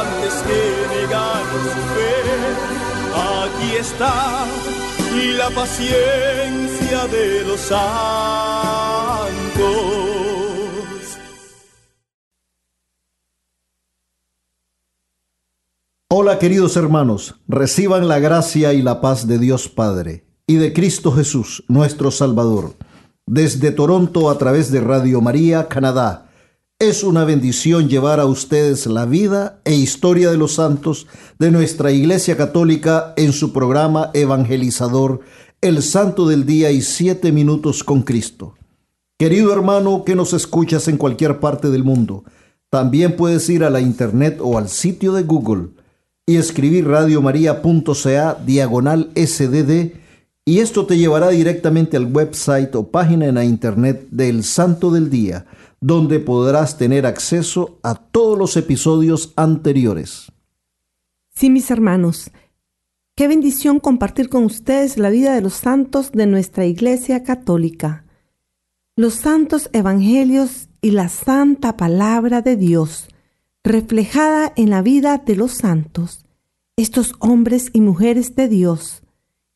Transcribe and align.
antes 0.00 0.34
que 0.46 0.60
negar 0.94 1.44
su 1.74 1.82
fe. 1.94 2.16
Aquí 3.14 3.76
está 3.76 4.46
la 5.38 5.50
paciencia 5.50 7.06
de 7.08 7.44
los 7.44 7.60
santos. 7.60 7.86
Hola 16.08 16.38
queridos 16.38 16.76
hermanos, 16.76 17.36
reciban 17.48 18.08
la 18.08 18.18
gracia 18.18 18.72
y 18.72 18.82
la 18.82 19.00
paz 19.00 19.26
de 19.26 19.38
Dios 19.38 19.68
Padre 19.68 20.24
y 20.46 20.56
de 20.56 20.72
Cristo 20.72 21.12
Jesús, 21.12 21.64
nuestro 21.68 22.10
Salvador. 22.10 22.74
Desde 23.26 23.72
Toronto 23.72 24.30
a 24.30 24.38
través 24.38 24.70
de 24.70 24.80
Radio 24.80 25.20
María, 25.20 25.68
Canadá. 25.68 26.25
Es 26.78 27.04
una 27.04 27.24
bendición 27.24 27.88
llevar 27.88 28.20
a 28.20 28.26
ustedes 28.26 28.84
la 28.84 29.06
vida 29.06 29.62
e 29.64 29.74
historia 29.74 30.30
de 30.30 30.36
los 30.36 30.56
santos 30.56 31.06
de 31.38 31.50
nuestra 31.50 31.90
Iglesia 31.90 32.36
Católica 32.36 33.14
en 33.16 33.32
su 33.32 33.54
programa 33.54 34.10
evangelizador 34.12 35.20
El 35.62 35.82
Santo 35.82 36.28
del 36.28 36.44
Día 36.44 36.70
y 36.72 36.82
Siete 36.82 37.32
Minutos 37.32 37.82
con 37.82 38.02
Cristo. 38.02 38.56
Querido 39.18 39.54
hermano 39.54 40.04
que 40.04 40.14
nos 40.14 40.34
escuchas 40.34 40.86
en 40.88 40.98
cualquier 40.98 41.40
parte 41.40 41.70
del 41.70 41.82
mundo, 41.82 42.24
también 42.68 43.16
puedes 43.16 43.48
ir 43.48 43.64
a 43.64 43.70
la 43.70 43.80
internet 43.80 44.38
o 44.42 44.58
al 44.58 44.68
sitio 44.68 45.14
de 45.14 45.22
Google 45.22 45.68
y 46.26 46.36
escribir 46.36 46.86
radiomaria.ca 46.86 48.36
diagonal 48.44 49.10
sdd 49.16 49.92
y 50.48 50.60
esto 50.60 50.86
te 50.86 50.96
llevará 50.96 51.30
directamente 51.30 51.96
al 51.96 52.14
website 52.14 52.72
o 52.76 52.88
página 52.88 53.26
en 53.26 53.34
la 53.34 53.44
internet 53.44 54.06
del 54.12 54.44
Santo 54.44 54.92
del 54.92 55.10
Día, 55.10 55.44
donde 55.80 56.20
podrás 56.20 56.78
tener 56.78 57.06
acceso 57.06 57.78
a 57.82 57.94
todos 57.94 58.38
los 58.38 58.56
episodios 58.56 59.32
anteriores. 59.36 60.32
Sí, 61.34 61.50
mis 61.50 61.70
hermanos, 61.70 62.30
qué 63.14 63.28
bendición 63.28 63.80
compartir 63.80 64.28
con 64.28 64.44
ustedes 64.44 64.96
la 64.98 65.10
vida 65.10 65.34
de 65.34 65.42
los 65.42 65.54
santos 65.54 66.12
de 66.12 66.26
nuestra 66.26 66.64
Iglesia 66.66 67.22
Católica. 67.22 68.04
Los 68.96 69.14
santos 69.14 69.68
evangelios 69.72 70.68
y 70.80 70.92
la 70.92 71.08
santa 71.08 71.76
palabra 71.76 72.40
de 72.40 72.56
Dios 72.56 73.08
reflejada 73.66 74.52
en 74.54 74.70
la 74.70 74.80
vida 74.80 75.18
de 75.18 75.34
los 75.34 75.52
santos, 75.52 76.24
estos 76.76 77.14
hombres 77.18 77.70
y 77.72 77.80
mujeres 77.80 78.36
de 78.36 78.46
Dios, 78.46 79.02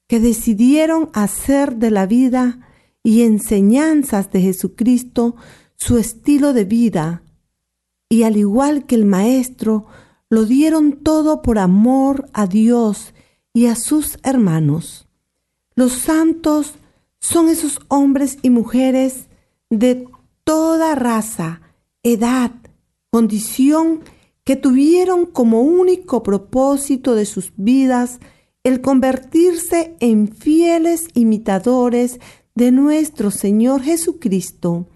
que 0.08 0.18
decidieron 0.18 1.10
hacer 1.12 1.76
de 1.76 1.92
la 1.92 2.06
vida 2.06 2.58
y 3.04 3.22
enseñanzas 3.22 4.32
de 4.32 4.40
Jesucristo 4.40 5.36
su 5.80 5.96
estilo 5.96 6.52
de 6.52 6.64
vida, 6.64 7.22
y 8.08 8.24
al 8.24 8.36
igual 8.36 8.84
que 8.84 8.94
el 8.94 9.06
Maestro, 9.06 9.86
lo 10.28 10.44
dieron 10.44 10.92
todo 10.92 11.40
por 11.40 11.58
amor 11.58 12.28
a 12.34 12.46
Dios 12.46 13.14
y 13.54 13.66
a 13.66 13.74
sus 13.74 14.18
hermanos. 14.22 15.08
Los 15.74 15.92
santos 15.92 16.74
son 17.18 17.48
esos 17.48 17.80
hombres 17.88 18.38
y 18.42 18.50
mujeres 18.50 19.26
de 19.70 20.06
toda 20.44 20.94
raza, 20.94 21.62
edad, 22.02 22.52
condición 23.10 24.00
que 24.44 24.56
tuvieron 24.56 25.24
como 25.24 25.62
único 25.62 26.22
propósito 26.22 27.14
de 27.14 27.24
sus 27.24 27.52
vidas 27.56 28.20
el 28.64 28.82
convertirse 28.82 29.96
en 30.00 30.28
fieles 30.28 31.08
imitadores 31.14 32.20
de 32.54 32.70
nuestro 32.70 33.30
Señor 33.30 33.82
Jesucristo, 33.82 34.86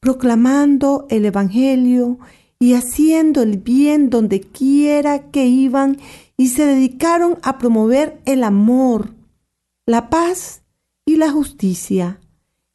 proclamando 0.00 1.06
el 1.10 1.26
Evangelio 1.26 2.18
y 2.58 2.74
haciendo 2.74 3.42
el 3.42 3.58
bien 3.58 4.10
donde 4.10 4.40
quiera 4.40 5.30
que 5.30 5.46
iban 5.46 5.98
y 6.36 6.48
se 6.48 6.64
dedicaron 6.64 7.38
a 7.42 7.58
promover 7.58 8.20
el 8.24 8.44
amor, 8.44 9.14
la 9.86 10.10
paz 10.10 10.62
y 11.06 11.16
la 11.16 11.30
justicia 11.30 12.18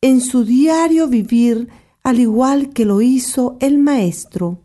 en 0.01 0.21
su 0.21 0.45
diario 0.45 1.07
vivir, 1.07 1.69
al 2.03 2.19
igual 2.19 2.69
que 2.69 2.85
lo 2.85 3.01
hizo 3.01 3.57
el 3.59 3.79
Maestro. 3.79 4.59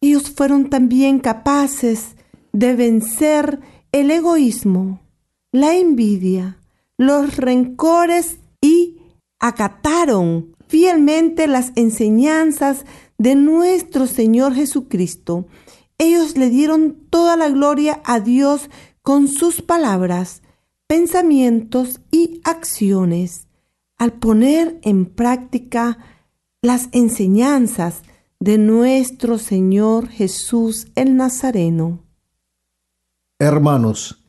Ellos 0.00 0.30
fueron 0.30 0.70
también 0.70 1.18
capaces 1.18 2.16
de 2.52 2.74
vencer 2.74 3.60
el 3.92 4.10
egoísmo, 4.10 5.00
la 5.52 5.74
envidia, 5.76 6.58
los 6.96 7.36
rencores 7.36 8.38
y 8.62 8.96
acataron 9.38 10.55
fielmente 10.68 11.46
las 11.46 11.72
enseñanzas 11.76 12.84
de 13.18 13.34
nuestro 13.34 14.06
Señor 14.06 14.54
Jesucristo. 14.54 15.46
Ellos 15.98 16.36
le 16.36 16.50
dieron 16.50 16.96
toda 17.10 17.36
la 17.36 17.48
gloria 17.48 18.00
a 18.04 18.20
Dios 18.20 18.68
con 19.02 19.28
sus 19.28 19.62
palabras, 19.62 20.42
pensamientos 20.86 22.00
y 22.10 22.40
acciones, 22.44 23.46
al 23.98 24.12
poner 24.12 24.78
en 24.82 25.06
práctica 25.06 25.98
las 26.60 26.88
enseñanzas 26.92 28.02
de 28.40 28.58
nuestro 28.58 29.38
Señor 29.38 30.08
Jesús 30.08 30.88
el 30.94 31.16
Nazareno. 31.16 32.04
Hermanos, 33.38 34.24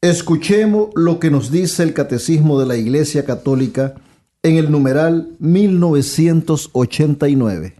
escuchemos 0.00 0.90
lo 0.94 1.18
que 1.18 1.30
nos 1.30 1.50
dice 1.50 1.82
el 1.82 1.94
Catecismo 1.94 2.60
de 2.60 2.66
la 2.66 2.76
Iglesia 2.76 3.24
Católica 3.24 3.94
en 4.42 4.56
el 4.56 4.70
numeral 4.70 5.34
1989. 5.40 7.76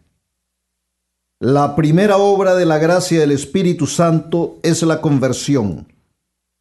La 1.40 1.76
primera 1.76 2.16
obra 2.16 2.56
de 2.56 2.66
la 2.66 2.78
gracia 2.78 3.20
del 3.20 3.30
Espíritu 3.30 3.86
Santo 3.86 4.58
es 4.64 4.82
la 4.82 5.00
conversión, 5.00 5.86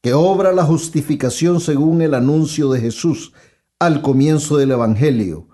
que 0.03 0.13
obra 0.13 0.53
la 0.53 0.63
justificación 0.63 1.59
según 1.59 2.03
el 2.03 2.13
anuncio 2.13 2.69
de 2.69 2.79
Jesús 2.79 3.33
al 3.79 4.03
comienzo 4.03 4.57
del 4.57 4.69
Evangelio. 4.71 5.47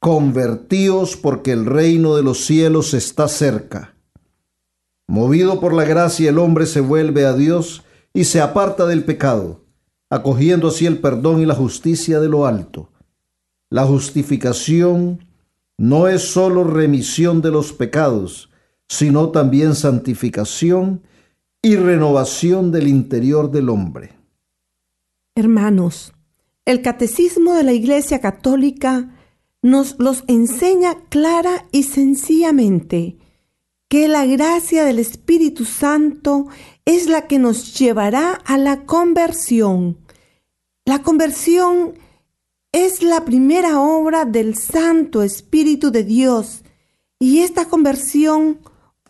Convertíos 0.00 1.16
porque 1.16 1.52
el 1.52 1.64
reino 1.64 2.14
de 2.14 2.22
los 2.22 2.44
cielos 2.44 2.92
está 2.92 3.26
cerca. 3.26 3.94
Movido 5.06 5.60
por 5.60 5.72
la 5.72 5.84
gracia, 5.84 6.28
el 6.28 6.38
hombre 6.38 6.66
se 6.66 6.80
vuelve 6.80 7.24
a 7.24 7.32
Dios 7.32 7.84
y 8.12 8.24
se 8.24 8.42
aparta 8.42 8.84
del 8.84 9.04
pecado, 9.04 9.64
acogiendo 10.10 10.68
así 10.68 10.84
el 10.84 10.98
perdón 10.98 11.40
y 11.40 11.46
la 11.46 11.54
justicia 11.54 12.20
de 12.20 12.28
lo 12.28 12.46
alto. 12.46 12.90
La 13.70 13.84
justificación 13.84 15.26
no 15.76 16.08
es 16.08 16.22
sólo 16.22 16.64
remisión 16.64 17.42
de 17.42 17.50
los 17.50 17.72
pecados, 17.72 18.50
sino 18.88 19.30
también 19.30 19.74
santificación 19.74 21.02
y 21.62 21.76
renovación 21.76 22.72
del 22.72 22.88
interior 22.88 23.50
del 23.50 23.68
hombre. 23.68 24.16
Hermanos, 25.34 26.14
el 26.64 26.82
catecismo 26.82 27.54
de 27.54 27.62
la 27.62 27.72
Iglesia 27.72 28.20
Católica 28.20 29.14
nos 29.62 29.96
los 29.98 30.24
enseña 30.26 30.96
clara 31.08 31.66
y 31.72 31.82
sencillamente 31.82 33.18
que 33.88 34.08
la 34.08 34.26
gracia 34.26 34.84
del 34.84 34.98
Espíritu 34.98 35.64
Santo 35.64 36.46
es 36.84 37.08
la 37.08 37.26
que 37.26 37.38
nos 37.38 37.78
llevará 37.78 38.32
a 38.32 38.58
la 38.58 38.84
conversión. 38.84 39.98
La 40.84 41.02
conversión 41.02 41.94
es 42.84 43.02
la 43.02 43.24
primera 43.24 43.80
obra 43.80 44.24
del 44.24 44.56
Santo 44.56 45.24
Espíritu 45.24 45.90
de 45.90 46.04
Dios 46.04 46.62
y 47.18 47.40
esta 47.40 47.64
conversión 47.64 48.60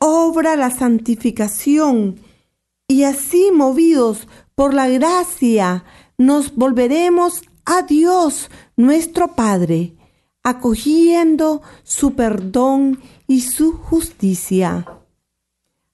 obra 0.01 0.57
la 0.57 0.71
santificación 0.71 2.19
y 2.87 3.03
así 3.03 3.51
movidos 3.53 4.27
por 4.55 4.73
la 4.73 4.89
gracia 4.89 5.85
nos 6.17 6.55
volveremos 6.55 7.43
a 7.67 7.83
Dios 7.83 8.51
nuestro 8.77 9.35
Padre, 9.35 9.95
acogiendo 10.43 11.61
su 11.83 12.15
perdón 12.15 13.01
y 13.27 13.43
su 13.43 13.73
justicia. 13.73 14.87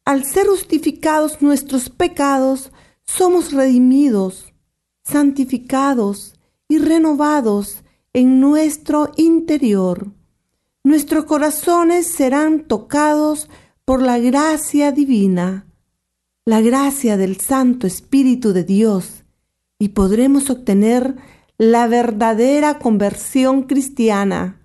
Al 0.05 0.25
ser 0.25 0.47
justificados 0.47 1.43
nuestros 1.43 1.91
pecados, 1.91 2.71
somos 3.05 3.53
redimidos, 3.53 4.53
santificados 5.03 6.34
y 6.69 6.79
renovados 6.79 7.83
en 8.13 8.41
nuestro 8.41 9.13
interior. 9.17 10.13
Nuestros 10.85 11.25
corazones 11.25 12.07
serán 12.07 12.65
tocados 12.65 13.49
por 13.85 14.03
la 14.03 14.19
gracia 14.19 14.93
divina, 14.93 15.67
la 16.45 16.61
gracia 16.61 17.17
del 17.17 17.41
Santo 17.41 17.87
Espíritu 17.87 18.53
de 18.53 18.65
Dios, 18.65 19.25
y 19.79 19.91
podremos 19.91 20.51
obtener 20.51 21.17
la 21.59 21.87
verdadera 21.87 22.79
conversión 22.79 23.65
cristiana. 23.65 24.61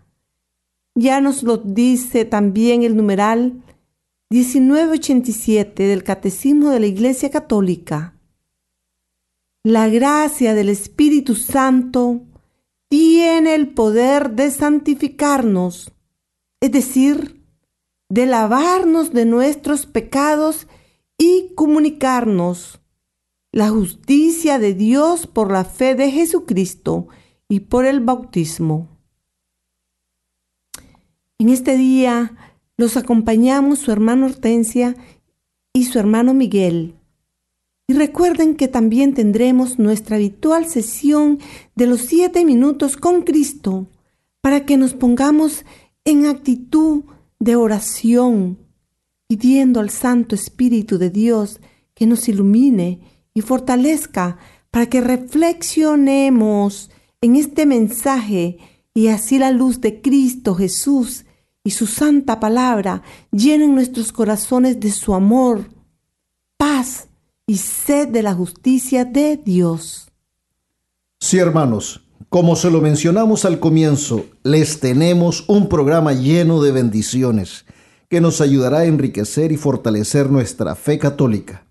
Ya 0.96 1.22
nos 1.22 1.44
lo 1.44 1.58
dice 1.58 2.26
también 2.26 2.84
el 2.84 2.96
numeral 2.96 3.64
1987 4.32 5.88
del 5.88 6.04
Catecismo 6.04 6.70
de 6.70 6.80
la 6.80 6.86
Iglesia 6.86 7.30
Católica. 7.30 8.19
La 9.64 9.90
gracia 9.90 10.54
del 10.54 10.70
Espíritu 10.70 11.36
Santo 11.36 12.22
tiene 12.88 13.56
el 13.56 13.74
poder 13.74 14.32
de 14.32 14.52
santificarnos, 14.52 15.92
es 16.62 16.72
decir, 16.72 17.44
de 18.08 18.26
lavarnos 18.26 19.12
de 19.12 19.26
nuestros 19.26 19.86
pecados 19.86 20.68
y 21.18 21.54
comunicarnos 21.56 22.80
la 23.52 23.70
justicia 23.70 24.60
de 24.60 24.74
Dios 24.74 25.28
por 25.28 25.52
la 25.52 25.66
fe 25.66 25.94
de 25.94 26.10
Jesucristo 26.10 27.10
y 27.50 27.60
por 27.60 27.86
el 27.86 28.00
bautismo. 28.00 28.88
En 31.38 31.50
este 31.50 31.76
día 31.76 32.56
los 32.78 32.96
acompañamos 32.96 33.80
su 33.80 33.92
hermano 33.92 34.28
Hortensia 34.28 34.96
y 35.74 35.84
su 35.84 36.00
hermano 36.00 36.34
Miguel. 36.34 36.99
Y 37.90 37.94
recuerden 37.94 38.56
que 38.56 38.68
también 38.68 39.16
tendremos 39.16 39.80
nuestra 39.80 40.18
habitual 40.18 40.68
sesión 40.68 41.40
de 41.74 41.88
los 41.88 42.02
siete 42.02 42.46
minutos 42.46 42.96
con 42.98 43.24
Cristo 43.24 43.88
para 44.42 44.64
que 44.64 44.78
nos 44.78 44.94
pongamos 44.94 45.66
en 46.06 46.28
actitud 46.28 47.06
de 47.40 47.56
oración, 47.56 48.60
pidiendo 49.28 49.80
al 49.80 49.90
Santo 49.90 50.36
Espíritu 50.36 51.00
de 51.00 51.10
Dios 51.10 51.62
que 51.96 52.06
nos 52.06 52.30
ilumine 52.30 53.00
y 53.34 53.42
fortalezca 53.42 54.38
para 54.70 54.86
que 54.86 55.02
reflexionemos 55.02 56.92
en 57.22 57.38
este 57.38 57.66
mensaje 57.66 58.60
y 58.94 59.08
así 59.08 59.40
la 59.40 59.50
luz 59.50 59.82
de 59.82 60.00
Cristo 60.00 60.54
Jesús 60.54 61.26
y 61.64 61.72
su 61.72 61.88
santa 61.88 62.40
palabra 62.40 63.02
llenen 63.32 63.74
nuestros 63.74 64.12
corazones 64.12 64.80
de 64.80 64.92
su 64.92 65.16
amor, 65.16 65.72
paz 66.56 67.09
y 67.50 67.58
sed 67.58 68.10
de 68.10 68.22
la 68.22 68.36
justicia 68.36 69.06
de 69.06 69.36
Dios. 69.36 70.12
Sí, 71.20 71.40
hermanos, 71.40 72.02
como 72.30 72.56
se 72.56 72.70
lo 72.70 72.80
mencionamos 72.80 73.44
al 73.44 73.60
comienzo, 73.60 74.28
les 74.44 74.80
tenemos 74.80 75.46
un 75.48 75.68
programa 75.68 76.14
lleno 76.14 76.62
de 76.62 76.72
bendiciones 76.72 77.66
que 78.08 78.22
nos 78.22 78.40
ayudará 78.40 78.80
a 78.80 78.86
enriquecer 78.86 79.52
y 79.52 79.58
fortalecer 79.58 80.30
nuestra 80.30 80.76
fe 80.76 81.00
católica. 81.00 81.66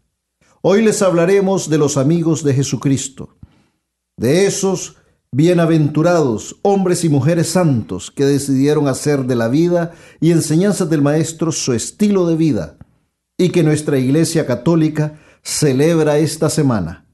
Hoy 0.62 0.82
les 0.82 1.00
hablaremos 1.00 1.70
de 1.70 1.78
los 1.78 1.96
amigos 1.96 2.42
de 2.42 2.54
Jesucristo, 2.54 3.36
de 4.16 4.46
esos 4.46 4.96
bienaventurados 5.30 6.56
hombres 6.62 7.04
y 7.04 7.08
mujeres 7.08 7.50
santos 7.50 8.10
que 8.10 8.24
decidieron 8.24 8.88
hacer 8.88 9.26
de 9.26 9.36
la 9.36 9.46
vida 9.46 9.92
y 10.20 10.32
enseñanzas 10.32 10.90
del 10.90 11.02
Maestro 11.02 11.52
su 11.52 11.72
estilo 11.72 12.26
de 12.26 12.34
vida 12.34 12.78
y 13.38 13.50
que 13.50 13.62
nuestra 13.62 13.96
Iglesia 13.96 14.44
Católica 14.44 15.20
celebra 15.48 16.18
esta 16.18 16.50
semana. 16.50 17.06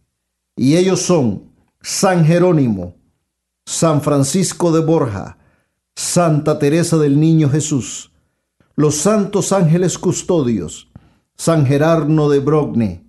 Y 0.56 0.76
ellos 0.76 1.00
son 1.02 1.52
San 1.80 2.24
Jerónimo, 2.24 2.96
San 3.64 4.02
Francisco 4.02 4.72
de 4.72 4.84
Borja, 4.84 5.38
Santa 5.94 6.58
Teresa 6.58 6.98
del 6.98 7.20
Niño 7.20 7.48
Jesús, 7.48 8.12
los 8.74 8.96
santos 8.96 9.52
ángeles 9.52 9.98
custodios, 9.98 10.90
San 11.36 11.64
Gerardo 11.64 12.28
de 12.28 12.40
Brogne, 12.40 13.06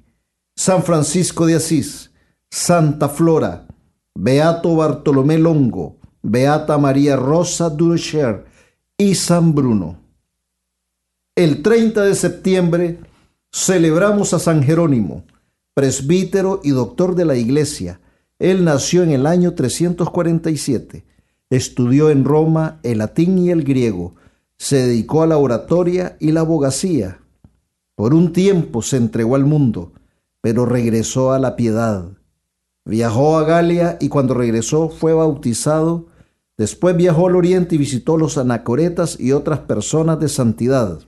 San 0.56 0.84
Francisco 0.84 1.48
de 1.48 1.56
Asís, 1.56 2.12
Santa 2.52 3.10
Flora, 3.10 3.68
Beato 4.14 4.76
Bartolomé 4.76 5.40
Longo, 5.40 5.98
Beata 6.22 6.78
María 6.78 7.16
Rosa 7.16 7.72
Dulcher 7.72 8.46
y 8.96 9.16
San 9.16 9.56
Bruno. 9.56 10.00
El 11.36 11.64
30 11.64 12.04
de 12.04 12.16
septiembre 12.16 13.00
celebramos 13.56 14.34
a 14.34 14.40
San 14.40 14.64
Jerónimo, 14.64 15.24
presbítero 15.74 16.60
y 16.64 16.72
doctor 16.72 17.16
de 17.16 17.26
la 17.26 17.36
Iglesia. 17.36 18.02
Él 18.38 18.66
nació 18.66 19.04
en 19.04 19.12
el 19.12 19.26
año 19.26 19.54
347. 19.54 21.06
Estudió 21.50 22.10
en 22.10 22.26
Roma 22.26 22.80
el 22.84 22.98
latín 22.98 23.38
y 23.38 23.52
el 23.52 23.64
griego. 23.64 24.16
Se 24.58 24.88
dedicó 24.88 25.24
a 25.24 25.28
la 25.28 25.38
oratoria 25.38 26.18
y 26.20 26.32
la 26.32 26.42
abogacía. 26.42 27.22
Por 27.96 28.14
un 28.14 28.34
tiempo 28.34 28.82
se 28.82 28.98
entregó 28.98 29.36
al 29.36 29.46
mundo 29.46 29.94
pero 30.46 30.68
regresó 30.68 31.32
a 31.32 31.40
la 31.40 31.56
piedad. 31.56 32.06
Viajó 32.86 33.40
a 33.40 33.46
Galia 33.46 33.98
y 34.00 34.10
cuando 34.10 34.36
regresó 34.36 34.90
fue 34.90 35.12
bautizado. 35.12 36.06
Después 36.56 36.96
viajó 36.96 37.26
al 37.26 37.36
oriente 37.36 37.74
y 37.74 37.80
visitó 37.80 38.16
los 38.16 38.38
anacoretas 38.38 39.20
y 39.20 39.32
otras 39.32 39.62
personas 39.62 40.20
de 40.20 40.30
santidad. 40.30 41.00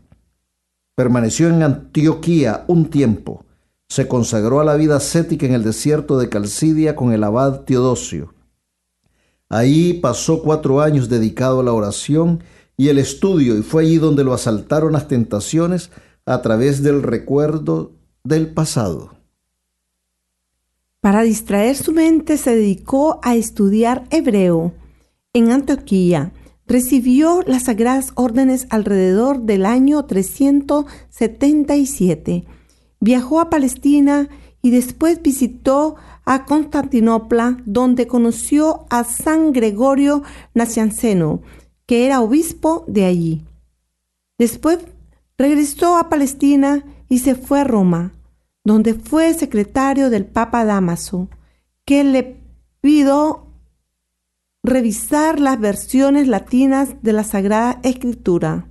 Permaneció 0.98 1.50
en 1.50 1.62
Antioquía 1.62 2.66
un 2.66 2.90
tiempo. 2.90 3.46
Se 3.88 4.08
consagró 4.08 4.62
a 4.62 4.64
la 4.64 4.76
vida 4.76 4.96
ascética 4.96 5.46
en 5.46 5.54
el 5.54 5.64
desierto 5.64 6.18
de 6.18 6.28
Calcidia 6.28 6.96
con 6.96 7.14
el 7.14 7.24
abad 7.24 7.66
Teodosio. 7.66 8.34
Ahí 9.48 9.94
pasó 9.94 10.42
cuatro 10.42 10.82
años 10.82 11.08
dedicado 11.08 11.60
a 11.60 11.64
la 11.64 11.72
oración 11.72 12.44
y 12.78 12.88
el 12.88 12.98
estudio 12.98 13.56
y 13.56 13.62
fue 13.62 13.84
allí 13.84 13.98
donde 13.98 14.24
lo 14.24 14.34
asaltaron 14.34 14.94
las 14.94 15.08
tentaciones 15.08 15.92
a 16.26 16.42
través 16.42 16.82
del 16.82 17.04
recuerdo 17.04 17.92
del 18.24 18.52
pasado. 18.52 19.12
Para 21.00 21.22
distraer 21.22 21.76
su 21.76 21.92
mente 21.92 22.38
se 22.38 22.56
dedicó 22.56 23.20
a 23.22 23.36
estudiar 23.36 24.06
hebreo. 24.10 24.74
En 25.32 25.52
Antioquía 25.52 26.32
recibió 26.68 27.42
las 27.48 27.64
sagradas 27.64 28.12
órdenes 28.16 28.68
alrededor 28.70 29.42
del 29.42 29.66
año 29.66 30.06
377. 30.06 32.46
Viajó 33.00 33.40
a 33.40 33.50
Palestina 33.50 34.30
y 34.62 34.70
después 34.72 35.22
visitó 35.22 35.96
a 36.26 36.46
Constantinopla, 36.46 37.58
donde 37.66 38.08
conoció 38.08 38.86
a 38.90 39.04
San 39.04 39.52
Gregorio 39.54 40.24
Nacianceno, 40.54 41.42
que 41.86 42.06
era 42.06 42.22
obispo 42.22 42.84
de 42.88 43.06
allí. 43.06 43.46
Después 44.38 44.80
regresó 45.38 45.98
a 45.98 46.10
Palestina 46.10 46.84
y 47.08 47.20
se 47.20 47.36
fue 47.36 47.62
a 47.62 47.64
Roma 47.64 48.12
donde 48.68 48.96
fue 48.96 49.34
secretario 49.34 50.10
del 50.10 50.26
Papa 50.26 50.66
Damaso, 50.66 51.30
que 51.86 52.04
le 52.04 52.36
pidió 52.82 53.47
revisar 54.68 55.40
las 55.40 55.60
versiones 55.60 56.28
latinas 56.28 57.02
de 57.02 57.14
la 57.14 57.24
Sagrada 57.24 57.80
Escritura. 57.84 58.68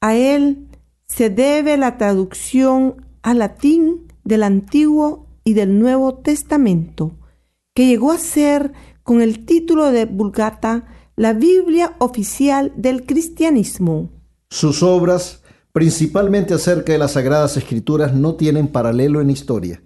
A 0.00 0.14
él 0.14 0.68
se 1.06 1.28
debe 1.30 1.76
la 1.76 1.98
traducción 1.98 3.06
al 3.22 3.40
latín 3.40 4.12
del 4.24 4.42
Antiguo 4.42 5.26
y 5.44 5.52
del 5.54 5.78
Nuevo 5.78 6.14
Testamento, 6.14 7.12
que 7.74 7.86
llegó 7.86 8.12
a 8.12 8.18
ser 8.18 8.72
con 9.02 9.20
el 9.20 9.44
título 9.44 9.92
de 9.92 10.06
Vulgata 10.06 10.86
la 11.16 11.32
Biblia 11.32 11.94
oficial 11.98 12.72
del 12.76 13.04
cristianismo. 13.04 14.10
Sus 14.50 14.82
obras 14.82 15.42
principalmente 15.76 16.54
acerca 16.54 16.94
de 16.94 16.98
las 16.98 17.12
Sagradas 17.12 17.58
Escrituras, 17.58 18.14
no 18.14 18.36
tienen 18.36 18.66
paralelo 18.66 19.20
en 19.20 19.28
historia. 19.28 19.82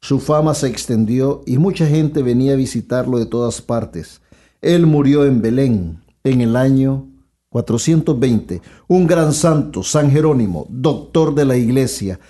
Su 0.00 0.18
fama 0.18 0.52
se 0.52 0.66
extendió 0.66 1.42
y 1.46 1.58
mucha 1.58 1.86
gente 1.86 2.24
venía 2.24 2.54
a 2.54 2.56
visitarlo 2.56 3.20
de 3.20 3.26
todas 3.26 3.62
partes. 3.62 4.20
Él 4.60 4.86
murió 4.86 5.24
en 5.24 5.40
Belén 5.40 6.02
en 6.24 6.40
el 6.40 6.56
año 6.56 7.08
420. 7.50 8.60
Un 8.88 9.06
gran 9.06 9.32
santo, 9.32 9.82
San 9.82 10.10
Jerónimo, 10.10 10.66
doctor 10.70 11.34
de 11.34 11.44
la 11.44 11.56
iglesia. 11.56 12.20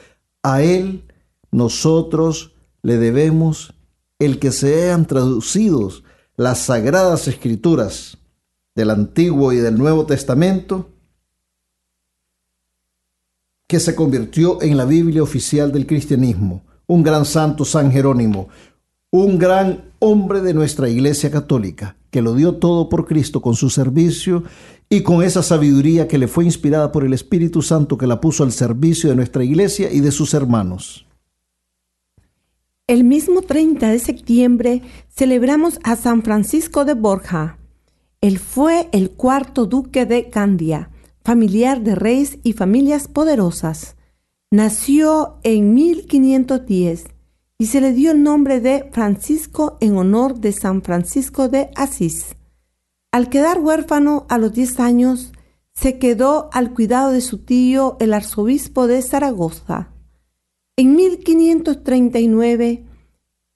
A 0.42 0.62
él 0.62 1.04
nosotros 1.50 2.54
le 2.82 2.98
debemos 2.98 3.74
el 4.18 4.38
que 4.38 4.52
sean 4.52 5.06
traducidos 5.06 6.04
las 6.36 6.58
sagradas 6.58 7.28
escrituras 7.28 8.18
del 8.74 8.90
Antiguo 8.90 9.52
y 9.52 9.56
del 9.56 9.76
Nuevo 9.76 10.06
Testamento 10.06 10.90
que 13.66 13.80
se 13.80 13.94
convirtió 13.94 14.62
en 14.62 14.76
la 14.76 14.86
Biblia 14.86 15.22
oficial 15.22 15.72
del 15.72 15.86
cristianismo. 15.86 16.64
un 16.86 17.02
gran 17.02 17.26
santo 17.26 17.66
San 17.66 17.92
Jerónimo, 17.92 18.48
un 19.10 19.38
gran 19.38 19.92
hombre 19.98 20.40
de 20.40 20.54
nuestra 20.54 20.88
Iglesia 20.88 21.30
Católica, 21.30 21.97
que 22.10 22.22
lo 22.22 22.34
dio 22.34 22.56
todo 22.56 22.88
por 22.88 23.06
Cristo 23.06 23.42
con 23.42 23.54
su 23.54 23.70
servicio 23.70 24.44
y 24.88 25.02
con 25.02 25.22
esa 25.22 25.42
sabiduría 25.42 26.08
que 26.08 26.18
le 26.18 26.28
fue 26.28 26.44
inspirada 26.44 26.92
por 26.92 27.04
el 27.04 27.12
Espíritu 27.12 27.62
Santo 27.62 27.98
que 27.98 28.06
la 28.06 28.20
puso 28.20 28.44
al 28.44 28.52
servicio 28.52 29.10
de 29.10 29.16
nuestra 29.16 29.44
Iglesia 29.44 29.92
y 29.92 30.00
de 30.00 30.10
sus 30.10 30.34
hermanos. 30.34 31.06
El 32.86 33.04
mismo 33.04 33.42
30 33.42 33.90
de 33.90 33.98
septiembre 33.98 34.82
celebramos 35.10 35.78
a 35.82 35.94
San 35.96 36.22
Francisco 36.22 36.86
de 36.86 36.94
Borja. 36.94 37.58
Él 38.22 38.38
fue 38.38 38.88
el 38.92 39.10
cuarto 39.10 39.66
duque 39.66 40.06
de 40.06 40.30
Candia, 40.30 40.90
familiar 41.22 41.82
de 41.82 41.94
reyes 41.94 42.38
y 42.42 42.54
familias 42.54 43.06
poderosas. 43.06 43.96
Nació 44.50 45.36
en 45.42 45.74
1510 45.74 47.04
y 47.58 47.66
se 47.66 47.80
le 47.80 47.92
dio 47.92 48.12
el 48.12 48.22
nombre 48.22 48.60
de 48.60 48.88
Francisco 48.92 49.76
en 49.80 49.96
honor 49.96 50.38
de 50.38 50.52
San 50.52 50.82
Francisco 50.82 51.48
de 51.48 51.70
Asís. 51.74 52.36
Al 53.10 53.28
quedar 53.28 53.58
huérfano 53.58 54.26
a 54.28 54.38
los 54.38 54.52
10 54.52 54.78
años, 54.78 55.32
se 55.74 55.98
quedó 55.98 56.50
al 56.52 56.72
cuidado 56.72 57.10
de 57.10 57.20
su 57.20 57.38
tío, 57.38 57.96
el 57.98 58.14
arzobispo 58.14 58.86
de 58.86 59.02
Zaragoza. 59.02 59.88
En 60.76 60.94
1539, 60.94 62.84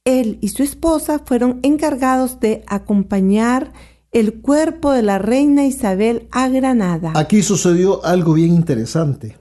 él 0.04 0.38
y 0.40 0.48
su 0.48 0.64
esposa 0.64 1.20
fueron 1.20 1.60
encargados 1.62 2.40
de 2.40 2.64
acompañar 2.66 3.72
el 4.10 4.40
cuerpo 4.40 4.90
de 4.90 5.02
la 5.02 5.18
reina 5.18 5.64
Isabel 5.64 6.28
a 6.32 6.48
Granada. 6.48 7.12
Aquí 7.14 7.42
sucedió 7.42 8.04
algo 8.04 8.34
bien 8.34 8.52
interesante. 8.52 9.38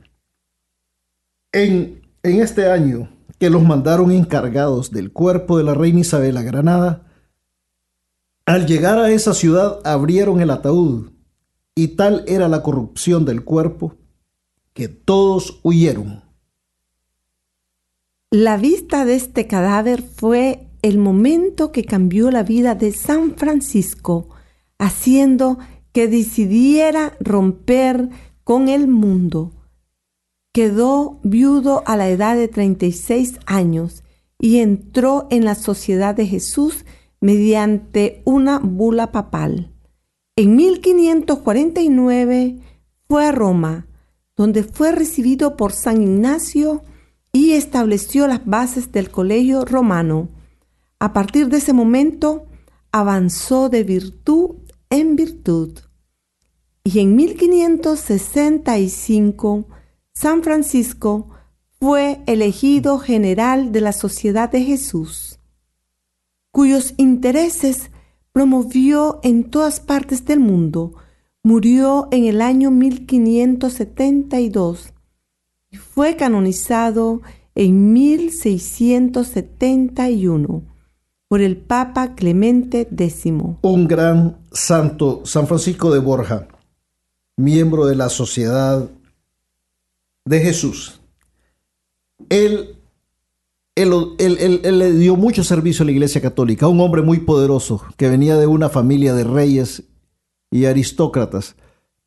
En, 1.51 2.01
en 2.23 2.41
este 2.41 2.69
año 2.69 3.09
que 3.41 3.49
los 3.49 3.63
mandaron 3.63 4.11
encargados 4.11 4.91
del 4.91 5.11
cuerpo 5.11 5.57
de 5.57 5.63
la 5.63 5.73
reina 5.73 6.01
Isabel 6.01 6.37
a 6.37 6.43
Granada, 6.43 7.07
al 8.45 8.67
llegar 8.67 8.99
a 8.99 9.09
esa 9.09 9.33
ciudad 9.33 9.79
abrieron 9.83 10.41
el 10.41 10.51
ataúd 10.51 11.13
y 11.73 11.95
tal 11.95 12.23
era 12.27 12.47
la 12.47 12.61
corrupción 12.61 13.25
del 13.25 13.43
cuerpo 13.43 13.95
que 14.73 14.89
todos 14.89 15.59
huyeron. 15.63 16.23
La 18.29 18.57
vista 18.57 19.05
de 19.05 19.15
este 19.15 19.47
cadáver 19.47 20.03
fue 20.03 20.69
el 20.83 20.99
momento 20.99 21.71
que 21.71 21.83
cambió 21.83 22.29
la 22.29 22.43
vida 22.43 22.75
de 22.75 22.91
San 22.91 23.37
Francisco, 23.37 24.29
haciendo 24.77 25.57
que 25.93 26.07
decidiera 26.07 27.17
romper 27.19 28.07
con 28.43 28.69
el 28.69 28.87
mundo. 28.87 29.60
Quedó 30.53 31.19
viudo 31.23 31.81
a 31.85 31.95
la 31.95 32.09
edad 32.09 32.35
de 32.35 32.49
36 32.49 33.39
años 33.45 34.03
y 34.37 34.57
entró 34.57 35.27
en 35.29 35.45
la 35.45 35.55
sociedad 35.55 36.13
de 36.13 36.27
Jesús 36.27 36.83
mediante 37.21 38.21
una 38.25 38.59
bula 38.59 39.13
papal. 39.13 39.71
En 40.35 40.57
1549 40.57 42.59
fue 43.07 43.25
a 43.25 43.31
Roma, 43.31 43.87
donde 44.35 44.63
fue 44.63 44.91
recibido 44.91 45.55
por 45.55 45.71
San 45.71 46.01
Ignacio 46.01 46.83
y 47.31 47.51
estableció 47.51 48.27
las 48.27 48.45
bases 48.45 48.91
del 48.91 49.09
colegio 49.09 49.63
romano. 49.63 50.27
A 50.99 51.13
partir 51.13 51.47
de 51.47 51.59
ese 51.59 51.71
momento 51.71 52.47
avanzó 52.91 53.69
de 53.69 53.83
virtud 53.83 54.55
en 54.89 55.15
virtud. 55.15 55.79
Y 56.83 56.99
en 56.99 57.15
1565 57.15 59.67
San 60.21 60.43
Francisco 60.43 61.29
fue 61.79 62.21
elegido 62.27 62.99
general 62.99 63.71
de 63.71 63.81
la 63.81 63.91
Sociedad 63.91 64.51
de 64.51 64.63
Jesús, 64.63 65.39
cuyos 66.51 66.93
intereses 66.97 67.89
promovió 68.31 69.19
en 69.23 69.49
todas 69.49 69.79
partes 69.79 70.23
del 70.25 70.39
mundo. 70.39 70.93
Murió 71.41 72.07
en 72.11 72.25
el 72.25 72.43
año 72.43 72.69
1572 72.69 74.93
y 75.71 75.77
fue 75.77 76.15
canonizado 76.15 77.23
en 77.55 77.91
1671 77.91 80.61
por 81.29 81.41
el 81.41 81.57
Papa 81.57 82.13
Clemente 82.13 82.81
X. 82.81 83.25
Un 83.63 83.87
gran 83.87 84.37
santo, 84.51 85.25
San 85.25 85.47
Francisco 85.47 85.91
de 85.91 85.97
Borja, 85.97 86.47
miembro 87.37 87.87
de 87.87 87.95
la 87.95 88.09
Sociedad 88.09 88.87
de 90.25 90.39
Jesús. 90.39 91.01
Él, 92.29 92.77
él, 93.75 94.79
le 94.79 94.93
dio 94.93 95.15
mucho 95.15 95.43
servicio 95.43 95.83
a 95.83 95.85
la 95.85 95.91
Iglesia 95.91 96.21
Católica, 96.21 96.67
un 96.67 96.79
hombre 96.81 97.01
muy 97.01 97.19
poderoso 97.19 97.83
que 97.97 98.09
venía 98.09 98.37
de 98.37 98.47
una 98.47 98.69
familia 98.69 99.13
de 99.13 99.23
reyes 99.23 99.83
y 100.51 100.65
aristócratas, 100.65 101.55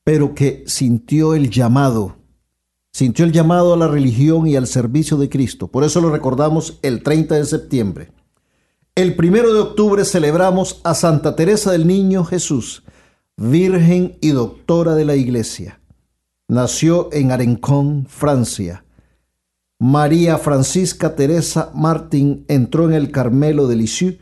pero 0.04 0.34
que 0.34 0.64
sintió 0.66 1.34
el 1.34 1.50
llamado 1.50 2.16
sintió 2.94 3.24
el 3.24 3.32
llamado 3.32 3.74
a 3.74 3.76
la 3.76 3.88
religión 3.88 4.46
y 4.46 4.54
al 4.54 4.68
servicio 4.68 5.16
de 5.16 5.28
Cristo. 5.28 5.66
Por 5.66 5.82
eso 5.82 6.00
lo 6.00 6.10
recordamos 6.10 6.78
el 6.82 7.02
30 7.02 7.34
de 7.34 7.44
septiembre. 7.44 8.12
El 8.94 9.16
primero 9.16 9.52
de 9.52 9.58
octubre 9.58 10.04
celebramos 10.04 10.80
a 10.84 10.94
Santa 10.94 11.34
Teresa 11.34 11.72
del 11.72 11.88
Niño 11.88 12.24
Jesús, 12.24 12.84
Virgen 13.36 14.16
y 14.20 14.28
Doctora 14.28 14.94
de 14.94 15.04
la 15.04 15.16
Iglesia. 15.16 15.80
Nació 16.54 17.08
en 17.12 17.32
Arencón, 17.32 18.06
Francia. 18.08 18.84
María 19.80 20.38
Francisca 20.38 21.16
Teresa 21.16 21.72
Martín 21.74 22.44
entró 22.46 22.84
en 22.84 22.92
el 22.92 23.10
Carmelo 23.10 23.66
de 23.66 23.74
Lisieux 23.74 24.20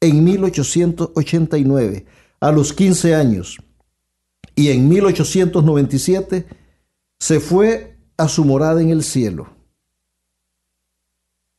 en 0.00 0.24
1889, 0.24 2.06
a 2.40 2.50
los 2.50 2.72
15 2.72 3.14
años, 3.14 3.58
y 4.54 4.70
en 4.70 4.88
1897 4.88 6.46
se 7.18 7.40
fue 7.40 7.98
a 8.16 8.26
su 8.28 8.46
morada 8.46 8.80
en 8.80 8.88
el 8.88 9.04
cielo. 9.04 9.48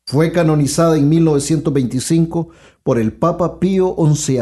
Fue 0.08 0.32
canonizada 0.32 0.98
en 0.98 1.10
1925 1.10 2.50
por 2.82 2.98
el 2.98 3.14
Papa 3.14 3.60
Pío 3.60 3.96
XI 3.96 4.40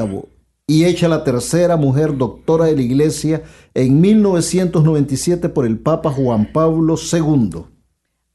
y 0.67 0.86
hecha 0.86 1.07
la 1.07 1.24
tercera 1.24 1.77
mujer 1.77 2.17
doctora 2.17 2.65
de 2.65 2.75
la 2.75 2.81
Iglesia 2.81 3.43
en 3.74 4.01
1997 4.01 5.50
por 5.50 5.65
el 5.65 5.79
Papa 5.79 6.12
Juan 6.12 6.51
Pablo 6.51 6.95
II. 6.95 7.65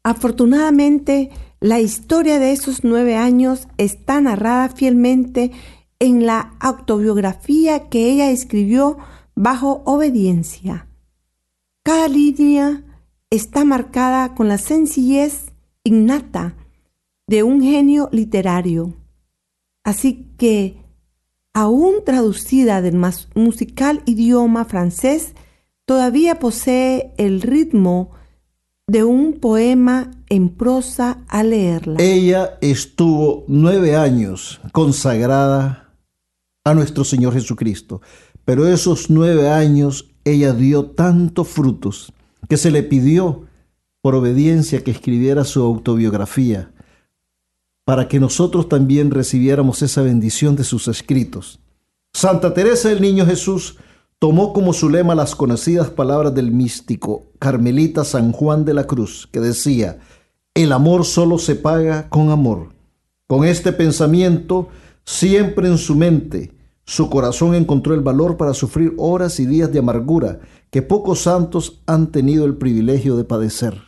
Afortunadamente, 0.03 1.31
la 1.61 1.81
historia 1.81 2.39
de 2.39 2.53
esos 2.53 2.85
nueve 2.85 3.17
años 3.17 3.69
está 3.77 4.21
narrada 4.21 4.69
fielmente 4.69 5.51
en 5.99 6.25
la 6.25 6.55
autobiografía 6.61 7.89
que 7.89 8.11
ella 8.11 8.31
escribió 8.31 8.97
bajo 9.35 9.83
obediencia. 9.85 10.87
Cada 11.83 12.09
línea 12.09 12.85
está 13.31 13.65
marcada 13.65 14.35
con 14.35 14.49
la 14.49 14.59
sencillez 14.59 15.53
innata 15.85 16.57
de 17.27 17.43
un 17.43 17.63
genio 17.63 18.09
literario. 18.13 18.95
Así 19.85 20.27
que, 20.37 20.77
aún 21.55 22.05
traducida 22.05 22.83
del 22.83 22.97
musical 23.35 24.03
idioma 24.07 24.65
francés, 24.65 25.35
todavía 25.85 26.39
posee 26.39 27.13
el 27.17 27.43
ritmo 27.43 28.13
de 28.87 29.05
un 29.05 29.35
poema 29.35 30.11
en 30.29 30.49
prosa 30.49 31.19
al 31.29 31.51
leerla. 31.51 31.97
Ella 32.01 32.59
estuvo 32.61 33.45
nueve 33.47 33.97
años 33.97 34.61
consagrada 34.73 35.95
a 36.65 36.75
nuestro 36.75 37.05
Señor 37.05 37.33
Jesucristo, 37.35 38.01
pero 38.45 38.67
esos 38.67 39.11
nueve 39.11 39.49
años 39.49 40.11
ella 40.25 40.53
dio 40.53 40.87
tantos 40.87 41.49
frutos 41.49 42.13
que 42.49 42.57
se 42.57 42.71
le 42.71 42.83
pidió 42.83 43.47
por 44.03 44.15
obediencia 44.15 44.83
que 44.83 44.91
escribiera 44.91 45.45
su 45.45 45.63
autobiografía, 45.63 46.73
para 47.91 48.07
que 48.07 48.21
nosotros 48.21 48.69
también 48.69 49.11
recibiéramos 49.11 49.83
esa 49.83 50.03
bendición 50.03 50.55
de 50.55 50.63
sus 50.63 50.87
escritos. 50.87 51.59
Santa 52.13 52.55
Teresa 52.55 52.89
del 52.89 53.03
Niño 53.03 53.27
Jesús 53.27 53.79
tomó 54.21 54.53
como 54.53 54.73
su 54.73 54.89
lema 54.89 55.17
las 55.17 55.35
conocidas 55.35 55.91
palabras 55.91 56.33
del 56.33 56.53
místico 56.53 57.33
carmelita 57.41 58.05
San 58.05 58.31
Juan 58.31 58.65
de 58.65 58.75
la 58.75 58.87
Cruz, 58.87 59.29
que 59.33 59.41
decía, 59.41 59.99
el 60.55 60.71
amor 60.71 61.05
solo 61.05 61.37
se 61.37 61.57
paga 61.57 62.09
con 62.11 62.31
amor. 62.31 62.69
Con 63.27 63.45
este 63.45 63.73
pensamiento, 63.73 64.69
siempre 65.05 65.67
en 65.67 65.77
su 65.77 65.97
mente, 65.97 66.55
su 66.85 67.11
corazón 67.11 67.57
encontró 67.57 67.93
el 67.95 68.03
valor 68.03 68.37
para 68.37 68.55
sufrir 68.55 68.95
horas 68.99 69.41
y 69.41 69.47
días 69.47 69.73
de 69.73 69.81
amargura 69.81 70.39
que 70.71 70.83
pocos 70.83 71.23
santos 71.23 71.83
han 71.87 72.13
tenido 72.13 72.45
el 72.45 72.55
privilegio 72.55 73.17
de 73.17 73.25
padecer. 73.25 73.83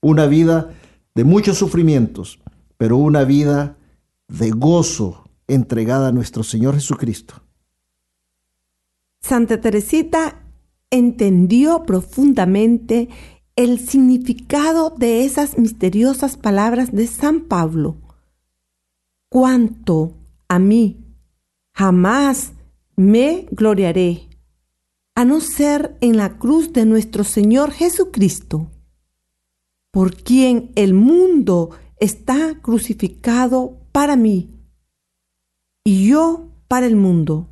Una 0.00 0.26
vida 0.26 0.70
de 1.16 1.24
muchos 1.24 1.58
sufrimientos, 1.58 2.38
pero 2.78 2.96
una 2.96 3.24
vida 3.24 3.76
de 4.28 4.50
gozo 4.50 5.28
entregada 5.46 6.08
a 6.08 6.12
nuestro 6.12 6.42
Señor 6.42 6.74
Jesucristo. 6.74 7.42
Santa 9.20 9.60
Teresita 9.60 10.40
entendió 10.90 11.82
profundamente 11.84 13.08
el 13.56 13.80
significado 13.80 14.94
de 14.96 15.24
esas 15.24 15.58
misteriosas 15.58 16.36
palabras 16.36 16.92
de 16.92 17.06
San 17.06 17.40
Pablo. 17.42 17.96
cuanto 19.30 20.14
a 20.48 20.58
mí 20.58 20.96
jamás 21.74 22.52
me 22.96 23.46
gloriaré, 23.50 24.28
a 25.14 25.24
no 25.24 25.40
ser 25.40 25.98
en 26.00 26.16
la 26.16 26.38
cruz 26.38 26.72
de 26.72 26.86
nuestro 26.86 27.24
Señor 27.24 27.72
Jesucristo, 27.72 28.70
por 29.90 30.16
quien 30.16 30.72
el 30.76 30.94
mundo 30.94 31.70
está 32.00 32.58
crucificado 32.60 33.76
para 33.92 34.16
mí 34.16 34.50
y 35.84 36.08
yo 36.08 36.48
para 36.68 36.86
el 36.86 36.96
mundo. 36.96 37.48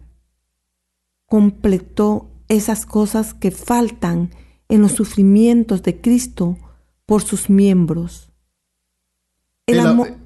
Completó 1.27 2.31
esas 2.49 2.87
cosas 2.87 3.35
que 3.35 3.51
faltan 3.51 4.31
en 4.69 4.83
los 4.83 4.93
sufrimientos 4.93 5.83
de 5.83 6.01
Cristo 6.01 6.57
por 7.07 7.23
sus 7.23 7.51
miembros. 7.51 8.31
El, 9.67 9.79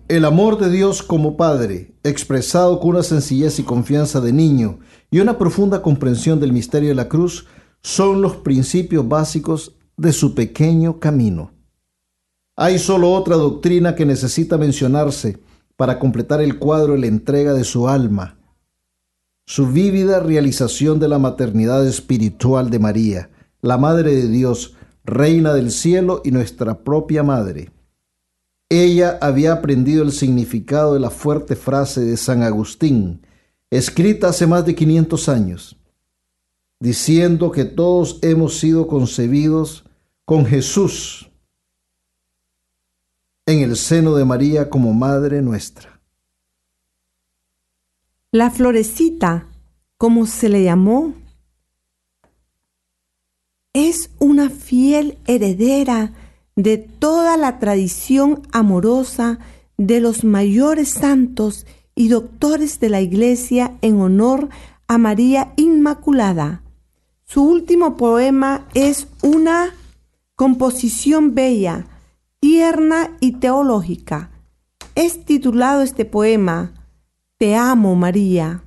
el, 0.09 0.25
amor 0.27 0.59
de 0.59 0.71
Dios 0.71 1.03
como 1.03 1.39
Padre, 1.39 1.95
expresado 2.03 2.79
con 2.79 2.91
una 2.91 3.03
sencillez 3.03 3.59
y 3.59 3.63
confianza 3.63 4.21
de 4.21 4.35
niño 4.35 4.81
y 5.11 5.21
una 5.21 5.39
profunda 5.39 5.81
comprensión 5.81 6.41
del 6.41 6.53
misterio 6.53 6.91
de 6.91 6.95
la 6.95 7.09
cruz, 7.09 7.47
son 7.83 8.21
los 8.21 8.37
principios 8.37 9.09
básicos 9.09 9.77
de 9.97 10.13
su 10.13 10.35
pequeño 10.35 11.01
camino. 11.01 11.53
Hay 12.57 12.79
solo 12.79 13.13
otra 13.13 13.37
doctrina 13.37 13.95
que 13.95 14.05
necesita 14.05 14.59
mencionarse 14.59 15.39
para 15.77 15.99
completar 15.99 16.43
el 16.43 16.59
cuadro 16.59 16.93
de 16.93 17.01
la 17.01 17.07
entrega 17.07 17.55
de 17.55 17.65
su 17.65 17.89
alma, 17.89 18.39
su 19.47 19.67
vívida 19.67 20.21
realización 20.21 20.99
de 20.99 21.09
la 21.09 21.19
maternidad 21.19 21.87
espiritual 21.87 22.69
de 22.69 22.79
María, 22.79 23.31
la 23.63 23.79
Madre 23.79 24.15
de 24.15 24.29
Dios, 24.29 24.75
Reina 25.05 25.55
del 25.55 25.71
cielo 25.71 26.21
y 26.25 26.33
nuestra 26.33 26.85
propia 26.85 27.23
Madre. 27.23 27.71
Ella 28.69 29.19
había 29.23 29.55
aprendido 29.55 30.03
el 30.03 30.13
significado 30.13 30.95
de 30.95 31.01
la 31.01 31.11
fuerte 31.11 31.57
frase 31.57 32.03
de 32.03 32.17
San 32.17 32.43
Agustín, 32.43 33.27
escrita 33.71 34.29
hace 34.29 34.47
más 34.47 34.67
de 34.67 34.75
500 34.75 35.29
años, 35.29 35.77
diciendo 36.79 37.51
que 37.51 37.65
todos 37.65 38.19
hemos 38.23 38.59
sido 38.59 38.87
concebidos 38.87 39.85
con 40.25 40.45
Jesús 40.45 41.30
en 43.51 43.63
el 43.63 43.77
seno 43.77 44.15
de 44.15 44.25
María 44.25 44.71
como 44.71 44.93
Madre 44.95 45.43
nuestra. 45.43 46.01
La 48.31 48.51
florecita, 48.51 49.49
como 49.97 50.27
se 50.27 50.49
le 50.49 50.63
llamó, 50.63 51.15
es 53.73 54.11
una 54.19 54.51
fiel 54.51 55.19
heredera 55.27 56.13
de 56.55 56.79
toda 56.79 57.37
la 57.37 57.59
tradición 57.59 58.43
amorosa 58.53 59.39
de 59.77 60.01
los 60.01 60.25
mayores 60.25 60.91
santos 60.91 61.67
y 61.95 62.09
doctores 62.09 62.79
de 62.79 62.89
la 62.89 63.01
Iglesia 63.01 63.77
en 63.83 64.01
honor 64.01 64.49
a 64.87 64.99
María 64.99 65.53
Inmaculada. 65.57 66.63
Su 67.25 67.43
último 67.43 67.97
poema 67.97 68.69
es 68.75 69.09
una 69.23 69.75
composición 70.37 71.35
bella, 71.35 71.87
tierna 72.41 73.17
y 73.21 73.33
teológica. 73.33 74.31
Es 74.95 75.25
titulado 75.25 75.83
este 75.83 76.05
poema 76.05 76.73
Te 77.39 77.55
amo 77.55 77.95
María 77.95 78.65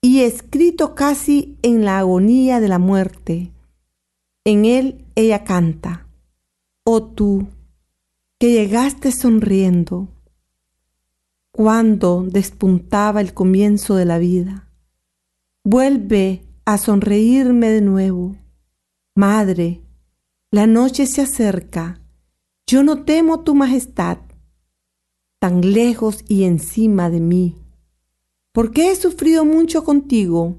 y 0.00 0.20
escrito 0.20 0.94
casi 0.94 1.58
en 1.62 1.84
la 1.84 1.98
agonía 1.98 2.60
de 2.60 2.68
la 2.68 2.78
muerte. 2.78 3.52
En 4.44 4.64
él 4.64 5.04
ella 5.16 5.42
canta, 5.42 6.06
Oh 6.84 7.02
tú, 7.02 7.48
que 8.38 8.52
llegaste 8.52 9.10
sonriendo, 9.10 10.08
cuando 11.50 12.22
despuntaba 12.22 13.20
el 13.20 13.34
comienzo 13.34 13.96
de 13.96 14.04
la 14.04 14.18
vida, 14.18 14.68
vuelve 15.64 16.44
a 16.64 16.78
sonreírme 16.78 17.70
de 17.70 17.80
nuevo. 17.80 18.36
Madre, 19.16 19.80
la 20.52 20.66
noche 20.66 21.06
se 21.06 21.22
acerca, 21.22 22.00
yo 22.66 22.82
no 22.82 23.04
temo 23.04 23.40
tu 23.40 23.54
majestad, 23.54 24.18
tan 25.38 25.72
lejos 25.72 26.24
y 26.28 26.44
encima 26.44 27.10
de 27.10 27.20
mí, 27.20 27.56
porque 28.52 28.90
he 28.90 28.96
sufrido 28.96 29.44
mucho 29.44 29.84
contigo. 29.84 30.58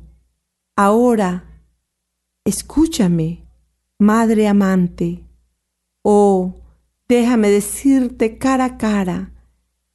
Ahora, 0.76 1.63
escúchame 2.46 3.48
Madre 4.00 4.48
amante, 4.48 5.24
oh, 6.04 6.54
déjame 7.10 7.50
decirte 7.50 8.38
cara 8.38 8.65
a 8.65 8.78
cara, 8.78 9.32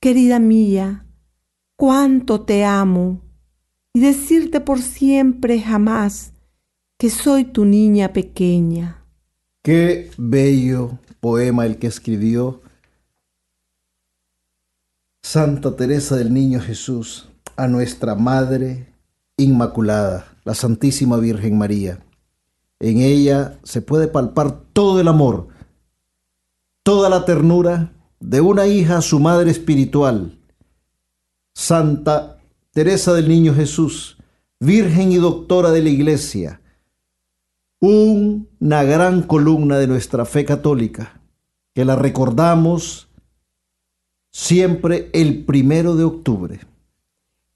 querida 0.00 0.40
mía, 0.40 1.06
cuánto 1.76 2.40
te 2.40 2.64
amo, 2.64 3.20
y 3.94 4.00
decirte 4.00 4.58
por 4.58 4.82
siempre 4.82 5.60
jamás 5.60 6.32
que 6.98 7.10
soy 7.10 7.44
tu 7.44 7.64
niña 7.64 8.12
pequeña. 8.12 9.06
Qué 9.62 10.10
bello 10.18 10.98
poema 11.22 11.66
el 11.66 11.78
que 11.78 11.86
escribió 11.86 12.62
Santa 15.22 15.76
Teresa 15.76 16.16
del 16.16 16.34
Niño 16.34 16.60
Jesús 16.60 17.28
a 17.54 17.68
nuestra 17.68 18.16
Madre 18.16 18.92
Inmaculada, 19.36 20.36
la 20.44 20.54
Santísima 20.56 21.18
Virgen 21.18 21.56
María. 21.56 22.04
En 22.80 22.98
ella 22.98 23.56
se 23.62 23.82
puede 23.82 24.08
palpar 24.08 24.64
todo 24.72 25.00
el 25.00 25.06
amor, 25.06 25.46
toda 26.82 27.08
la 27.08 27.24
ternura 27.24 27.92
de 28.18 28.40
una 28.40 28.66
hija 28.66 28.98
a 28.98 29.02
su 29.02 29.20
madre 29.20 29.52
espiritual. 29.52 30.40
Santa 31.54 32.40
Teresa 32.72 33.12
del 33.14 33.28
Niño 33.28 33.54
Jesús, 33.54 34.18
Virgen 34.58 35.12
y 35.12 35.18
Doctora 35.18 35.70
de 35.70 35.82
la 35.82 35.88
Iglesia, 35.88 36.61
una 37.82 38.82
gran 38.84 39.22
columna 39.22 39.78
de 39.78 39.86
nuestra 39.86 40.24
fe 40.24 40.46
católica, 40.46 41.20
que 41.74 41.84
la 41.84 41.96
recordamos 41.96 43.10
siempre 44.30 45.10
el 45.12 45.44
primero 45.44 45.96
de 45.96 46.04
octubre. 46.04 46.60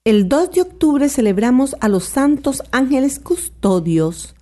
El 0.05 0.29
2 0.29 0.51
de 0.53 0.61
octubre 0.61 1.09
celebramos 1.09 1.75
a 1.81 1.89
los 1.89 2.05
santos 2.05 2.63
ángeles 2.71 3.19
custodios 3.19 4.37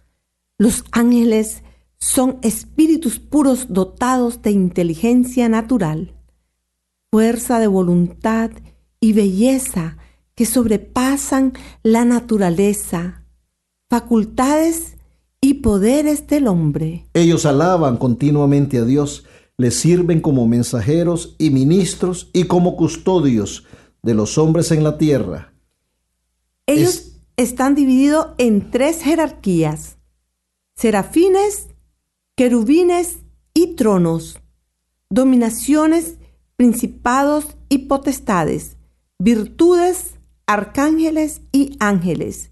los 0.57 0.85
ángeles 0.93 1.63
son 1.99 2.39
espíritus 2.43 3.19
puros 3.19 3.73
dotados 3.73 4.43
de 4.43 4.53
inteligencia 4.53 5.49
natural, 5.49 6.15
fuerza 7.11 7.59
de 7.59 7.67
voluntad 7.67 8.51
y 9.01 9.15
belleza 9.15 9.97
que 10.37 10.47
sobrepasan 10.47 11.55
la 11.83 12.05
naturaleza, 12.05 13.25
facultades 13.91 14.97
y 15.45 15.53
poderes 15.53 16.27
del 16.27 16.47
hombre. 16.47 17.05
Ellos 17.13 17.45
alaban 17.45 17.99
continuamente 17.99 18.79
a 18.79 18.85
Dios, 18.87 19.25
le 19.59 19.71
sirven 19.71 20.23
como 20.23 20.49
mensajeros 20.49 21.37
y 21.39 21.51
ministros 21.51 22.31
y 22.33 22.45
como 22.45 22.79
custodios 22.79 23.67
de 24.03 24.15
los 24.15 24.39
hombres 24.39 24.71
en 24.73 24.83
la 24.83 24.97
tierra. 24.97 25.53
Ellos 26.67 27.19
están 27.37 27.75
divididos 27.75 28.29
en 28.39 28.71
tres 28.71 29.03
jerarquías 29.03 29.99
serafines, 30.77 31.69
querubines 32.37 33.19
y 33.53 33.75
tronos, 33.75 34.39
dominaciones, 35.11 36.15
principados 36.57 37.49
y 37.69 37.81
potestades, 37.81 38.79
virtudes, 39.19 40.15
arcángeles 40.47 41.43
y 41.53 41.77
ángeles, 41.81 42.51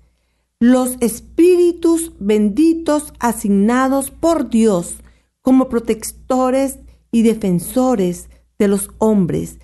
los 0.62 0.96
espíritus 1.00 2.12
benditos 2.20 3.12
asignados 3.18 4.12
por 4.12 4.48
Dios 4.48 4.98
como 5.40 5.68
protectores 5.68 6.78
y 7.10 7.22
defensores 7.22 8.30
de 8.60 8.68
los 8.68 8.90
hombres, 8.98 9.58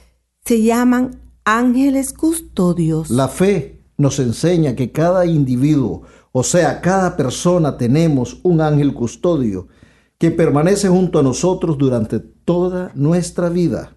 se 0.45 0.61
llaman 0.61 1.23
ángeles 1.45 2.13
custodios. 2.13 3.11
La 3.11 3.29
fe 3.29 3.85
nos 3.97 4.19
enseña 4.19 4.75
que 4.75 4.91
cada 4.91 5.25
individuo 5.25 6.03
o 6.33 6.43
sea, 6.43 6.81
cada 6.81 7.17
persona 7.17 7.77
tenemos 7.77 8.41
un 8.43 8.61
ángel 8.61 8.93
custodio 8.93 9.69
que 10.19 10.33
permanece 10.33 10.89
junto 10.89 11.21
a 11.21 11.23
nosotros 11.23 11.79
durante 11.79 12.19
toda 12.19 12.91
nuestra 12.97 13.49
vida. 13.49 13.97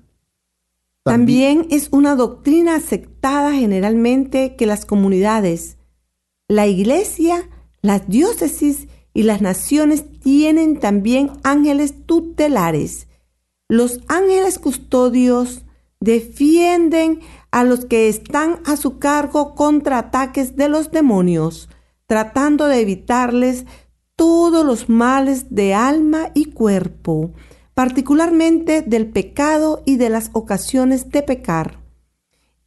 También, 1.04 1.66
es 1.72 1.90
una 1.92 2.16
doctrina 2.16 2.76
aceptada 2.76 3.54
generalmente 3.54 4.56
que 4.56 4.68
las 4.68 4.86
comunidades, 4.86 5.78
la 6.52 6.68
iglesia, 6.68 7.50
las 7.82 8.10
diócesis 8.10 8.88
y 9.14 9.24
las 9.24 9.42
naciones 9.42 10.04
tienen 10.20 10.82
también 10.82 11.32
ángeles 11.44 12.06
tutelares. 12.06 13.08
Los 13.70 14.02
ángeles 14.10 14.60
custodios 14.60 15.62
defienden 16.02 17.22
a 17.52 17.64
los 17.64 17.86
que 17.86 18.10
están 18.10 18.60
a 18.66 18.76
su 18.76 19.00
cargo 19.00 19.56
contra 19.56 19.98
ataques 19.98 20.58
de 20.58 20.68
los 20.68 20.92
demonios 20.92 21.70
tratando 22.06 22.68
de 22.68 22.82
evitarles 22.82 23.64
todos 24.18 24.66
los 24.66 24.90
males 24.90 25.56
de 25.56 25.74
alma 25.74 26.32
y 26.34 26.52
cuerpo, 26.52 27.32
particularmente 27.74 28.82
del 28.82 29.08
pecado 29.08 29.82
y 29.86 29.96
de 29.96 30.10
las 30.10 30.30
ocasiones 30.34 31.10
de 31.12 31.22
pecar. 31.24 31.80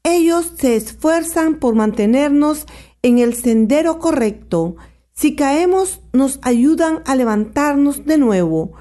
Ellos 0.03 0.55
se 0.57 0.77
esfuerzan 0.77 1.57
por 1.57 1.75
mantenernos 1.75 2.65
en 3.05 3.19
el 3.19 3.35
sendero 3.35 3.99
correcto. 3.99 4.77
Si 5.13 5.37
caemos, 5.37 6.01
nos 6.13 6.41
ayudan 6.43 7.03
a 7.05 7.15
levantarnos 7.15 8.07
de 8.07 8.17
nuevo. 8.17 8.73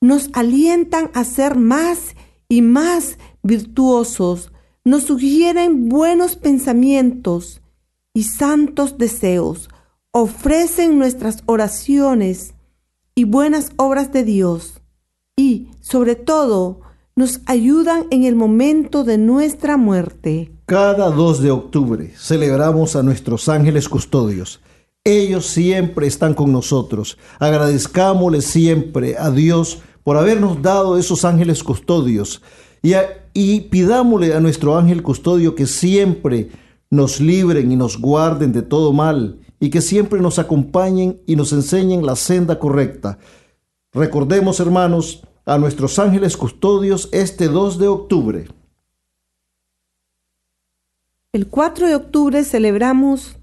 Nos 0.00 0.30
alientan 0.32 1.10
a 1.12 1.24
ser 1.24 1.56
más 1.56 2.16
y 2.48 2.62
más 2.62 3.18
virtuosos. 3.42 4.50
Nos 4.82 5.04
sugieren 5.04 5.90
buenos 5.90 6.36
pensamientos 6.36 7.60
y 8.14 8.24
santos 8.24 8.96
deseos. 8.96 9.68
Ofrecen 10.10 10.98
nuestras 10.98 11.42
oraciones 11.44 12.54
y 13.14 13.24
buenas 13.24 13.72
obras 13.76 14.10
de 14.10 14.24
Dios. 14.24 14.80
Y, 15.36 15.68
sobre 15.82 16.16
todo, 16.16 16.80
nos 17.14 17.42
ayudan 17.44 18.06
en 18.10 18.24
el 18.24 18.36
momento 18.36 19.04
de 19.04 19.18
nuestra 19.18 19.76
muerte. 19.76 20.50
Cada 20.70 21.10
2 21.10 21.42
de 21.42 21.50
octubre 21.50 22.12
celebramos 22.16 22.94
a 22.94 23.02
nuestros 23.02 23.48
ángeles 23.48 23.88
custodios. 23.88 24.60
Ellos 25.02 25.46
siempre 25.46 26.06
están 26.06 26.32
con 26.32 26.52
nosotros. 26.52 27.18
Agradezcámosle 27.40 28.40
siempre 28.40 29.16
a 29.18 29.32
Dios 29.32 29.80
por 30.04 30.16
habernos 30.16 30.62
dado 30.62 30.96
esos 30.96 31.24
ángeles 31.24 31.64
custodios 31.64 32.40
y, 32.84 32.92
y 33.34 33.62
pidámosle 33.62 34.32
a 34.32 34.38
nuestro 34.38 34.78
ángel 34.78 35.02
custodio 35.02 35.56
que 35.56 35.66
siempre 35.66 36.50
nos 36.88 37.20
libren 37.20 37.72
y 37.72 37.74
nos 37.74 38.00
guarden 38.00 38.52
de 38.52 38.62
todo 38.62 38.92
mal 38.92 39.40
y 39.58 39.70
que 39.70 39.80
siempre 39.80 40.20
nos 40.20 40.38
acompañen 40.38 41.20
y 41.26 41.34
nos 41.34 41.52
enseñen 41.52 42.06
la 42.06 42.14
senda 42.14 42.60
correcta. 42.60 43.18
Recordemos, 43.92 44.60
hermanos, 44.60 45.26
a 45.44 45.58
nuestros 45.58 45.98
ángeles 45.98 46.36
custodios 46.36 47.08
este 47.10 47.48
2 47.48 47.76
de 47.76 47.88
octubre. 47.88 48.59
El 51.32 51.46
4 51.46 51.86
de 51.86 51.94
octubre 51.94 52.42
celebramos... 52.44 53.36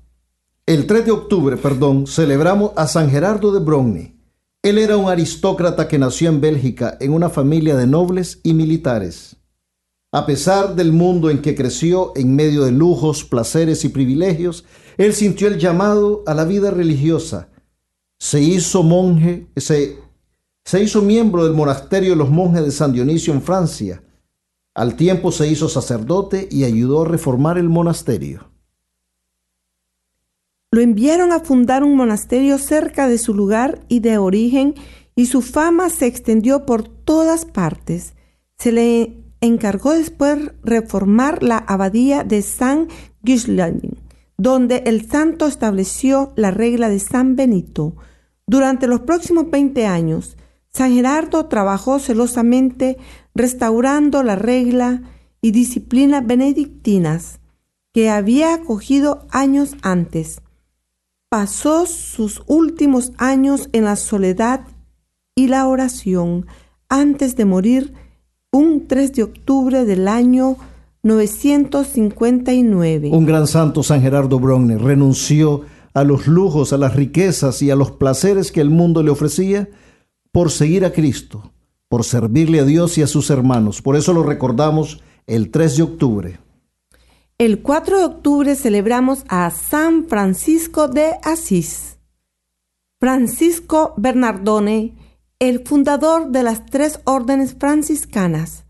El 0.65 0.87
3 0.87 1.05
de 1.05 1.11
octubre, 1.11 1.55
perdón, 1.55 2.05
celebramos 2.05 2.71
a 2.75 2.85
San 2.85 3.09
Gerardo 3.09 3.53
de 3.53 3.61
Brogni. 3.61 4.19
Él 4.61 4.77
era 4.77 4.97
un 4.97 5.09
aristócrata 5.09 5.87
que 5.87 5.97
nació 5.97 6.27
en 6.27 6.41
Bélgica 6.41 6.97
en 6.99 7.13
una 7.13 7.29
familia 7.29 7.77
de 7.77 7.87
nobles 7.87 8.41
y 8.43 8.53
militares. 8.53 9.37
A 10.11 10.25
pesar 10.25 10.75
del 10.75 10.91
mundo 10.91 11.29
en 11.29 11.41
que 11.41 11.55
creció 11.55 12.11
en 12.17 12.35
medio 12.35 12.65
de 12.65 12.73
lujos, 12.73 13.23
placeres 13.23 13.85
y 13.85 13.89
privilegios, 13.89 14.65
él 14.97 15.13
sintió 15.13 15.47
el 15.47 15.57
llamado 15.57 16.23
a 16.25 16.33
la 16.33 16.43
vida 16.43 16.71
religiosa. 16.71 17.47
Se 18.19 18.41
hizo 18.41 18.83
monje, 18.83 19.47
se 19.55 19.97
se 20.67 20.83
hizo 20.83 21.01
miembro 21.01 21.45
del 21.45 21.53
monasterio 21.53 22.09
de 22.09 22.17
los 22.17 22.29
monjes 22.29 22.65
de 22.65 22.71
San 22.71 22.91
Dionisio 22.91 23.33
en 23.33 23.41
Francia. 23.41 24.03
Al 24.77 24.95
tiempo 24.95 25.31
se 25.31 25.47
hizo 25.47 25.69
sacerdote 25.69 26.47
y 26.51 26.63
ayudó 26.63 27.01
a 27.01 27.07
reformar 27.07 27.57
el 27.57 27.67
monasterio. 27.67 28.51
Lo 30.69 30.81
enviaron 30.81 31.31
a 31.31 31.39
fundar 31.39 31.83
un 31.83 31.95
monasterio 31.95 32.59
cerca 32.59 33.07
de 33.07 33.17
su 33.17 33.33
lugar 33.33 33.83
y 33.87 34.01
de 34.01 34.19
origen 34.19 34.75
y 35.15 35.25
su 35.25 35.41
fama 35.41 35.89
se 35.89 36.05
extendió 36.05 36.67
por 36.67 36.87
todas 36.87 37.45
partes. 37.45 38.13
Se 38.59 38.71
le 38.71 39.17
encargó 39.41 39.93
después 39.93 40.51
reformar 40.63 41.41
la 41.41 41.57
abadía 41.57 42.23
de 42.23 42.43
San 42.43 42.87
Gislain, 43.25 43.97
donde 44.37 44.83
el 44.85 45.09
santo 45.09 45.47
estableció 45.47 46.33
la 46.35 46.51
regla 46.51 46.87
de 46.89 46.99
San 46.99 47.35
Benito. 47.35 47.95
Durante 48.45 48.85
los 48.85 48.99
próximos 48.99 49.49
20 49.49 49.87
años, 49.87 50.37
San 50.69 50.93
Gerardo 50.93 51.47
trabajó 51.47 51.97
celosamente 51.97 52.99
restaurando 53.37 54.23
la 54.23 54.35
regla 54.35 55.03
y 55.41 55.51
disciplina 55.51 56.21
benedictinas 56.21 57.39
que 57.93 58.09
había 58.09 58.55
acogido 58.55 59.27
años 59.31 59.77
antes. 59.81 60.41
Pasó 61.29 61.85
sus 61.85 62.41
últimos 62.47 63.13
años 63.17 63.69
en 63.73 63.83
la 63.85 63.95
soledad 63.95 64.61
y 65.35 65.47
la 65.47 65.67
oración 65.67 66.47
antes 66.89 67.35
de 67.35 67.45
morir 67.45 67.93
un 68.51 68.87
3 68.87 69.13
de 69.13 69.21
octubre 69.23 69.85
del 69.85 70.07
año 70.07 70.57
959. 71.03 73.11
Un 73.13 73.25
gran 73.25 73.47
santo 73.47 73.83
San 73.83 74.01
Gerardo 74.01 74.39
Brogner 74.39 74.81
renunció 74.81 75.61
a 75.93 76.03
los 76.03 76.27
lujos, 76.27 76.73
a 76.73 76.77
las 76.77 76.95
riquezas 76.95 77.61
y 77.61 77.71
a 77.71 77.75
los 77.75 77.91
placeres 77.91 78.51
que 78.51 78.61
el 78.61 78.69
mundo 78.69 79.03
le 79.03 79.11
ofrecía 79.11 79.69
por 80.31 80.51
seguir 80.51 80.85
a 80.85 80.91
Cristo, 80.91 81.51
por 81.89 82.03
servirle 82.03 82.59
a 82.59 82.65
Dios 82.65 82.97
y 82.97 83.01
a 83.01 83.07
sus 83.07 83.29
hermanos. 83.29 83.81
Por 83.81 83.95
eso 83.95 84.13
lo 84.13 84.23
recordamos 84.23 85.01
el 85.25 85.51
3 85.51 85.77
de 85.77 85.83
octubre. 85.83 86.39
El 87.37 87.61
4 87.61 87.99
de 87.99 88.05
octubre 88.05 88.55
celebramos 88.55 89.23
a 89.27 89.49
San 89.51 90.07
Francisco 90.07 90.87
de 90.87 91.11
Asís. 91.23 91.99
Francisco 92.99 93.93
Bernardone, 93.97 94.95
el 95.37 95.63
fundador 95.63 96.31
de 96.31 96.41
las 96.41 96.65
tres 96.65 96.99
órdenes 97.03 97.53
franciscanas, 97.53 98.65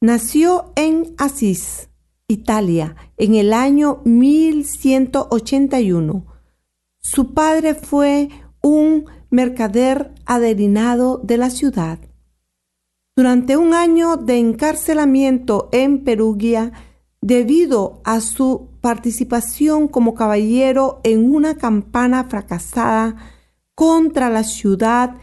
nació 0.00 0.72
en 0.74 1.14
Asís, 1.16 1.90
Italia, 2.26 2.96
en 3.16 3.36
el 3.36 3.52
año 3.52 4.00
1181. 4.04 6.26
Su 7.00 7.34
padre 7.34 7.74
fue 7.74 8.30
un 8.60 9.04
mercader 9.30 10.12
aderinado 10.26 11.20
de 11.22 11.36
la 11.36 11.50
ciudad. 11.50 12.00
Durante 13.18 13.56
un 13.56 13.74
año 13.74 14.16
de 14.16 14.38
encarcelamiento 14.38 15.68
en 15.72 16.04
Perugia, 16.04 16.70
debido 17.20 18.00
a 18.04 18.20
su 18.20 18.68
participación 18.80 19.88
como 19.88 20.14
caballero 20.14 21.00
en 21.02 21.34
una 21.34 21.56
campana 21.56 22.22
fracasada 22.28 23.16
contra 23.74 24.30
la 24.30 24.44
ciudad 24.44 25.16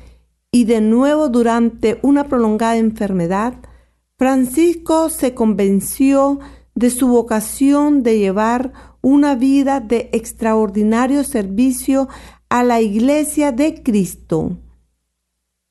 y 0.51 0.65
de 0.65 0.81
nuevo 0.81 1.29
durante 1.29 1.97
una 2.01 2.25
prolongada 2.25 2.75
enfermedad, 2.75 3.53
Francisco 4.17 5.07
se 5.09 5.33
convenció 5.33 6.39
de 6.73 6.89
su 6.89 7.07
vocación 7.07 8.03
de 8.03 8.19
llevar 8.19 8.73
una 8.99 9.35
vida 9.35 9.79
de 9.79 10.09
extraordinario 10.11 11.23
servicio 11.23 12.09
a 12.49 12.61
la 12.65 12.81
Iglesia 12.81 13.53
de 13.53 13.81
Cristo. 13.83 14.57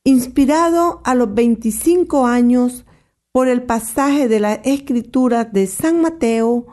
Inspirado 0.07 1.01
a 1.03 1.15
los 1.15 1.33
25 1.35 2.27
años 2.27 2.85
por 3.33 3.49
el 3.49 3.63
pasaje 3.63 4.29
de 4.29 4.39
la 4.39 4.53
Escritura 4.55 5.45
de 5.45 5.67
San 5.67 6.03
Mateo, 6.03 6.67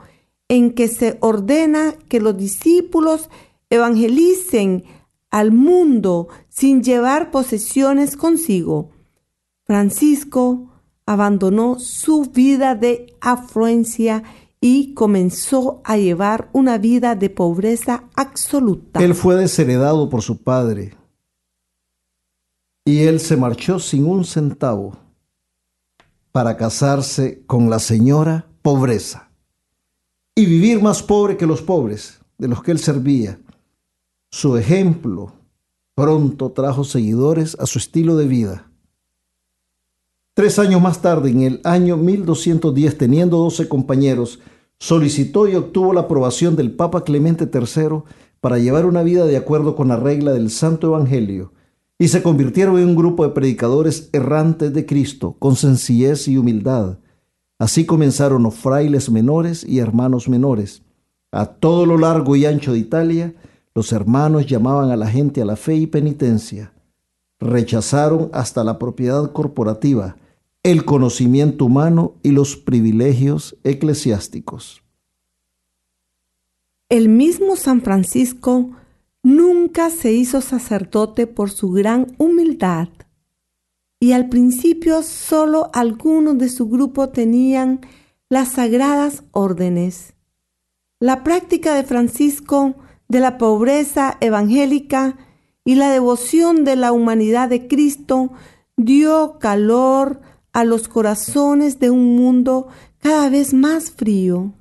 en 0.50 0.74
que 0.74 0.90
se 0.90 1.18
ordena 1.22 1.94
que 2.10 2.20
los 2.20 2.36
discípulos 2.36 3.30
evangelicen 3.70 4.84
al 5.30 5.54
mundo 5.54 6.28
sin 6.50 6.84
llevar 6.84 7.32
posesiones 7.32 8.18
consigo. 8.18 8.90
Francisco 9.66 10.70
abandonó 11.06 11.80
su 11.80 12.24
vida 12.26 12.76
de 12.76 13.16
afluencia 13.22 14.24
y 14.60 14.94
comenzó 14.94 15.82
a 15.86 15.96
llevar 15.96 16.50
una 16.52 16.78
vida 16.78 17.16
de 17.16 17.30
pobreza 17.30 18.04
absoluta. 18.14 19.02
Él 19.02 19.16
fue 19.16 19.38
desheredado 19.38 20.10
por 20.10 20.22
su 20.22 20.44
padre 20.44 21.01
y 22.86 23.00
él 23.04 23.20
se 23.20 23.38
marchó 23.38 23.80
sin 23.80 24.06
un 24.06 24.26
centavo 24.26 24.98
para 26.32 26.58
casarse 26.58 27.44
con 27.46 27.70
la 27.70 27.80
señora 27.80 28.48
pobreza 28.62 29.32
y 30.36 30.46
vivir 30.46 30.82
más 30.82 31.04
pobre 31.04 31.38
que 31.38 31.46
los 31.46 31.62
pobres 31.62 32.20
de 32.38 32.48
los 32.48 32.64
que 32.64 32.72
él 32.72 32.80
servía. 32.80 33.40
Su 34.30 34.58
ejemplo 34.58 35.34
pronto 35.94 36.52
trajo 36.52 36.84
seguidores 36.84 37.58
a 37.60 37.66
su 37.66 37.78
estilo 37.78 38.16
de 38.16 38.28
vida. 38.28 38.72
Tres 40.34 40.58
años 40.58 40.82
más 40.82 41.02
tarde, 41.02 41.30
en 41.30 41.42
el 41.42 41.62
año 41.66 41.98
1210, 41.98 42.98
teniendo 42.98 43.38
doce 43.38 43.68
compañeros, 43.68 44.40
solicitó 44.80 45.48
y 45.48 45.56
obtuvo 45.56 45.94
la 45.94 46.02
aprobación 46.02 46.56
del 46.56 46.72
Papa 46.72 47.04
Clemente 47.04 47.50
III 47.54 48.04
para 48.40 48.58
llevar 48.58 48.86
una 48.86 49.04
vida 49.04 49.26
de 49.26 49.38
acuerdo 49.38 49.76
con 49.76 49.90
la 49.90 49.98
regla 49.98 50.32
del 50.32 50.50
Santo 50.50 50.88
Evangelio, 50.88 51.52
y 52.02 52.08
se 52.08 52.24
convirtieron 52.24 52.80
en 52.80 52.88
un 52.88 52.96
grupo 52.96 53.24
de 53.24 53.30
predicadores 53.30 54.10
errantes 54.12 54.74
de 54.74 54.88
Cristo, 54.88 55.36
con 55.38 55.56
sencillez 55.56 56.28
y 56.28 56.36
humildad. 56.36 56.98
Así 57.60 57.86
comenzaron 57.86 58.42
los 58.42 58.56
frailes 58.56 59.12
menores 59.12 59.64
y 59.64 59.78
hermanos 59.78 60.28
menores. 60.28 60.82
A 61.32 61.46
todo 61.46 61.86
lo 61.86 62.00
largo 62.00 62.36
y 62.36 62.48
ancho 62.48 62.74
de 62.74 62.80
Italia, 62.80 63.36
los 63.76 63.94
hermanos 63.94 64.48
llamaban 64.48 64.90
a 64.90 64.96
la 64.96 65.12
gente 65.12 65.44
a 65.44 65.46
la 65.46 65.56
fe 65.56 65.76
y 65.76 65.86
penitencia. 65.86 66.74
Rechazaron 67.40 68.32
hasta 68.34 68.64
la 68.64 68.80
propiedad 68.80 69.32
corporativa, 69.32 70.18
el 70.64 70.86
conocimiento 70.86 71.66
humano 71.66 72.16
y 72.24 72.32
los 72.32 72.58
privilegios 72.58 73.58
eclesiásticos. 73.64 74.82
El 76.90 77.10
mismo 77.10 77.56
San 77.58 77.84
Francisco 77.84 78.72
nunca 79.24 79.90
se 79.90 80.12
hizo 80.14 80.42
sacerdote 80.42 81.28
por 81.28 81.50
su 81.50 81.72
gran 81.72 82.16
humildad 82.18 82.90
y 84.00 84.14
al 84.14 84.30
principio 84.30 85.04
solo 85.04 85.70
algunos 85.74 86.38
de 86.40 86.50
su 86.50 86.68
grupo 86.68 87.10
tenían 87.10 87.82
las 88.30 88.54
sagradas 88.54 89.24
órdenes. 89.32 90.16
La 91.00 91.24
práctica 91.24 91.76
de 91.76 91.84
Francisco 91.84 92.76
de 93.08 93.20
la 93.20 93.38
pobreza 93.38 94.18
evangélica 94.20 95.18
y 95.64 95.76
la 95.76 95.92
devoción 95.92 96.64
de 96.64 96.76
la 96.76 96.92
humanidad 96.92 97.50
de 97.50 97.68
Cristo 97.68 98.32
dio 98.76 99.38
calor 99.40 100.22
a 100.54 100.64
los 100.64 100.88
corazones 100.88 101.80
de 101.80 101.92
un 101.92 102.16
mundo 102.16 102.70
cada 103.00 103.30
vez 103.30 103.54
más 103.54 103.92
frío. 103.92 104.54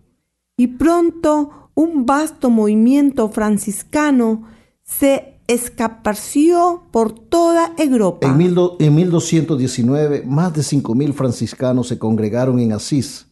Y 0.56 0.66
pronto 0.66 1.59
un 1.80 2.04
vasto 2.04 2.50
movimiento 2.50 3.30
franciscano 3.30 4.42
se 4.82 5.38
escaparció 5.46 6.82
por 6.90 7.12
toda 7.12 7.72
Europa. 7.78 8.28
En, 8.28 8.36
1219, 8.36 10.22
más 10.26 10.52
de 10.52 10.60
5.000 10.60 11.12
franciscanos 11.14 11.88
se 11.88 11.98
congregaron 11.98 12.60
en 12.60 12.72
Asís 12.72 13.26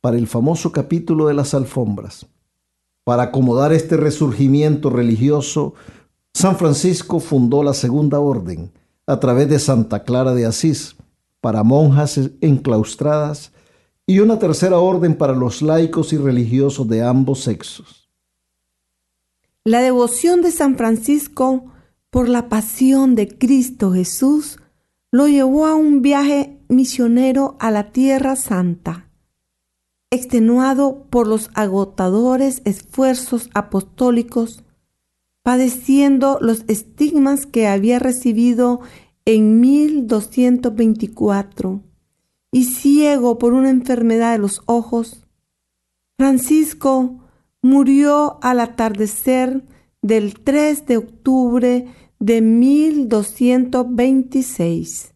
para 0.00 0.16
el 0.16 0.28
famoso 0.28 0.70
capítulo 0.70 1.26
de 1.26 1.34
las 1.34 1.54
alfombras. 1.54 2.26
Para 3.04 3.24
acomodar 3.24 3.72
este 3.72 3.96
resurgimiento 3.96 4.88
religioso, 4.88 5.74
San 6.32 6.56
Francisco 6.56 7.18
fundó 7.18 7.64
la 7.64 7.74
Segunda 7.74 8.20
Orden 8.20 8.70
a 9.08 9.18
través 9.18 9.48
de 9.48 9.58
Santa 9.58 10.04
Clara 10.04 10.34
de 10.34 10.46
Asís 10.46 10.94
para 11.40 11.64
monjas 11.64 12.20
enclaustradas 12.40 13.52
y 14.06 14.18
una 14.18 14.38
tercera 14.38 14.78
orden 14.78 15.16
para 15.16 15.34
los 15.34 15.62
laicos 15.62 16.12
y 16.12 16.18
religiosos 16.18 16.88
de 16.88 17.02
ambos 17.02 17.40
sexos. 17.40 18.10
La 19.64 19.80
devoción 19.80 20.42
de 20.42 20.50
San 20.50 20.76
Francisco 20.76 21.72
por 22.10 22.28
la 22.28 22.48
pasión 22.48 23.14
de 23.14 23.28
Cristo 23.28 23.92
Jesús 23.92 24.58
lo 25.10 25.28
llevó 25.28 25.66
a 25.66 25.74
un 25.74 26.02
viaje 26.02 26.58
misionero 26.68 27.56
a 27.60 27.70
la 27.70 27.92
Tierra 27.92 28.36
Santa 28.36 29.12
extenuado 30.12 31.06
por 31.08 31.26
los 31.26 31.50
agotadores 31.54 32.60
esfuerzos 32.66 33.48
apostólicos, 33.54 34.62
padeciendo 35.42 36.36
los 36.42 36.64
estigmas 36.68 37.46
que 37.46 37.66
había 37.66 37.98
recibido 37.98 38.80
en 39.24 39.58
1224 39.60 41.80
y 42.52 42.66
ciego 42.66 43.38
por 43.38 43.54
una 43.54 43.70
enfermedad 43.70 44.30
de 44.32 44.38
los 44.38 44.62
ojos, 44.66 45.26
Francisco 46.16 47.18
murió 47.62 48.38
al 48.42 48.60
atardecer 48.60 49.64
del 50.02 50.38
3 50.38 50.86
de 50.86 50.98
octubre 50.98 51.86
de 52.20 52.40
1226 52.40 55.12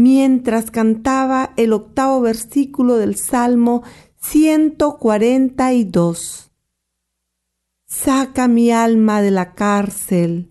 mientras 0.00 0.70
cantaba 0.70 1.52
el 1.56 1.74
octavo 1.74 2.22
versículo 2.22 2.96
del 2.96 3.16
Salmo 3.16 3.82
142. 4.16 6.50
Saca 7.86 8.48
mi 8.48 8.70
alma 8.70 9.20
de 9.20 9.30
la 9.30 9.52
cárcel 9.54 10.50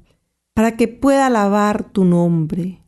para 0.54 0.78
que 0.78 0.88
pueda 0.88 1.25
alabar 1.25 1.91
tu 1.91 2.06
nombre. 2.06 2.86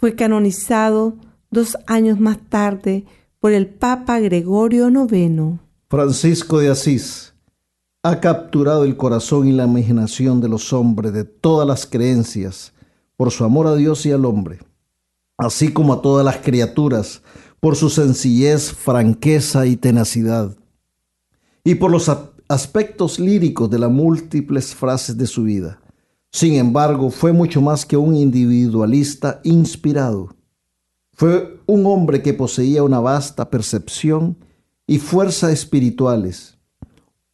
Fue 0.00 0.16
canonizado 0.16 1.18
dos 1.50 1.76
años 1.86 2.20
más 2.20 2.38
tarde 2.48 3.04
por 3.40 3.52
el 3.52 3.66
Papa 3.66 4.18
Gregorio 4.20 4.88
IX. 4.88 5.60
Francisco 5.88 6.58
de 6.58 6.70
Asís 6.70 7.34
ha 8.02 8.20
capturado 8.20 8.84
el 8.84 8.96
corazón 8.96 9.48
y 9.48 9.52
la 9.52 9.64
imaginación 9.64 10.40
de 10.40 10.48
los 10.48 10.72
hombres 10.72 11.12
de 11.12 11.24
todas 11.24 11.66
las 11.66 11.86
creencias 11.86 12.72
por 13.16 13.30
su 13.30 13.44
amor 13.44 13.66
a 13.66 13.74
Dios 13.74 14.06
y 14.06 14.12
al 14.12 14.24
hombre 14.24 14.60
así 15.38 15.72
como 15.72 15.92
a 15.92 16.02
todas 16.02 16.24
las 16.24 16.38
criaturas, 16.38 17.22
por 17.60 17.76
su 17.76 17.88
sencillez, 17.88 18.72
franqueza 18.72 19.66
y 19.66 19.76
tenacidad, 19.76 20.56
y 21.64 21.76
por 21.76 21.90
los 21.90 22.10
aspectos 22.48 23.18
líricos 23.20 23.70
de 23.70 23.78
las 23.78 23.90
múltiples 23.90 24.74
frases 24.74 25.16
de 25.16 25.26
su 25.26 25.44
vida. 25.44 25.80
Sin 26.32 26.54
embargo, 26.54 27.10
fue 27.10 27.32
mucho 27.32 27.60
más 27.60 27.86
que 27.86 27.96
un 27.96 28.14
individualista 28.16 29.40
inspirado. 29.44 30.34
Fue 31.18 31.58
un 31.66 31.84
hombre 31.86 32.22
que 32.22 32.32
poseía 32.32 32.84
una 32.84 33.00
vasta 33.00 33.50
percepción 33.50 34.36
y 34.86 35.00
fuerza 35.00 35.50
espirituales. 35.50 36.58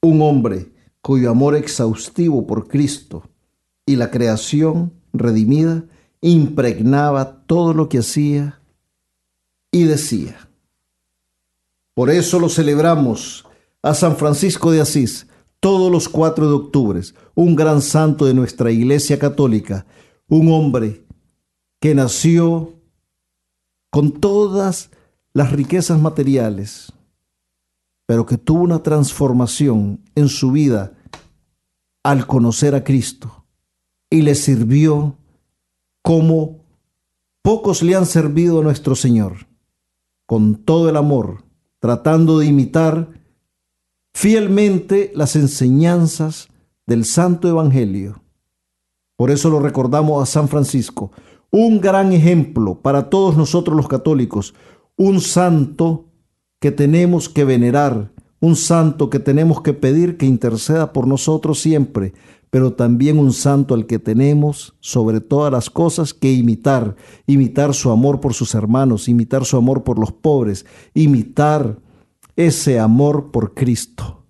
Un 0.00 0.22
hombre 0.22 0.72
cuyo 1.02 1.30
amor 1.30 1.54
exhaustivo 1.54 2.46
por 2.46 2.66
Cristo 2.66 3.28
y 3.84 3.96
la 3.96 4.10
creación 4.10 4.94
redimida 5.12 5.84
impregnaba 6.22 7.42
todo 7.44 7.74
lo 7.74 7.90
que 7.90 7.98
hacía 7.98 8.58
y 9.70 9.84
decía. 9.84 10.48
Por 11.92 12.08
eso 12.08 12.40
lo 12.40 12.48
celebramos 12.48 13.44
a 13.82 13.92
San 13.92 14.16
Francisco 14.16 14.72
de 14.72 14.80
Asís 14.80 15.26
todos 15.60 15.92
los 15.92 16.08
4 16.08 16.48
de 16.48 16.54
octubre, 16.54 17.02
un 17.34 17.54
gran 17.54 17.82
santo 17.82 18.24
de 18.24 18.32
nuestra 18.32 18.72
Iglesia 18.72 19.18
Católica, 19.18 19.84
un 20.26 20.50
hombre 20.50 21.04
que 21.80 21.94
nació 21.94 22.72
con 23.94 24.10
todas 24.10 24.90
las 25.34 25.52
riquezas 25.52 26.00
materiales, 26.00 26.92
pero 28.06 28.26
que 28.26 28.36
tuvo 28.36 28.64
una 28.64 28.82
transformación 28.82 30.00
en 30.16 30.28
su 30.28 30.50
vida 30.50 30.94
al 32.02 32.26
conocer 32.26 32.74
a 32.74 32.82
Cristo 32.82 33.44
y 34.10 34.22
le 34.22 34.34
sirvió 34.34 35.16
como 36.02 36.58
pocos 37.40 37.84
le 37.84 37.94
han 37.94 38.06
servido 38.06 38.58
a 38.58 38.62
nuestro 38.64 38.96
Señor, 38.96 39.46
con 40.26 40.56
todo 40.56 40.88
el 40.88 40.96
amor, 40.96 41.44
tratando 41.78 42.40
de 42.40 42.46
imitar 42.46 43.10
fielmente 44.12 45.12
las 45.14 45.36
enseñanzas 45.36 46.48
del 46.84 47.04
Santo 47.04 47.48
Evangelio. 47.48 48.24
Por 49.14 49.30
eso 49.30 49.50
lo 49.50 49.60
recordamos 49.60 50.20
a 50.20 50.26
San 50.26 50.48
Francisco, 50.48 51.12
un 51.56 51.80
gran 51.80 52.12
ejemplo 52.12 52.80
para 52.80 53.08
todos 53.10 53.36
nosotros 53.36 53.76
los 53.76 53.86
católicos, 53.86 54.54
un 54.96 55.20
santo 55.20 56.06
que 56.60 56.72
tenemos 56.72 57.28
que 57.28 57.44
venerar, 57.44 58.12
un 58.40 58.56
santo 58.56 59.08
que 59.08 59.20
tenemos 59.20 59.62
que 59.62 59.72
pedir 59.72 60.16
que 60.16 60.26
interceda 60.26 60.92
por 60.92 61.06
nosotros 61.06 61.60
siempre, 61.60 62.12
pero 62.50 62.72
también 62.72 63.20
un 63.20 63.32
santo 63.32 63.74
al 63.74 63.86
que 63.86 64.00
tenemos 64.00 64.74
sobre 64.80 65.20
todas 65.20 65.52
las 65.52 65.70
cosas 65.70 66.12
que 66.12 66.32
imitar, 66.32 66.96
imitar 67.24 67.72
su 67.72 67.92
amor 67.92 68.18
por 68.18 68.34
sus 68.34 68.56
hermanos, 68.56 69.08
imitar 69.08 69.44
su 69.44 69.56
amor 69.56 69.84
por 69.84 70.00
los 70.00 70.10
pobres, 70.10 70.66
imitar 70.92 71.78
ese 72.34 72.80
amor 72.80 73.30
por 73.30 73.54
Cristo. 73.54 74.24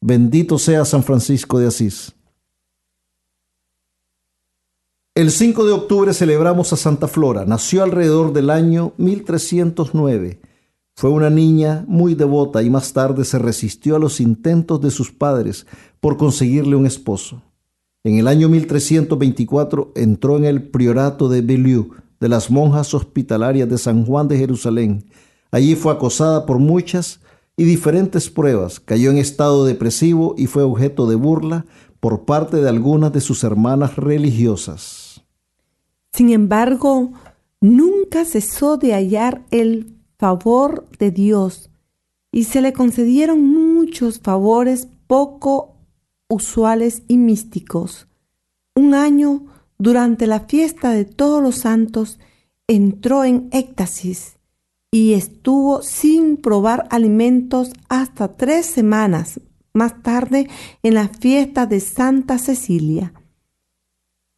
Bendito 0.00 0.58
sea 0.58 0.84
San 0.84 1.04
Francisco 1.04 1.60
de 1.60 1.68
Asís. 1.68 2.15
El 5.16 5.30
5 5.30 5.64
de 5.64 5.72
octubre 5.72 6.12
celebramos 6.12 6.74
a 6.74 6.76
Santa 6.76 7.08
Flora. 7.08 7.46
Nació 7.46 7.82
alrededor 7.82 8.34
del 8.34 8.50
año 8.50 8.92
1309 8.98 10.40
fue 10.94 11.08
una 11.08 11.30
niña 11.30 11.86
muy 11.88 12.14
devota 12.14 12.62
y 12.62 12.68
más 12.68 12.92
tarde 12.92 13.24
se 13.24 13.38
resistió 13.38 13.96
a 13.96 13.98
los 13.98 14.20
intentos 14.20 14.78
de 14.82 14.90
sus 14.90 15.12
padres 15.12 15.66
por 16.00 16.18
conseguirle 16.18 16.76
un 16.76 16.84
esposo. 16.84 17.40
En 18.04 18.18
el 18.18 18.28
año 18.28 18.50
1324 18.50 19.92
entró 19.96 20.36
en 20.36 20.44
el 20.44 20.68
priorato 20.68 21.30
de 21.30 21.40
Belieu 21.40 21.92
de 22.20 22.28
las 22.28 22.50
monjas 22.50 22.92
hospitalarias 22.92 23.70
de 23.70 23.78
San 23.78 24.04
Juan 24.04 24.28
de 24.28 24.36
Jerusalén. 24.36 25.06
Allí 25.50 25.76
fue 25.76 25.94
acosada 25.94 26.44
por 26.44 26.58
muchas 26.58 27.20
y 27.56 27.64
diferentes 27.64 28.28
pruebas, 28.28 28.80
cayó 28.80 29.10
en 29.10 29.16
estado 29.16 29.64
depresivo 29.64 30.34
y 30.36 30.46
fue 30.46 30.62
objeto 30.62 31.06
de 31.06 31.14
burla 31.14 31.64
por 32.00 32.26
parte 32.26 32.58
de 32.58 32.68
algunas 32.68 33.14
de 33.14 33.22
sus 33.22 33.44
hermanas 33.44 33.96
religiosas. 33.96 35.05
Sin 36.16 36.30
embargo, 36.30 37.12
nunca 37.60 38.24
cesó 38.24 38.78
de 38.78 38.94
hallar 38.94 39.44
el 39.50 39.98
favor 40.16 40.88
de 40.98 41.10
Dios 41.10 41.68
y 42.32 42.44
se 42.44 42.62
le 42.62 42.72
concedieron 42.72 43.44
muchos 43.44 44.20
favores 44.20 44.88
poco 45.06 45.76
usuales 46.26 47.02
y 47.06 47.18
místicos. 47.18 48.08
Un 48.74 48.94
año, 48.94 49.44
durante 49.76 50.26
la 50.26 50.40
fiesta 50.40 50.88
de 50.92 51.04
todos 51.04 51.42
los 51.42 51.56
santos, 51.56 52.18
entró 52.66 53.22
en 53.24 53.50
éxtasis 53.52 54.38
y 54.90 55.12
estuvo 55.12 55.82
sin 55.82 56.38
probar 56.38 56.88
alimentos 56.88 57.72
hasta 57.90 58.38
tres 58.38 58.64
semanas 58.64 59.38
más 59.74 60.02
tarde 60.02 60.48
en 60.82 60.94
la 60.94 61.08
fiesta 61.08 61.66
de 61.66 61.80
Santa 61.80 62.38
Cecilia. 62.38 63.12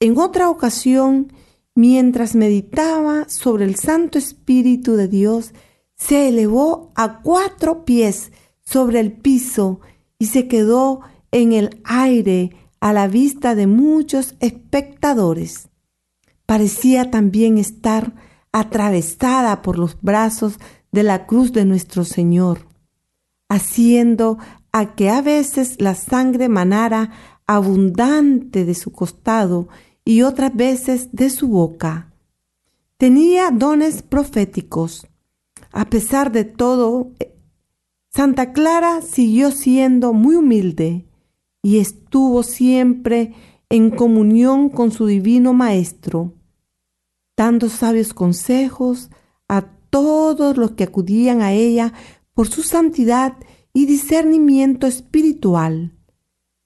En 0.01 0.19
otra 0.19 0.51
ocasión, 0.51 1.33
mientras 1.79 2.35
meditaba 2.35 3.29
sobre 3.29 3.65
el 3.65 3.77
Santo 3.77 4.19
Espíritu 4.19 4.97
de 4.97 5.07
Dios, 5.07 5.55
se 5.95 6.27
elevó 6.27 6.91
a 6.97 7.21
cuatro 7.23 7.85
pies 7.85 8.33
sobre 8.59 8.99
el 8.99 9.13
piso 9.13 9.79
y 10.19 10.27
se 10.27 10.49
quedó 10.49 11.03
en 11.31 11.53
el 11.53 11.81
aire 11.85 12.51
a 12.81 12.93
la 12.93 13.07
vista 13.07 13.55
de 13.55 13.69
muchos 13.69 14.35
espectadores. 14.41 15.69
Parecía 16.47 17.13
también 17.13 17.59
estar 17.59 18.13
atravesada 18.51 19.63
por 19.63 19.79
los 19.79 19.99
brazos 20.03 20.59
de 20.91 21.05
la 21.05 21.27
cruz 21.27 21.53
de 21.53 21.65
nuestro 21.65 22.05
Señor, 22.05 22.67
haciendo 23.49 24.39
a 24.73 24.97
que 24.97 25.11
a 25.11 25.23
veces 25.23 25.77
la 25.81 25.95
sangre 25.95 26.49
manara 26.49 27.13
abundante 27.47 28.65
de 28.65 28.75
su 28.75 28.91
costado 28.91 29.69
y 30.09 30.23
otras 30.23 30.57
veces 30.57 31.11
de 31.13 31.29
su 31.29 31.49
boca. 31.49 32.15
Tenía 32.97 33.51
dones 33.51 34.01
proféticos. 34.01 35.07
A 35.71 35.91
pesar 35.91 36.33
de 36.33 36.45
todo, 36.45 37.13
Santa 38.09 38.55
Clara 38.55 39.03
siguió 39.03 39.51
siendo 39.51 40.15
muy 40.15 40.37
humilde 40.37 41.05
y 41.61 41.79
estuvo 41.79 42.43
siempre 42.43 43.35
en 43.69 43.91
comunión 43.91 44.71
con 44.71 44.93
su 44.93 45.05
divino 45.05 45.53
Maestro, 45.53 46.33
dando 47.37 47.69
sabios 47.69 48.15
consejos 48.15 49.11
a 49.47 49.67
todos 49.91 50.57
los 50.57 50.71
que 50.71 50.85
acudían 50.85 51.43
a 51.43 51.53
ella 51.53 51.93
por 52.33 52.49
su 52.49 52.63
santidad 52.63 53.37
y 53.75 53.85
discernimiento 53.85 54.87
espiritual. 54.87 55.93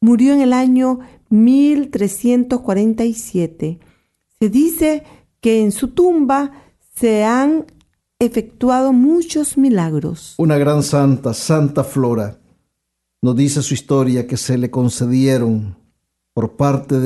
Murió 0.00 0.33
en 0.33 0.42
el 0.42 0.52
año 0.52 1.00
1347. 1.32 3.80
Se 4.38 4.48
dice 4.48 5.02
que 5.40 5.62
en 5.62 5.72
su 5.72 5.88
tumba 5.88 6.52
se 6.94 7.24
han 7.24 7.66
efectuado 8.20 8.92
muchos 8.92 9.58
milagros. 9.58 10.36
Una 10.38 10.58
gran 10.58 10.84
santa, 10.84 11.34
Santa 11.34 11.82
Flora, 11.82 12.38
nos 13.20 13.34
dice 13.34 13.62
su 13.62 13.74
historia 13.74 14.24
que 14.26 14.36
se 14.36 14.58
le 14.58 14.70
concedieron 14.70 15.76
por 16.32 16.52
parte 16.52 17.00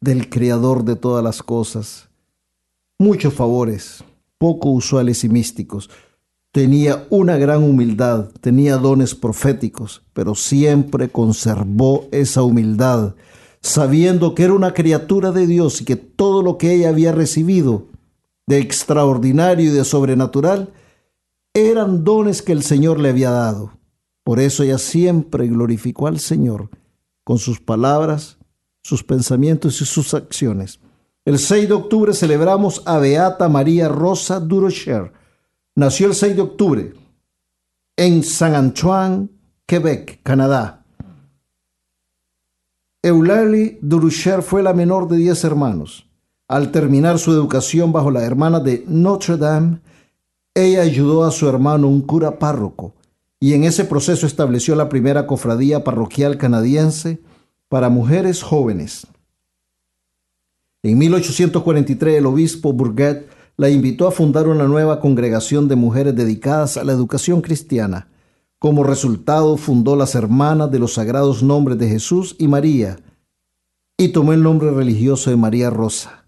del 0.00 0.28
Creador 0.28 0.84
de 0.84 0.96
todas 0.96 1.24
las 1.24 1.42
cosas 1.42 2.10
muchos 3.00 3.32
favores, 3.32 4.04
poco 4.36 4.68
usuales 4.68 5.24
y 5.24 5.30
místicos. 5.30 5.88
Tenía 6.52 7.06
una 7.08 7.38
gran 7.38 7.62
humildad, 7.62 8.28
tenía 8.42 8.76
dones 8.76 9.14
proféticos, 9.14 10.02
pero 10.12 10.34
siempre 10.34 11.08
conservó 11.08 12.08
esa 12.12 12.42
humildad, 12.42 13.14
sabiendo 13.60 14.34
que 14.34 14.44
era 14.44 14.54
una 14.54 14.74
criatura 14.74 15.32
de 15.32 15.46
Dios 15.46 15.80
y 15.80 15.84
que 15.84 15.96
todo 15.96 16.42
lo 16.42 16.58
que 16.58 16.74
ella 16.74 16.88
había 16.88 17.12
recibido 17.12 17.88
de 18.46 18.58
extraordinario 18.58 19.70
y 19.70 19.72
de 19.72 19.84
sobrenatural, 19.84 20.72
eran 21.54 22.04
dones 22.04 22.42
que 22.42 22.52
el 22.52 22.62
Señor 22.62 22.98
le 22.98 23.10
había 23.10 23.30
dado. 23.30 23.72
Por 24.24 24.40
eso 24.40 24.62
ella 24.62 24.78
siempre 24.78 25.46
glorificó 25.48 26.06
al 26.06 26.18
Señor 26.18 26.70
con 27.24 27.38
sus 27.38 27.60
palabras, 27.60 28.38
sus 28.82 29.04
pensamientos 29.04 29.80
y 29.80 29.84
sus 29.84 30.14
acciones. 30.14 30.80
El 31.24 31.38
6 31.38 31.68
de 31.68 31.74
octubre 31.74 32.14
celebramos 32.14 32.82
a 32.86 32.98
Beata 32.98 33.48
María 33.48 33.88
Rosa 33.88 34.40
Durocher. 34.40 35.12
Nació 35.74 36.06
el 36.06 36.14
6 36.14 36.36
de 36.36 36.42
octubre 36.42 36.94
en 37.96 38.22
San 38.24 38.54
Antoine, 38.54 39.28
Quebec, 39.66 40.22
Canadá. 40.22 40.79
Eulalie 43.02 43.78
Durocher 43.80 44.42
fue 44.42 44.62
la 44.62 44.74
menor 44.74 45.08
de 45.08 45.16
10 45.16 45.44
hermanos. 45.44 46.06
Al 46.48 46.70
terminar 46.70 47.18
su 47.18 47.32
educación 47.32 47.92
bajo 47.92 48.10
la 48.10 48.24
hermana 48.24 48.60
de 48.60 48.84
Notre 48.86 49.38
Dame, 49.38 49.80
ella 50.54 50.82
ayudó 50.82 51.24
a 51.24 51.30
su 51.30 51.48
hermano, 51.48 51.88
un 51.88 52.02
cura 52.02 52.38
párroco, 52.38 52.92
y 53.38 53.54
en 53.54 53.64
ese 53.64 53.86
proceso 53.86 54.26
estableció 54.26 54.74
la 54.74 54.90
primera 54.90 55.26
cofradía 55.26 55.82
parroquial 55.82 56.36
canadiense 56.36 57.20
para 57.70 57.88
mujeres 57.88 58.42
jóvenes. 58.42 59.06
En 60.82 60.98
1843 60.98 62.18
el 62.18 62.26
obispo 62.26 62.74
Bourget 62.74 63.28
la 63.56 63.70
invitó 63.70 64.06
a 64.08 64.12
fundar 64.12 64.46
una 64.46 64.64
nueva 64.64 65.00
congregación 65.00 65.68
de 65.68 65.76
mujeres 65.76 66.14
dedicadas 66.14 66.76
a 66.76 66.84
la 66.84 66.92
educación 66.92 67.40
cristiana. 67.40 68.08
Como 68.60 68.84
resultado 68.84 69.56
fundó 69.56 69.96
las 69.96 70.14
Hermanas 70.14 70.70
de 70.70 70.78
los 70.78 70.92
Sagrados 70.92 71.42
Nombres 71.42 71.78
de 71.78 71.88
Jesús 71.88 72.36
y 72.38 72.46
María 72.46 72.98
y 73.96 74.08
tomó 74.08 74.34
el 74.34 74.42
nombre 74.42 74.70
religioso 74.70 75.30
de 75.30 75.36
María 75.36 75.70
Rosa. 75.70 76.26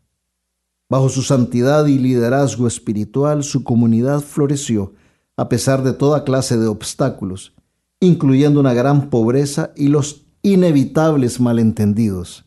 Bajo 0.88 1.10
su 1.10 1.20
santidad 1.20 1.84
y 1.84 1.98
liderazgo 1.98 2.66
espiritual, 2.66 3.44
su 3.44 3.64
comunidad 3.64 4.20
floreció 4.20 4.94
a 5.36 5.50
pesar 5.50 5.82
de 5.82 5.92
toda 5.92 6.24
clase 6.24 6.56
de 6.56 6.68
obstáculos, 6.68 7.52
incluyendo 8.00 8.60
una 8.60 8.72
gran 8.72 9.10
pobreza 9.10 9.70
y 9.76 9.88
los 9.88 10.22
inevitables 10.40 11.38
malentendidos. 11.38 12.46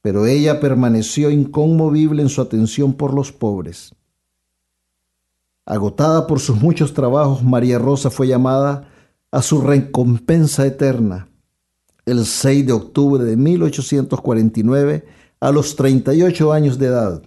Pero 0.00 0.24
ella 0.24 0.58
permaneció 0.58 1.28
inconmovible 1.28 2.22
en 2.22 2.30
su 2.30 2.40
atención 2.40 2.94
por 2.94 3.12
los 3.12 3.30
pobres. 3.30 3.94
Agotada 5.66 6.26
por 6.26 6.40
sus 6.40 6.56
muchos 6.56 6.94
trabajos, 6.94 7.42
María 7.42 7.78
Rosa 7.78 8.08
fue 8.08 8.26
llamada 8.26 8.88
a 9.30 9.42
su 9.42 9.60
recompensa 9.60 10.66
eterna 10.66 11.28
el 12.06 12.24
6 12.24 12.66
de 12.66 12.72
octubre 12.72 13.24
de 13.24 13.36
1849 13.36 15.04
a 15.40 15.52
los 15.52 15.76
38 15.76 16.52
años 16.52 16.78
de 16.78 16.86
edad. 16.86 17.22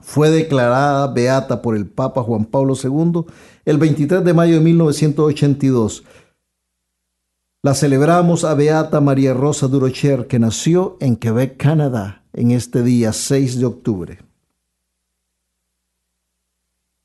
Fue 0.00 0.30
declarada 0.30 1.06
beata 1.08 1.62
por 1.62 1.76
el 1.76 1.86
Papa 1.86 2.22
Juan 2.22 2.44
Pablo 2.44 2.74
II 2.82 3.24
el 3.64 3.78
23 3.78 4.24
de 4.24 4.34
mayo 4.34 4.54
de 4.54 4.60
1982. 4.60 6.04
La 7.62 7.74
celebramos 7.74 8.44
a 8.44 8.54
Beata 8.54 9.02
María 9.02 9.34
Rosa 9.34 9.68
Durocher, 9.68 10.26
que 10.26 10.38
nació 10.38 10.96
en 10.98 11.16
Quebec, 11.16 11.58
Canadá, 11.58 12.24
en 12.32 12.52
este 12.52 12.82
día 12.82 13.12
6 13.12 13.60
de 13.60 13.66
octubre. 13.66 14.18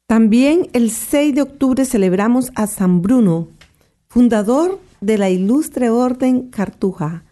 También 0.07 0.69
el 0.71 0.91
6 0.91 1.35
de 1.35 1.41
octubre 1.41 1.83
celebramos 1.83 2.51
a 2.55 2.67
San 2.67 3.01
Bruno, 3.01 3.49
fundador 4.15 4.80
de 5.01 5.17
la 5.17 5.30
ilustre 5.30 5.89
orden 5.89 6.49
Cartuja. 6.49 7.25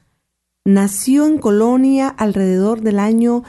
Nació 0.65 1.27
en 1.27 1.37
Colonia 1.37 2.09
alrededor 2.09 2.81
del 2.81 2.99
año 2.99 3.43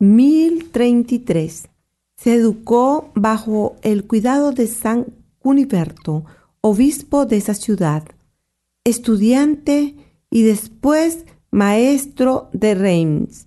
1033. 0.00 1.68
Se 2.16 2.34
educó 2.34 3.12
bajo 3.14 3.76
el 3.82 4.08
cuidado 4.08 4.50
de 4.50 4.66
San 4.66 5.06
Cuniberto, 5.38 6.24
obispo 6.62 7.26
de 7.26 7.36
esa 7.36 7.54
ciudad, 7.54 8.02
estudiante 8.82 9.94
y 10.28 10.42
después 10.42 11.26
maestro 11.52 12.48
de 12.52 12.74
Reims. 12.74 13.46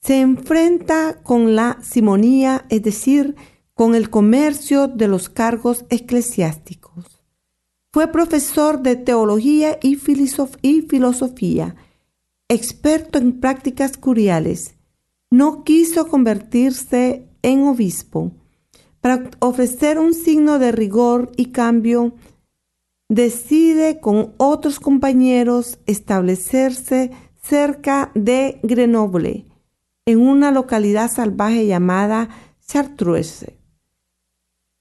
Se 0.00 0.18
enfrenta 0.22 1.20
con 1.22 1.54
la 1.54 1.78
simonía, 1.82 2.64
es 2.70 2.82
decir, 2.82 3.36
con 3.74 3.94
el 3.94 4.08
comercio 4.08 4.88
de 4.88 5.08
los 5.08 5.28
cargos 5.28 5.84
eclesiásticos. 5.90 6.81
Fue 7.92 8.08
profesor 8.10 8.82
de 8.82 8.96
teología 8.96 9.78
y, 9.82 9.96
filosofía, 9.96 11.76
experto 12.48 13.18
en 13.18 13.40
prácticas 13.40 13.96
curiales 13.96 14.76
no 15.32 15.64
quiso 15.64 16.08
convertirse 16.08 17.26
en 17.40 17.62
obispo. 17.62 18.32
Para 19.00 19.30
ofrecer 19.38 19.98
un 19.98 20.12
signo 20.12 20.58
de 20.58 20.72
rigor 20.72 21.32
y 21.38 21.46
cambio, 21.46 22.12
decide 23.08 23.98
con 23.98 24.34
otros 24.36 24.78
compañeros 24.78 25.78
establecerse 25.86 27.12
cerca 27.42 28.12
de 28.14 28.60
Grenoble, 28.62 29.46
en 30.04 30.20
una 30.20 30.50
localidad 30.50 31.10
salvaje 31.10 31.66
llamada 31.66 32.28
Chartreuse, 32.66 33.58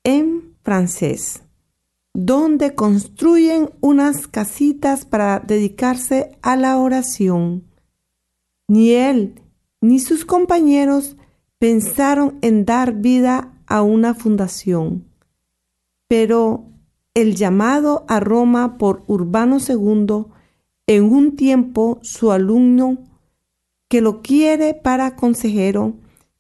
en 0.04 0.58
francés, 0.64 1.41
donde 2.14 2.76
construyen 2.76 3.70
unas 3.80 4.28
casitas 4.28 5.06
para 5.06 5.40
dedicarse 5.40 6.38
a 6.42 6.56
la 6.56 6.78
oración. 6.78 7.64
Ni 8.68 8.92
él 8.92 9.42
ni 9.82 10.00
sus 10.00 10.26
compañeros 10.26 11.18
pensaron 11.60 12.38
en 12.42 12.66
dar 12.66 12.94
vida 12.94 13.54
a 13.66 13.82
una 13.82 14.14
fundación. 14.14 15.06
Pero 16.08 16.66
el 17.14 17.36
llamado 17.36 18.06
a 18.08 18.20
Roma 18.20 18.78
por 18.78 19.04
Urbano 19.08 19.58
II, 19.60 20.26
en 20.88 21.04
un 21.04 21.36
tiempo 21.36 22.00
su 22.02 22.32
alumno 22.32 22.98
que 23.88 24.02
lo 24.02 24.22
quiere 24.22 24.74
para 24.74 25.16
consejero, 25.16 25.96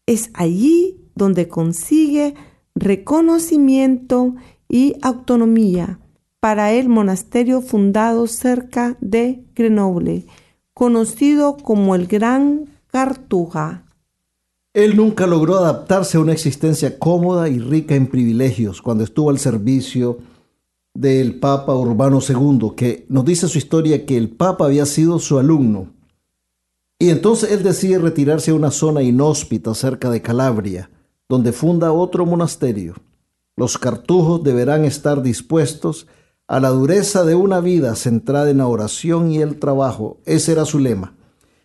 es 0.05 0.29
allí 0.33 0.97
donde 1.15 1.47
consigue 1.47 2.35
reconocimiento 2.75 4.35
y 4.71 4.95
autonomía 5.01 5.99
para 6.39 6.71
el 6.71 6.87
monasterio 6.87 7.61
fundado 7.61 8.25
cerca 8.25 8.97
de 9.01 9.43
Grenoble, 9.53 10.25
conocido 10.73 11.57
como 11.57 11.93
el 11.93 12.07
Gran 12.07 12.69
Cartuja. 12.87 13.83
Él 14.73 14.95
nunca 14.95 15.27
logró 15.27 15.57
adaptarse 15.57 16.17
a 16.17 16.21
una 16.21 16.31
existencia 16.31 16.97
cómoda 16.97 17.49
y 17.49 17.59
rica 17.59 17.95
en 17.95 18.07
privilegios 18.07 18.81
cuando 18.81 19.03
estuvo 19.03 19.29
al 19.29 19.39
servicio 19.39 20.19
del 20.93 21.37
Papa 21.39 21.75
Urbano 21.75 22.19
II, 22.27 22.71
que 22.75 23.05
nos 23.09 23.25
dice 23.25 23.49
su 23.49 23.57
historia 23.57 24.05
que 24.05 24.15
el 24.15 24.29
Papa 24.29 24.65
había 24.65 24.85
sido 24.85 25.19
su 25.19 25.37
alumno. 25.37 25.91
Y 26.97 27.09
entonces 27.09 27.51
él 27.51 27.61
decide 27.61 27.99
retirarse 27.99 28.51
a 28.51 28.55
una 28.55 28.71
zona 28.71 29.01
inhóspita 29.01 29.73
cerca 29.73 30.09
de 30.09 30.21
Calabria, 30.21 30.89
donde 31.27 31.51
funda 31.51 31.91
otro 31.91 32.25
monasterio. 32.25 32.95
Los 33.55 33.77
cartujos 33.77 34.43
deberán 34.43 34.85
estar 34.85 35.21
dispuestos 35.21 36.07
a 36.47 36.59
la 36.59 36.69
dureza 36.69 37.23
de 37.23 37.35
una 37.35 37.61
vida 37.61 37.95
centrada 37.95 38.49
en 38.49 38.57
la 38.57 38.67
oración 38.67 39.31
y 39.31 39.37
el 39.39 39.57
trabajo. 39.59 40.19
Ese 40.25 40.51
era 40.51 40.65
su 40.65 40.79
lema. 40.79 41.15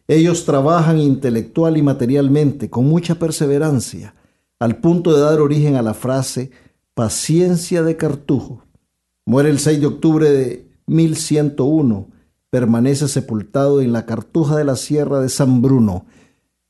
Ellos 0.08 0.44
trabajan 0.44 0.98
intelectual 0.98 1.76
y 1.76 1.82
materialmente 1.82 2.70
con 2.70 2.86
mucha 2.86 3.16
perseverancia, 3.16 4.14
al 4.60 4.76
punto 4.76 5.14
de 5.14 5.20
dar 5.20 5.40
origen 5.40 5.74
a 5.74 5.82
la 5.82 5.94
frase 5.94 6.50
paciencia 6.94 7.82
de 7.82 7.96
cartujo. 7.96 8.62
Muere 9.26 9.50
el 9.50 9.58
6 9.58 9.80
de 9.80 9.86
octubre 9.86 10.30
de 10.30 10.68
1101. 10.86 12.08
Permanece 12.48 13.08
sepultado 13.08 13.82
en 13.82 13.92
la 13.92 14.06
cartuja 14.06 14.56
de 14.56 14.64
la 14.64 14.76
sierra 14.76 15.20
de 15.20 15.28
San 15.28 15.60
Bruno. 15.60 16.06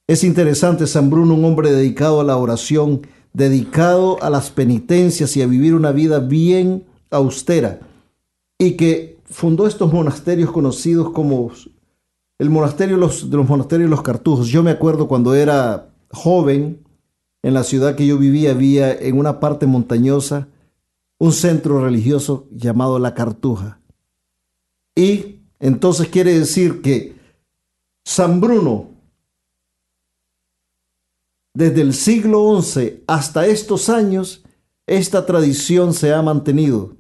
Es 0.07 0.25
interesante, 0.25 0.87
San 0.87 1.11
Bruno, 1.11 1.35
un 1.35 1.45
hombre 1.45 1.71
dedicado 1.71 2.21
a 2.21 2.25
la 2.25 2.37
oración, 2.39 3.03
dedicado 3.37 4.23
a 4.23 4.31
las 4.31 4.51
penitencias 4.51 5.37
y 5.37 5.43
a 5.43 5.47
vivir 5.47 5.75
una 5.75 5.93
vida 5.93 6.21
bien 6.21 6.85
austera, 7.11 7.81
y 8.59 8.79
que 8.79 9.19
fundó 9.27 9.67
estos 9.67 9.93
monasterios 9.93 10.51
conocidos 10.51 11.11
como 11.11 11.51
el 12.39 12.49
monasterio 12.49 12.97
de 12.97 13.01
los, 13.01 13.29
monasterios 13.29 13.91
los 13.91 14.01
cartujos. 14.01 14.49
Yo 14.49 14.63
me 14.63 14.71
acuerdo 14.71 15.07
cuando 15.07 15.35
era 15.35 15.91
joven, 16.11 16.83
en 17.43 17.53
la 17.53 17.63
ciudad 17.63 17.95
que 17.95 18.07
yo 18.07 18.17
vivía 18.17 18.53
había 18.53 18.93
en 18.93 19.19
una 19.19 19.39
parte 19.39 19.67
montañosa 19.67 20.49
un 21.19 21.33
centro 21.33 21.85
religioso 21.85 22.49
llamado 22.51 22.99
La 22.99 23.15
Cartuja. 23.15 23.81
Y 24.95 25.43
entonces 25.61 26.09
quiere 26.09 26.37
decir 26.39 26.81
que 26.81 27.15
San 28.03 28.41
Bruno, 28.41 28.96
desde 31.57 31.81
el 31.81 31.95
siglo 31.95 32.61
XI 32.61 33.03
hasta 33.07 33.47
estos 33.47 33.89
años, 33.89 34.45
esta 34.87 35.25
tradición 35.25 35.95
se 35.95 36.13
ha 36.13 36.21
mantenido, 36.21 36.99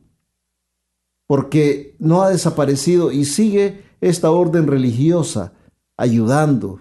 porque 1.27 1.95
no 1.99 2.23
ha 2.23 2.31
desaparecido 2.31 3.13
y 3.13 3.27
sigue 3.27 3.85
esta 4.01 4.31
orden 4.31 4.67
religiosa 4.67 5.53
ayudando, 5.99 6.81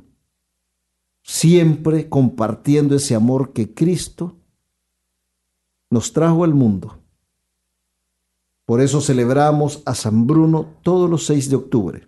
siempre 1.21 2.07
compartiendo 2.07 2.95
ese 2.95 3.13
amor 3.13 3.51
que 3.51 3.73
Cristo 3.73 4.37
nos 5.89 6.13
trajo 6.13 6.45
al 6.45 6.53
mundo. 6.53 6.99
Por 8.63 8.79
eso 8.79 9.01
celebramos 9.01 9.83
a 9.85 9.95
San 9.95 10.25
Bruno 10.25 10.77
todos 10.81 11.09
los 11.09 11.25
6 11.25 11.49
de 11.49 11.55
octubre. 11.57 12.07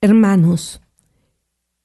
Hermanos, 0.00 0.80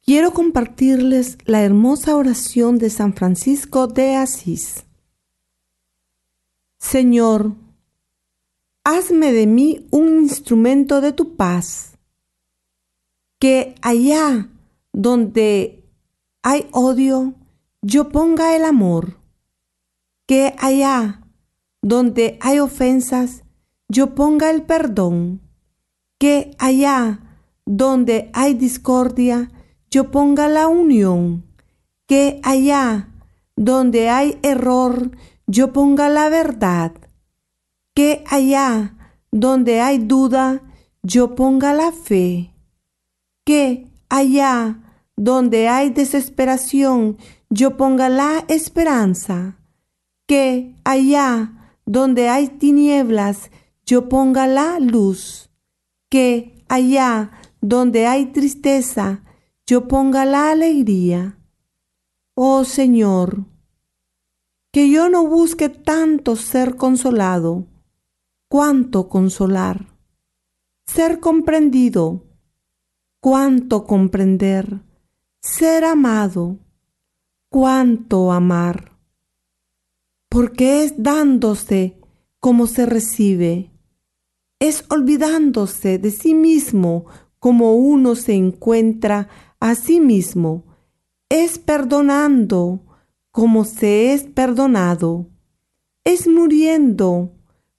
quiero 0.05 0.33
compartirles 0.33 1.37
la 1.45 1.63
hermosa 1.63 2.15
oración 2.15 2.77
de 2.77 2.89
San 2.89 3.13
Francisco 3.13 3.87
de 3.87 4.15
Asís. 4.15 4.85
Señor, 6.77 7.55
hazme 8.83 9.31
de 9.31 9.47
mí 9.47 9.87
un 9.91 10.21
instrumento 10.21 10.99
de 10.99 11.13
tu 11.13 11.35
paz, 11.35 11.97
que 13.39 13.75
allá 13.81 14.49
donde 14.91 15.85
hay 16.41 16.67
odio, 16.71 17.33
yo 17.81 18.09
ponga 18.09 18.55
el 18.55 18.65
amor, 18.65 19.17
que 20.27 20.53
allá 20.59 21.21
donde 21.81 22.37
hay 22.41 22.59
ofensas, 22.59 23.43
yo 23.87 24.15
ponga 24.15 24.51
el 24.51 24.63
perdón, 24.63 25.41
que 26.17 26.55
allá 26.57 27.21
donde 27.65 28.29
hay 28.33 28.53
discordia, 28.53 29.49
yo 29.93 30.09
ponga 30.09 30.47
la 30.47 30.67
unión, 30.67 31.45
que 32.07 32.39
allá 32.41 33.09
donde 33.55 34.09
hay 34.09 34.39
error, 34.41 35.11
yo 35.45 35.71
ponga 35.71 36.09
la 36.09 36.29
verdad, 36.29 36.93
que 37.93 38.23
allá 38.27 38.95
donde 39.31 39.81
hay 39.81 39.99
duda, 39.99 40.63
yo 41.03 41.35
ponga 41.35 41.75
la 41.75 41.91
fe, 41.91 42.55
que 43.45 43.87
allá 44.09 44.79
donde 45.15 45.67
hay 45.67 45.91
desesperación, 45.91 47.19
yo 47.51 47.77
ponga 47.77 48.09
la 48.09 48.45
esperanza, 48.47 49.59
que 50.25 50.73
allá 50.85 51.69
donde 51.85 52.29
hay 52.29 52.47
tinieblas, 52.47 53.51
yo 53.85 54.09
ponga 54.09 54.47
la 54.47 54.79
luz, 54.79 55.51
que 56.09 56.65
allá 56.67 57.29
donde 57.61 58.07
hay 58.07 58.25
tristeza, 58.31 59.21
yo 59.65 59.87
ponga 59.87 60.25
la 60.25 60.51
alegría. 60.51 61.39
Oh 62.35 62.63
Señor, 62.63 63.45
que 64.71 64.89
yo 64.89 65.09
no 65.09 65.27
busque 65.27 65.69
tanto 65.69 66.35
ser 66.35 66.75
consolado, 66.75 67.67
cuanto 68.49 69.07
consolar, 69.09 69.97
ser 70.85 71.19
comprendido, 71.19 72.25
cuanto 73.19 73.85
comprender, 73.85 74.81
ser 75.41 75.85
amado, 75.85 76.59
cuanto 77.49 78.31
amar 78.31 78.93
porque 80.33 80.83
es 80.83 80.95
dándose 80.97 81.95
como 82.39 82.65
se 82.65 82.87
recibe, 82.87 83.71
es 84.57 84.83
olvidándose 84.89 85.99
de 85.99 86.09
sí 86.09 86.33
mismo 86.33 87.05
como 87.37 87.75
uno 87.75 88.15
se 88.15 88.33
encuentra 88.33 89.29
a 89.63 89.75
sí 89.75 90.01
mismo, 90.01 90.65
es 91.29 91.57
perdonando 91.57 92.81
como 93.31 93.63
se 93.63 94.11
es 94.11 94.23
perdonado, 94.23 95.29
es 96.03 96.27
muriendo 96.27 97.31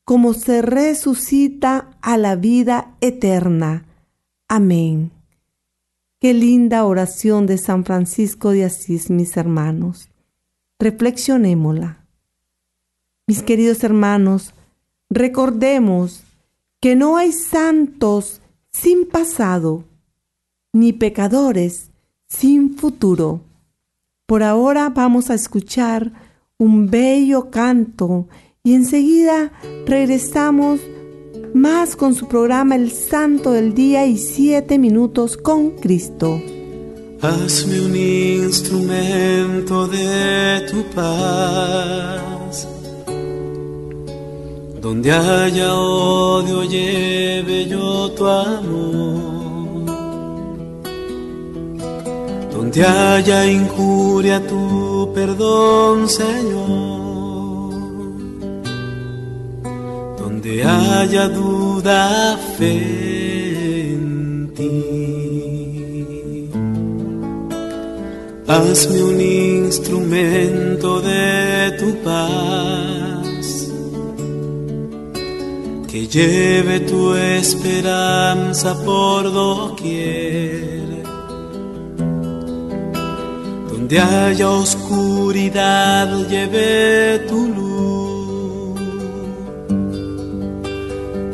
como 0.02 0.32
se 0.32 0.62
resucita 0.62 1.90
a 2.00 2.16
la 2.16 2.36
vida 2.36 2.96
eterna. 3.02 3.84
Amén. 4.48 5.12
Qué 6.20 6.32
linda 6.32 6.86
oración 6.86 7.44
de 7.44 7.58
San 7.58 7.84
Francisco 7.84 8.52
de 8.52 8.64
Asís, 8.64 9.10
mis 9.10 9.36
hermanos. 9.36 10.08
Reflexionémosla. 10.78 12.06
Mis 13.26 13.42
queridos 13.42 13.84
hermanos, 13.84 14.54
recordemos 15.10 16.24
que 16.80 16.96
no 16.96 17.18
hay 17.18 17.32
santos 17.32 18.40
sin 18.70 19.06
pasado, 19.06 19.84
ni 20.74 20.92
pecadores 20.92 21.90
sin 22.28 22.76
futuro. 22.76 23.40
Por 24.26 24.42
ahora 24.42 24.90
vamos 24.90 25.30
a 25.30 25.34
escuchar 25.34 26.12
un 26.58 26.90
bello 26.90 27.50
canto 27.50 28.28
y 28.62 28.74
enseguida 28.74 29.52
regresamos 29.86 30.80
más 31.54 31.96
con 31.96 32.14
su 32.14 32.26
programa 32.26 32.74
El 32.74 32.90
Santo 32.90 33.52
del 33.52 33.72
Día 33.72 34.06
y 34.06 34.18
Siete 34.18 34.78
Minutos 34.78 35.36
con 35.36 35.70
Cristo. 35.70 36.42
Hazme 37.20 37.80
un 37.80 37.96
instrumento 37.96 39.86
de 39.86 40.66
tu 40.70 40.82
paz 40.94 42.68
donde 44.80 45.12
haya 45.12 45.74
odio, 45.74 46.64
lleve 46.64 47.66
yo 47.66 48.10
tu 48.10 48.26
amor. 48.26 49.23
Donde 52.74 52.88
haya 52.88 53.46
injuria, 53.46 54.44
tu 54.48 55.12
perdón, 55.14 56.08
Señor. 56.08 57.70
Donde 60.18 60.64
haya 60.64 61.28
duda, 61.28 62.36
fe 62.58 63.92
en 63.92 64.52
ti. 64.56 66.50
Hazme 68.48 69.02
un 69.04 69.20
instrumento 69.20 71.00
de 71.00 71.76
tu 71.78 71.94
paz 72.02 73.70
que 75.86 76.08
lleve 76.08 76.80
tu 76.80 77.14
esperanza 77.14 78.74
por 78.84 79.32
doquier. 79.32 80.73
Donde 83.94 84.12
haya 84.12 84.50
oscuridad, 84.50 86.08
lleve 86.28 87.20
tu 87.28 87.46
luz. 87.46 88.80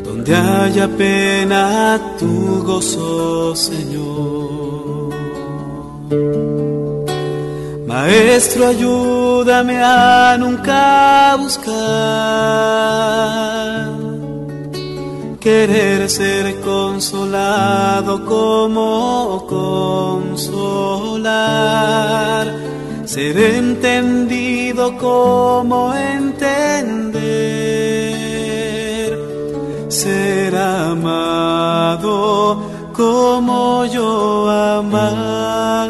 Donde 0.03 0.35
haya 0.35 0.87
pena, 0.87 1.99
tu 2.19 2.61
gozo, 2.63 3.55
Señor. 3.55 5.09
Maestro, 7.87 8.67
ayúdame 8.67 9.81
a 9.81 10.37
nunca 10.37 11.37
buscar 11.39 11.71
querer 15.41 16.07
ser 16.07 16.61
consolado 16.61 18.23
como 18.25 19.43
consolar, 19.49 21.25
ser 23.05 23.37
entendido 23.37 24.95
como 24.97 25.93
entender, 25.95 27.21
ser 29.89 30.55
amado 30.55 32.11
como 32.93 33.83
yo 33.85 34.47
amar. 34.47 35.89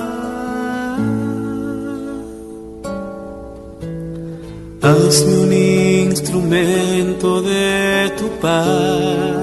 Hazme 4.82 5.38
un 5.43 5.54
instrumento 5.54 7.41
de 7.41 8.12
tu 8.18 8.28
paz. 8.39 9.41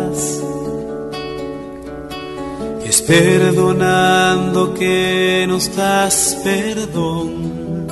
Perdonando 3.09 4.75
que 4.75 5.47
nos 5.49 5.75
das 5.75 6.37
perdón 6.45 7.89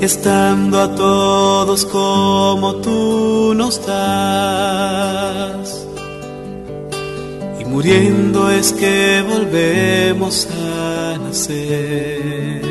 estando 0.00 0.80
a 0.80 0.94
todos 0.94 1.84
como 1.86 2.76
tú 2.76 3.52
nos 3.56 3.84
das. 3.84 5.84
Y 7.60 7.64
muriendo 7.64 8.48
es 8.50 8.72
que 8.72 9.24
volvemos 9.28 10.46
a 10.50 11.18
nacer. 11.18 12.62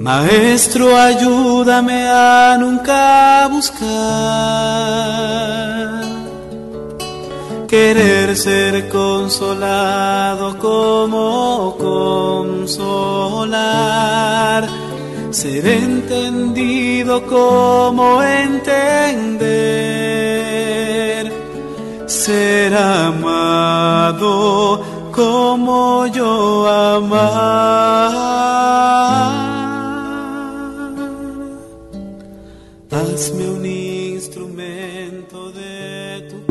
Maestro, 0.00 0.94
ayúdame 0.96 2.08
a 2.08 2.56
nunca 2.58 3.48
buscar 3.52 5.02
querer 7.72 8.36
ser 8.36 8.74
consolado 8.90 10.58
como 10.58 11.74
consolar, 12.68 13.48
ser 15.30 15.66
entendido 15.66 17.22
como 17.22 18.22
entender, 18.22 18.52
ser 22.06 22.74
amado 22.76 24.28
como 25.10 26.06
yo 26.08 26.68
amar. 26.68 28.12
Hazme 32.90 33.51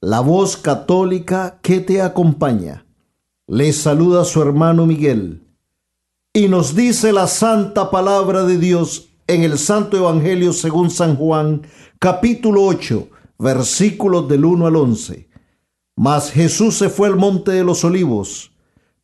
la 0.00 0.20
voz 0.20 0.56
católica 0.56 1.58
que 1.60 1.80
te 1.80 2.00
acompaña. 2.00 2.86
Les 3.48 3.76
saluda 3.76 4.24
su 4.24 4.40
hermano 4.40 4.86
Miguel 4.86 5.42
y 6.32 6.46
nos 6.46 6.76
dice 6.76 7.12
la 7.12 7.26
santa 7.26 7.90
palabra 7.90 8.44
de 8.44 8.58
Dios 8.58 9.08
en 9.26 9.42
el 9.42 9.58
Santo 9.58 9.96
Evangelio 9.96 10.52
según 10.52 10.90
San 10.90 11.16
Juan, 11.16 11.62
capítulo 11.98 12.62
8, 12.62 13.08
versículos 13.40 14.28
del 14.28 14.44
1 14.44 14.68
al 14.68 14.76
11. 14.76 15.28
Mas 15.96 16.30
Jesús 16.30 16.76
se 16.76 16.90
fue 16.90 17.08
al 17.08 17.16
monte 17.16 17.50
de 17.50 17.64
los 17.64 17.82
olivos, 17.82 18.52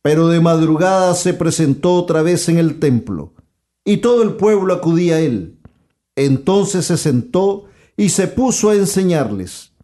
pero 0.01 0.29
de 0.29 0.39
madrugada 0.39 1.13
se 1.13 1.33
presentó 1.33 1.95
otra 1.95 2.21
vez 2.21 2.47
en 2.47 2.57
el 2.57 2.79
templo, 2.79 3.33
y 3.83 3.97
todo 3.97 4.23
el 4.23 4.35
pueblo 4.35 4.73
acudía 4.73 5.15
a 5.15 5.19
él. 5.19 5.59
Entonces 6.15 6.85
se 6.85 6.95
sentó 6.95 7.65
y 7.97 8.09
se 8.09 8.27
puso 8.27 8.69
a 8.69 8.75
enseñarles. 8.75 9.74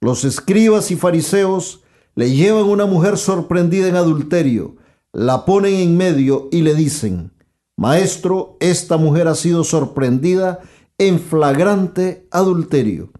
Los 0.00 0.24
escribas 0.24 0.90
y 0.90 0.96
fariseos 0.96 1.82
le 2.14 2.30
llevan 2.30 2.64
una 2.64 2.86
mujer 2.86 3.18
sorprendida 3.18 3.88
en 3.88 3.96
adulterio, 3.96 4.76
la 5.12 5.44
ponen 5.44 5.74
en 5.74 5.96
medio 5.96 6.48
y 6.52 6.62
le 6.62 6.74
dicen, 6.74 7.32
Maestro, 7.76 8.56
esta 8.60 8.96
mujer 8.96 9.28
ha 9.28 9.34
sido 9.34 9.64
sorprendida 9.64 10.60
en 10.98 11.20
flagrante 11.20 12.26
adulterio. 12.30 13.12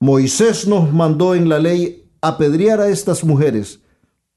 Moisés 0.00 0.66
nos 0.66 0.92
mandó 0.92 1.34
en 1.34 1.48
la 1.48 1.58
ley 1.58 2.10
apedrear 2.20 2.80
a 2.80 2.88
estas 2.88 3.24
mujeres. 3.24 3.80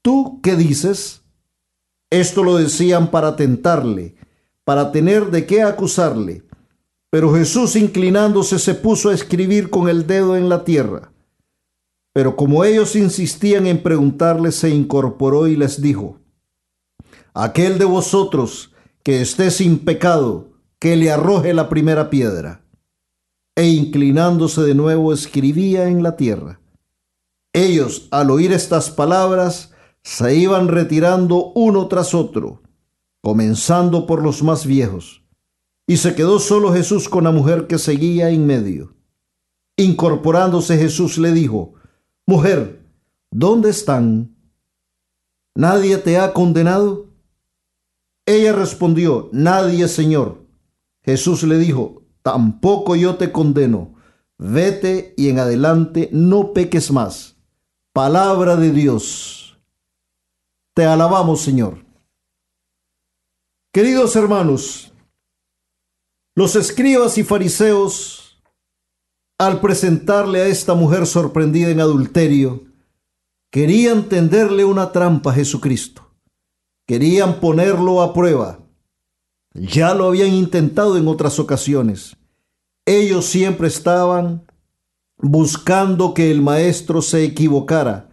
¿Tú 0.02 0.40
qué 0.42 0.54
dices? 0.54 1.22
Esto 2.10 2.44
lo 2.44 2.56
decían 2.56 3.10
para 3.10 3.36
tentarle, 3.36 4.16
para 4.64 4.92
tener 4.92 5.30
de 5.30 5.46
qué 5.46 5.62
acusarle. 5.62 6.44
Pero 7.10 7.34
Jesús 7.34 7.74
inclinándose 7.74 8.58
se 8.58 8.74
puso 8.74 9.08
a 9.08 9.14
escribir 9.14 9.70
con 9.70 9.88
el 9.88 10.06
dedo 10.06 10.36
en 10.36 10.48
la 10.48 10.64
tierra. 10.64 11.10
Pero 12.16 12.34
como 12.34 12.64
ellos 12.64 12.96
insistían 12.96 13.66
en 13.66 13.82
preguntarle, 13.82 14.50
se 14.50 14.70
incorporó 14.70 15.48
y 15.48 15.54
les 15.54 15.82
dijo, 15.82 16.18
Aquel 17.34 17.78
de 17.78 17.84
vosotros 17.84 18.72
que 19.02 19.20
esté 19.20 19.50
sin 19.50 19.80
pecado, 19.80 20.48
que 20.78 20.96
le 20.96 21.10
arroje 21.10 21.52
la 21.52 21.68
primera 21.68 22.08
piedra. 22.08 22.64
E 23.54 23.68
inclinándose 23.68 24.62
de 24.62 24.74
nuevo 24.74 25.12
escribía 25.12 25.88
en 25.88 26.02
la 26.02 26.16
tierra. 26.16 26.58
Ellos, 27.52 28.08
al 28.10 28.30
oír 28.30 28.50
estas 28.50 28.88
palabras, 28.88 29.74
se 30.02 30.34
iban 30.36 30.68
retirando 30.68 31.52
uno 31.54 31.86
tras 31.86 32.14
otro, 32.14 32.62
comenzando 33.22 34.06
por 34.06 34.22
los 34.22 34.42
más 34.42 34.64
viejos. 34.64 35.22
Y 35.86 35.98
se 35.98 36.14
quedó 36.14 36.38
solo 36.38 36.72
Jesús 36.72 37.10
con 37.10 37.24
la 37.24 37.30
mujer 37.30 37.66
que 37.66 37.76
seguía 37.76 38.30
en 38.30 38.46
medio. 38.46 38.94
Incorporándose 39.76 40.78
Jesús 40.78 41.18
le 41.18 41.32
dijo, 41.32 41.75
Mujer, 42.28 42.84
¿dónde 43.30 43.70
están? 43.70 44.36
¿Nadie 45.54 45.96
te 45.98 46.18
ha 46.18 46.32
condenado? 46.32 47.06
Ella 48.26 48.52
respondió, 48.52 49.30
Nadie, 49.32 49.86
Señor. 49.86 50.44
Jesús 51.04 51.44
le 51.44 51.56
dijo, 51.56 52.02
Tampoco 52.22 52.96
yo 52.96 53.14
te 53.14 53.30
condeno. 53.30 53.94
Vete 54.38 55.14
y 55.16 55.28
en 55.28 55.38
adelante 55.38 56.08
no 56.10 56.52
peques 56.52 56.90
más. 56.90 57.36
Palabra 57.92 58.56
de 58.56 58.72
Dios. 58.72 59.56
Te 60.74 60.84
alabamos, 60.84 61.40
Señor. 61.40 61.86
Queridos 63.72 64.16
hermanos, 64.16 64.92
los 66.34 66.56
escribas 66.56 67.18
y 67.18 67.22
fariseos 67.22 68.25
al 69.38 69.60
presentarle 69.60 70.40
a 70.40 70.46
esta 70.46 70.74
mujer 70.74 71.06
sorprendida 71.06 71.68
en 71.68 71.80
adulterio, 71.80 72.64
querían 73.50 74.08
tenderle 74.08 74.64
una 74.64 74.92
trampa 74.92 75.30
a 75.30 75.34
Jesucristo. 75.34 76.02
Querían 76.86 77.40
ponerlo 77.40 78.00
a 78.00 78.14
prueba. 78.14 78.60
Ya 79.52 79.94
lo 79.94 80.06
habían 80.06 80.32
intentado 80.32 80.96
en 80.96 81.08
otras 81.08 81.38
ocasiones. 81.38 82.16
Ellos 82.86 83.26
siempre 83.26 83.68
estaban 83.68 84.46
buscando 85.18 86.14
que 86.14 86.30
el 86.30 86.42
maestro 86.42 87.02
se 87.02 87.24
equivocara 87.24 88.10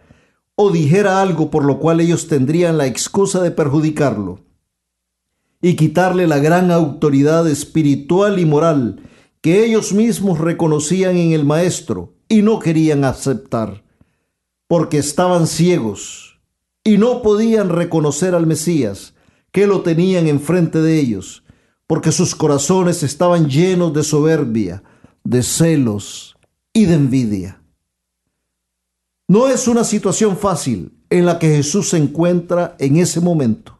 o 0.56 0.70
dijera 0.70 1.20
algo 1.20 1.50
por 1.50 1.64
lo 1.64 1.78
cual 1.78 2.00
ellos 2.00 2.28
tendrían 2.28 2.78
la 2.78 2.86
excusa 2.86 3.42
de 3.42 3.50
perjudicarlo 3.50 4.40
y 5.60 5.76
quitarle 5.76 6.26
la 6.26 6.38
gran 6.38 6.70
autoridad 6.70 7.48
espiritual 7.48 8.38
y 8.38 8.46
moral 8.46 9.02
que 9.44 9.62
ellos 9.62 9.92
mismos 9.92 10.38
reconocían 10.38 11.18
en 11.18 11.32
el 11.32 11.44
Maestro 11.44 12.14
y 12.30 12.40
no 12.40 12.60
querían 12.60 13.04
aceptar, 13.04 13.84
porque 14.66 14.96
estaban 14.96 15.46
ciegos 15.46 16.40
y 16.82 16.96
no 16.96 17.20
podían 17.20 17.68
reconocer 17.68 18.34
al 18.34 18.46
Mesías 18.46 19.12
que 19.52 19.66
lo 19.66 19.82
tenían 19.82 20.28
enfrente 20.28 20.80
de 20.80 20.98
ellos, 20.98 21.44
porque 21.86 22.10
sus 22.10 22.34
corazones 22.34 23.02
estaban 23.02 23.50
llenos 23.50 23.92
de 23.92 24.02
soberbia, 24.02 24.82
de 25.24 25.42
celos 25.42 26.38
y 26.72 26.86
de 26.86 26.94
envidia. 26.94 27.62
No 29.28 29.48
es 29.48 29.68
una 29.68 29.84
situación 29.84 30.38
fácil 30.38 30.94
en 31.10 31.26
la 31.26 31.38
que 31.38 31.54
Jesús 31.54 31.90
se 31.90 31.98
encuentra 31.98 32.76
en 32.78 32.96
ese 32.96 33.20
momento. 33.20 33.78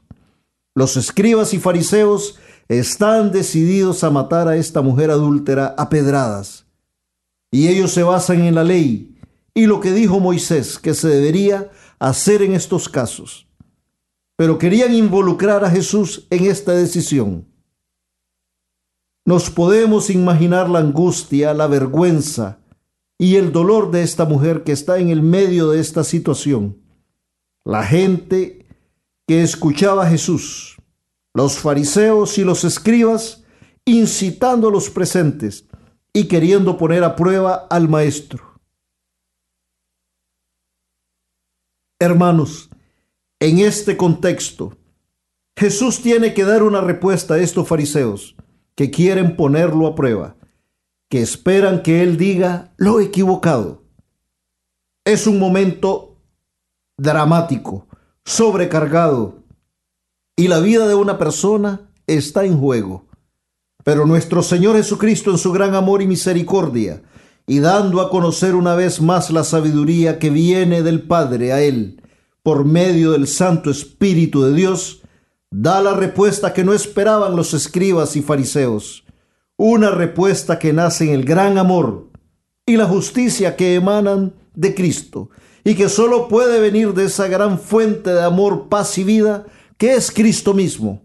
Los 0.75 0.99
escribas 0.99 1.55
y 1.55 1.59
fariseos 1.59 2.39
están 2.69 3.33
decididos 3.33 4.05
a 4.05 4.11
matar 4.11 4.49
a 4.49 4.57
esta 4.57 4.81
mujer 4.81 5.11
adúltera 5.11 5.75
a 5.77 5.89
pedradas. 5.89 6.67
Y 7.51 7.69
ellos 7.69 7.93
se 7.93 8.03
basan 8.03 8.43
en 8.43 8.55
la 8.55 8.65
ley 8.65 9.19
y 9.55 9.67
lo 9.67 9.81
que 9.81 9.93
dijo 9.93 10.19
Moisés 10.21 10.79
que 10.79 10.95
se 10.95 11.09
debería 11.09 11.71
hacer 11.99 12.43
en 12.43 12.53
estos 12.53 12.89
casos. 12.89 13.47
Pero 14.37 14.59
querían 14.59 14.93
involucrar 14.93 15.65
a 15.65 15.71
Jesús 15.71 16.27
en 16.31 16.47
esta 16.47 16.73
decisión. 16.73 17.47
Nos 19.25 19.49
podemos 19.49 20.11
imaginar 20.11 20.69
la 20.69 20.81
angustia, 20.81 21.55
la 21.55 21.67
vergüenza 21.67 22.59
y 23.17 23.37
el 23.37 23.53
dolor 23.53 23.91
de 23.91 24.03
esta 24.03 24.25
mujer 24.25 24.65
que 24.65 24.73
está 24.73 24.99
en 24.99 25.09
el 25.09 25.23
medio 25.23 25.71
de 25.71 25.81
esta 25.81 26.03
situación. 26.03 26.79
La 27.65 27.85
gente 27.85 28.67
que 29.27 29.43
escuchaba 29.43 30.05
a 30.05 30.11
Jesús, 30.11 30.74
los 31.35 31.59
fariseos 31.59 32.39
y 32.39 32.45
los 32.45 32.65
escribas, 32.65 33.45
incitando 33.85 34.69
a 34.69 34.71
los 34.71 34.89
presentes 34.89 35.67
y 36.13 36.29
queriendo 36.29 36.79
poner 36.79 37.03
a 37.03 37.17
prueba 37.17 37.67
al 37.69 37.89
maestro. 37.89 38.61
Hermanos, 42.01 42.71
en 43.41 43.59
este 43.59 43.97
contexto, 43.97 44.77
Jesús 45.57 46.01
tiene 46.01 46.35
que 46.35 46.45
dar 46.45 46.63
una 46.63 46.81
respuesta 46.81 47.35
a 47.35 47.39
estos 47.39 47.67
fariseos 47.67 48.37
que 48.75 48.91
quieren 48.91 49.37
ponerlo 49.37 49.87
a 49.87 49.95
prueba, 49.95 50.37
que 51.09 51.21
esperan 51.21 51.83
que 51.83 52.03
Él 52.03 52.17
diga 52.17 52.73
lo 52.77 53.01
equivocado. 53.01 53.83
Es 55.05 55.27
un 55.27 55.39
momento 55.39 56.21
dramático, 56.97 57.87
sobrecargado, 58.25 59.44
y 60.37 60.49
la 60.49 60.61
vida 60.61 60.89
de 60.89 60.95
una 60.95 61.19
persona 61.19 61.89
está 62.07 62.45
en 62.45 62.59
juego. 62.59 63.07
Pero 63.85 64.07
nuestro 64.07 64.43
Señor 64.43 64.77
Jesucristo 64.77 65.31
en 65.31 65.39
su 65.39 65.53
gran 65.53 65.75
amor 65.75 66.03
y 66.03 66.07
misericordia, 66.07 67.03
y 67.47 67.59
dando 67.59 68.01
a 68.01 68.11
conocer 68.11 68.55
una 68.55 68.75
vez 68.75 69.01
más 69.01 69.31
la 69.31 69.45
sabiduría 69.45 70.19
que 70.19 70.31
viene 70.31 70.83
del 70.83 71.03
Padre 71.03 71.53
a 71.53 71.61
Él, 71.61 72.03
por 72.43 72.65
medio 72.65 73.13
del 73.13 73.27
Santo 73.27 73.71
Espíritu 73.71 74.43
de 74.43 74.55
Dios, 74.55 75.03
da 75.51 75.81
la 75.83 75.95
respuesta 75.95 76.53
que 76.53 76.65
no 76.65 76.73
esperaban 76.73 77.37
los 77.37 77.55
escribas 77.55 78.17
y 78.17 78.23
fariseos, 78.23 79.05
una 79.57 79.91
respuesta 79.91 80.59
que 80.59 80.73
nace 80.73 81.05
en 81.05 81.15
el 81.15 81.25
gran 81.25 81.59
amor 81.59 82.09
y 82.67 82.77
la 82.77 82.87
justicia 82.87 83.55
que 83.57 83.75
emanan 83.75 84.35
de 84.55 84.75
Cristo 84.75 85.31
y 85.63 85.75
que 85.75 85.89
solo 85.89 86.29
puede 86.29 86.61
venir 86.61 86.93
de 86.93 87.05
esa 87.05 87.29
gran 87.29 87.59
fuente 87.59 88.13
de 88.13 88.23
amor, 88.23 88.69
paz 88.69 88.99
y 88.99 89.05
vida 89.05 89.47
es 89.89 90.11
Cristo 90.11 90.55
mismo. 90.55 91.03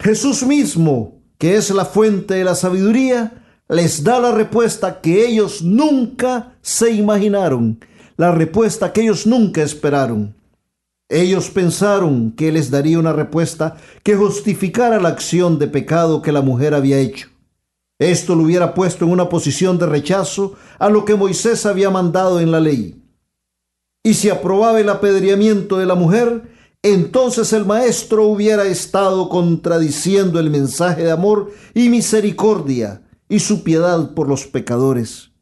Jesús 0.00 0.44
mismo, 0.44 1.22
que 1.38 1.56
es 1.56 1.70
la 1.70 1.84
fuente 1.84 2.34
de 2.34 2.44
la 2.44 2.54
sabiduría, 2.54 3.44
les 3.68 4.02
da 4.02 4.18
la 4.20 4.32
respuesta 4.32 5.00
que 5.00 5.26
ellos 5.26 5.62
nunca 5.62 6.56
se 6.62 6.90
imaginaron, 6.92 7.84
la 8.16 8.32
respuesta 8.32 8.92
que 8.92 9.02
ellos 9.02 9.26
nunca 9.26 9.62
esperaron. 9.62 10.34
Ellos 11.08 11.50
pensaron 11.50 12.32
que 12.32 12.52
les 12.52 12.70
daría 12.70 12.98
una 12.98 13.12
respuesta 13.12 13.76
que 14.02 14.14
justificara 14.14 15.00
la 15.00 15.08
acción 15.08 15.58
de 15.58 15.66
pecado 15.66 16.22
que 16.22 16.32
la 16.32 16.42
mujer 16.42 16.74
había 16.74 16.98
hecho. 16.98 17.28
Esto 17.98 18.34
lo 18.34 18.44
hubiera 18.44 18.74
puesto 18.74 19.04
en 19.04 19.10
una 19.10 19.28
posición 19.28 19.78
de 19.78 19.86
rechazo 19.86 20.54
a 20.78 20.88
lo 20.88 21.04
que 21.04 21.16
Moisés 21.16 21.66
había 21.66 21.90
mandado 21.90 22.40
en 22.40 22.52
la 22.52 22.60
ley. 22.60 22.97
Y 24.02 24.14
si 24.14 24.30
aprobaba 24.30 24.80
el 24.80 24.88
apedreamiento 24.88 25.78
de 25.78 25.86
la 25.86 25.94
mujer, 25.94 26.50
entonces 26.82 27.52
el 27.52 27.66
maestro 27.66 28.26
hubiera 28.26 28.64
estado 28.64 29.28
contradiciendo 29.28 30.38
el 30.38 30.50
mensaje 30.50 31.02
de 31.02 31.10
amor 31.10 31.52
y 31.74 31.88
misericordia 31.88 33.02
y 33.28 33.40
su 33.40 33.62
piedad 33.64 34.14
por 34.14 34.28
los 34.28 34.46
pecadores. 34.46 35.32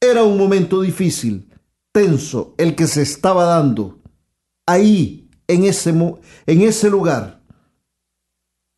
Era 0.00 0.22
un 0.22 0.38
momento 0.38 0.80
difícil, 0.80 1.50
tenso, 1.92 2.54
el 2.58 2.76
que 2.76 2.86
se 2.86 3.02
estaba 3.02 3.44
dando 3.44 3.98
ahí, 4.66 5.28
en 5.48 5.64
ese, 5.64 5.90
en 5.90 6.62
ese 6.62 6.90
lugar, 6.90 7.42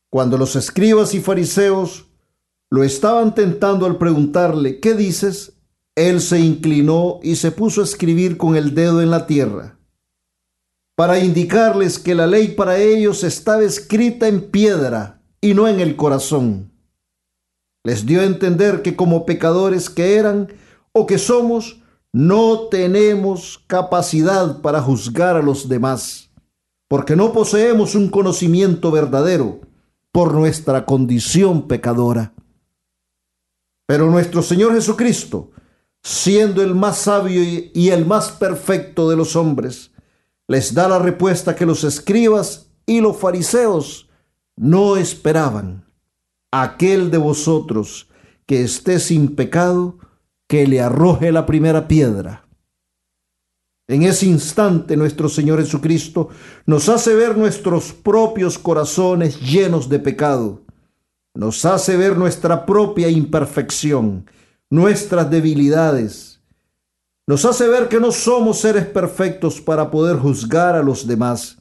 cuando 0.08 0.38
los 0.38 0.54
escribas 0.56 1.14
y 1.14 1.20
fariseos 1.20 2.06
lo 2.70 2.84
estaban 2.84 3.34
tentando 3.34 3.86
al 3.86 3.98
preguntarle, 3.98 4.78
¿qué 4.78 4.94
dices? 4.94 5.59
Él 6.08 6.22
se 6.22 6.40
inclinó 6.40 7.20
y 7.22 7.36
se 7.36 7.52
puso 7.52 7.82
a 7.82 7.84
escribir 7.84 8.38
con 8.38 8.56
el 8.56 8.74
dedo 8.74 9.02
en 9.02 9.10
la 9.10 9.26
tierra, 9.26 9.78
para 10.96 11.18
indicarles 11.18 11.98
que 11.98 12.14
la 12.14 12.26
ley 12.26 12.48
para 12.48 12.78
ellos 12.78 13.22
estaba 13.22 13.64
escrita 13.64 14.26
en 14.26 14.50
piedra 14.50 15.20
y 15.42 15.52
no 15.52 15.68
en 15.68 15.78
el 15.78 15.96
corazón. 15.96 16.72
Les 17.84 18.06
dio 18.06 18.22
a 18.22 18.24
entender 18.24 18.80
que 18.80 18.96
como 18.96 19.26
pecadores 19.26 19.90
que 19.90 20.16
eran 20.16 20.50
o 20.92 21.06
que 21.06 21.18
somos, 21.18 21.82
no 22.12 22.68
tenemos 22.68 23.62
capacidad 23.66 24.62
para 24.62 24.80
juzgar 24.80 25.36
a 25.36 25.42
los 25.42 25.68
demás, 25.68 26.30
porque 26.88 27.14
no 27.14 27.34
poseemos 27.34 27.94
un 27.94 28.08
conocimiento 28.08 28.90
verdadero 28.90 29.60
por 30.12 30.32
nuestra 30.32 30.86
condición 30.86 31.68
pecadora. 31.68 32.32
Pero 33.86 34.10
nuestro 34.10 34.42
Señor 34.42 34.72
Jesucristo, 34.72 35.50
siendo 36.02 36.62
el 36.62 36.74
más 36.74 36.98
sabio 36.98 37.42
y 37.42 37.88
el 37.90 38.06
más 38.06 38.30
perfecto 38.30 39.08
de 39.08 39.16
los 39.16 39.36
hombres, 39.36 39.90
les 40.48 40.74
da 40.74 40.88
la 40.88 40.98
respuesta 40.98 41.54
que 41.54 41.66
los 41.66 41.84
escribas 41.84 42.70
y 42.84 43.00
los 43.00 43.16
fariseos 43.16 44.08
no 44.56 44.96
esperaban. 44.96 45.84
Aquel 46.50 47.10
de 47.10 47.18
vosotros 47.18 48.08
que 48.46 48.64
esté 48.64 48.98
sin 48.98 49.36
pecado, 49.36 49.98
que 50.48 50.66
le 50.66 50.80
arroje 50.80 51.30
la 51.30 51.46
primera 51.46 51.86
piedra. 51.86 52.48
En 53.86 54.02
ese 54.02 54.26
instante 54.26 54.96
nuestro 54.96 55.28
Señor 55.28 55.60
Jesucristo 55.60 56.30
nos 56.66 56.88
hace 56.88 57.14
ver 57.14 57.38
nuestros 57.38 57.92
propios 57.92 58.58
corazones 58.58 59.40
llenos 59.40 59.88
de 59.88 60.00
pecado, 60.00 60.62
nos 61.34 61.64
hace 61.64 61.96
ver 61.96 62.16
nuestra 62.16 62.66
propia 62.66 63.08
imperfección, 63.08 64.26
nuestras 64.70 65.28
debilidades, 65.28 66.40
nos 67.26 67.44
hace 67.44 67.68
ver 67.68 67.88
que 67.88 68.00
no 68.00 68.12
somos 68.12 68.60
seres 68.60 68.86
perfectos 68.86 69.60
para 69.60 69.90
poder 69.90 70.16
juzgar 70.16 70.76
a 70.76 70.82
los 70.82 71.06
demás, 71.06 71.58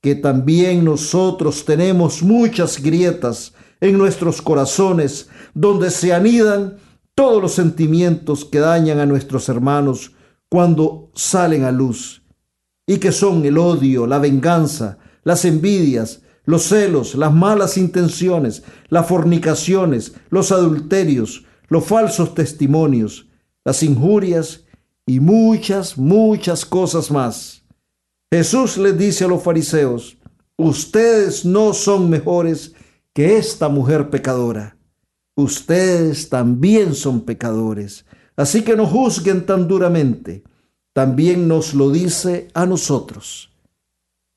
que 0.00 0.14
también 0.14 0.84
nosotros 0.84 1.64
tenemos 1.64 2.22
muchas 2.22 2.80
grietas 2.80 3.52
en 3.80 3.98
nuestros 3.98 4.40
corazones 4.40 5.28
donde 5.54 5.90
se 5.90 6.12
anidan 6.12 6.78
todos 7.14 7.42
los 7.42 7.52
sentimientos 7.52 8.44
que 8.44 8.60
dañan 8.60 9.00
a 9.00 9.06
nuestros 9.06 9.48
hermanos 9.48 10.12
cuando 10.48 11.10
salen 11.14 11.64
a 11.64 11.72
luz, 11.72 12.22
y 12.86 12.98
que 12.98 13.12
son 13.12 13.44
el 13.44 13.58
odio, 13.58 14.06
la 14.06 14.18
venganza, 14.18 14.98
las 15.24 15.44
envidias, 15.44 16.22
los 16.44 16.64
celos, 16.64 17.14
las 17.14 17.32
malas 17.32 17.76
intenciones, 17.76 18.62
las 18.88 19.06
fornicaciones, 19.06 20.14
los 20.30 20.52
adulterios, 20.52 21.44
los 21.72 21.84
falsos 21.84 22.34
testimonios, 22.34 23.26
las 23.64 23.82
injurias 23.82 24.64
y 25.06 25.18
muchas, 25.20 25.98
muchas 25.98 26.64
cosas 26.64 27.10
más. 27.10 27.64
Jesús 28.32 28.76
les 28.76 28.96
dice 28.96 29.24
a 29.24 29.28
los 29.28 29.42
fariseos, 29.42 30.16
ustedes 30.56 31.44
no 31.44 31.72
son 31.72 32.08
mejores 32.08 32.74
que 33.12 33.36
esta 33.36 33.68
mujer 33.68 34.10
pecadora 34.10 34.76
ustedes 35.34 36.28
también 36.28 36.94
son 36.94 37.22
pecadores. 37.22 38.04
Así 38.36 38.62
que 38.62 38.76
no 38.76 38.86
juzguen 38.86 39.46
tan 39.46 39.68
duramente. 39.68 40.44
También 40.92 41.48
nos 41.48 41.74
lo 41.74 41.90
dice 41.90 42.48
a 42.54 42.66
nosotros. 42.66 43.50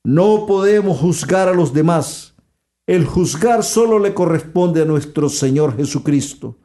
No 0.03 0.45
podemos 0.45 0.99
juzgar 0.99 1.47
a 1.47 1.53
los 1.53 1.73
demás. 1.73 2.35
El 2.87 3.05
juzgar 3.05 3.63
solo 3.63 3.99
le 3.99 4.13
corresponde 4.13 4.83
a 4.83 4.85
nuestro 4.85 5.29
Señor 5.29 5.75
Jesucristo. 5.75 6.57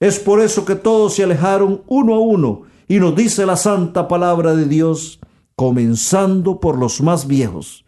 Es 0.00 0.18
por 0.18 0.40
eso 0.40 0.64
que 0.64 0.76
todos 0.76 1.14
se 1.14 1.24
alejaron 1.24 1.82
uno 1.88 2.14
a 2.14 2.20
uno 2.20 2.62
y 2.86 3.00
nos 3.00 3.16
dice 3.16 3.44
la 3.46 3.56
santa 3.56 4.06
palabra 4.06 4.54
de 4.54 4.66
Dios, 4.66 5.20
comenzando 5.56 6.60
por 6.60 6.78
los 6.78 7.00
más 7.00 7.26
viejos, 7.26 7.84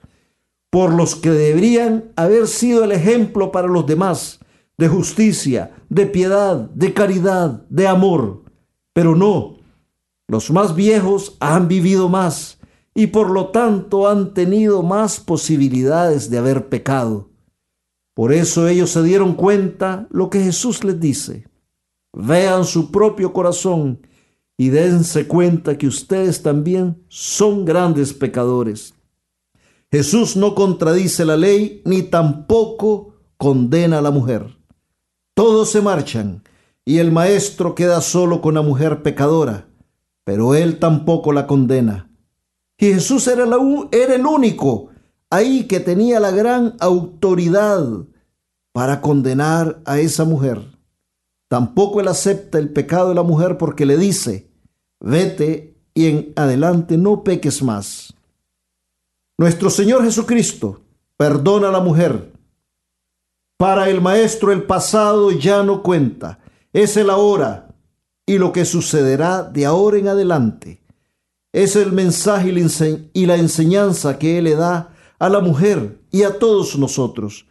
por 0.71 0.93
los 0.93 1.15
que 1.15 1.31
deberían 1.31 2.13
haber 2.17 2.49
sido 2.49 2.85
el 2.85 2.93
ejemplo 2.93 3.53
para 3.53 3.69
los 3.69 3.87
demás 3.87 4.41
de 4.77 4.89
justicia, 4.89 5.73
de 5.89 6.07
piedad, 6.07 6.57
de 6.71 6.95
caridad, 6.95 7.65
de 7.69 7.87
amor. 7.87 8.43
Pero 8.93 9.15
no, 9.15 9.59
los 10.27 10.51
más 10.51 10.75
viejos 10.75 11.37
han 11.39 11.69
vivido 11.69 12.09
más 12.09 12.59
y 12.95 13.09
por 13.09 13.31
lo 13.31 13.49
tanto 13.49 14.09
han 14.09 14.35
tenido 14.35 14.83
más 14.83 15.21
posibilidades 15.21 16.31
de 16.31 16.39
haber 16.39 16.69
pecado. 16.69 17.31
Por 18.15 18.33
eso 18.33 18.69
ellos 18.69 18.91
se 18.91 19.03
dieron 19.03 19.35
cuenta 19.35 20.09
lo 20.11 20.29
que 20.31 20.41
Jesús 20.41 20.83
les 20.83 20.99
dice. 20.99 21.50
Vean 22.13 22.65
su 22.65 22.91
propio 22.91 23.33
corazón 23.33 24.07
y 24.57 24.69
dense 24.69 25.27
cuenta 25.27 25.79
que 25.79 25.87
ustedes 25.87 26.43
también 26.43 27.03
son 27.09 27.65
grandes 27.65 28.13
pecadores. 28.13 28.95
Jesús 29.91 30.37
no 30.37 30.55
contradice 30.55 31.25
la 31.25 31.37
ley 31.37 31.83
ni 31.85 32.03
tampoco 32.03 33.15
condena 33.37 33.99
a 33.99 34.03
la 34.03 34.11
mujer. 34.11 34.57
Todos 35.35 35.71
se 35.71 35.81
marchan 35.81 36.45
y 36.85 36.99
el 36.99 37.11
maestro 37.11 37.75
queda 37.75 38.01
solo 38.01 38.41
con 38.41 38.55
la 38.55 38.63
mujer 38.63 39.03
pecadora, 39.03 39.69
pero 40.25 40.55
él 40.55 40.79
tampoco 40.79 41.33
la 41.33 41.47
condena. 41.47 42.11
Y 42.79 42.93
Jesús 42.93 43.27
era, 43.29 43.45
era 43.93 44.15
el 44.15 44.27
único 44.27 44.91
ahí 45.31 45.65
que 45.65 45.81
tenía 45.81 46.21
la 46.21 46.31
gran 46.31 46.77
autoridad 46.81 47.85
para 48.73 49.01
condenar 49.01 49.81
a 49.85 49.99
esa 50.01 50.25
mujer. 50.25 50.61
Tampoco 51.51 52.01
él 52.01 52.07
acepta 52.07 52.59
el 52.59 52.69
pecado 52.69 53.09
de 53.09 53.17
la 53.17 53.25
mujer 53.25 53.59
porque 53.59 53.85
le 53.85 53.97
dice, 53.97 54.49
vete 55.01 55.75
y 55.95 56.07
en 56.07 56.33
adelante 56.37 56.97
no 56.97 57.25
peques 57.25 57.61
más. 57.61 58.15
Nuestro 59.37 59.69
Señor 59.69 60.05
Jesucristo 60.05 60.83
perdona 61.17 61.71
a 61.71 61.73
la 61.73 61.81
mujer. 61.81 62.31
Para 63.57 63.91
el 63.91 64.01
maestro 64.01 64.53
el 64.53 64.63
pasado 64.63 65.33
ya 65.33 65.65
no 65.65 65.83
cuenta, 65.83 66.39
es 66.73 66.97
el 66.97 67.11
ahora 67.11 67.75
y 68.25 68.39
lo 68.39 68.53
que 68.53 68.65
sucederá 68.65 69.43
de 69.43 69.67
ahora 69.67 69.99
en 69.99 70.07
adelante. 70.07 70.81
Es 71.53 71.75
el 71.75 71.91
mensaje 71.91 72.55
y 73.13 73.27
la 73.27 73.35
enseñanza 73.35 74.21
que 74.21 74.39
Él 74.39 74.45
le 74.45 74.55
da 74.55 74.95
a 75.19 75.29
la 75.29 75.41
mujer 75.41 75.99
y 76.13 76.23
a 76.23 76.39
todos 76.39 76.79
nosotros. 76.79 77.45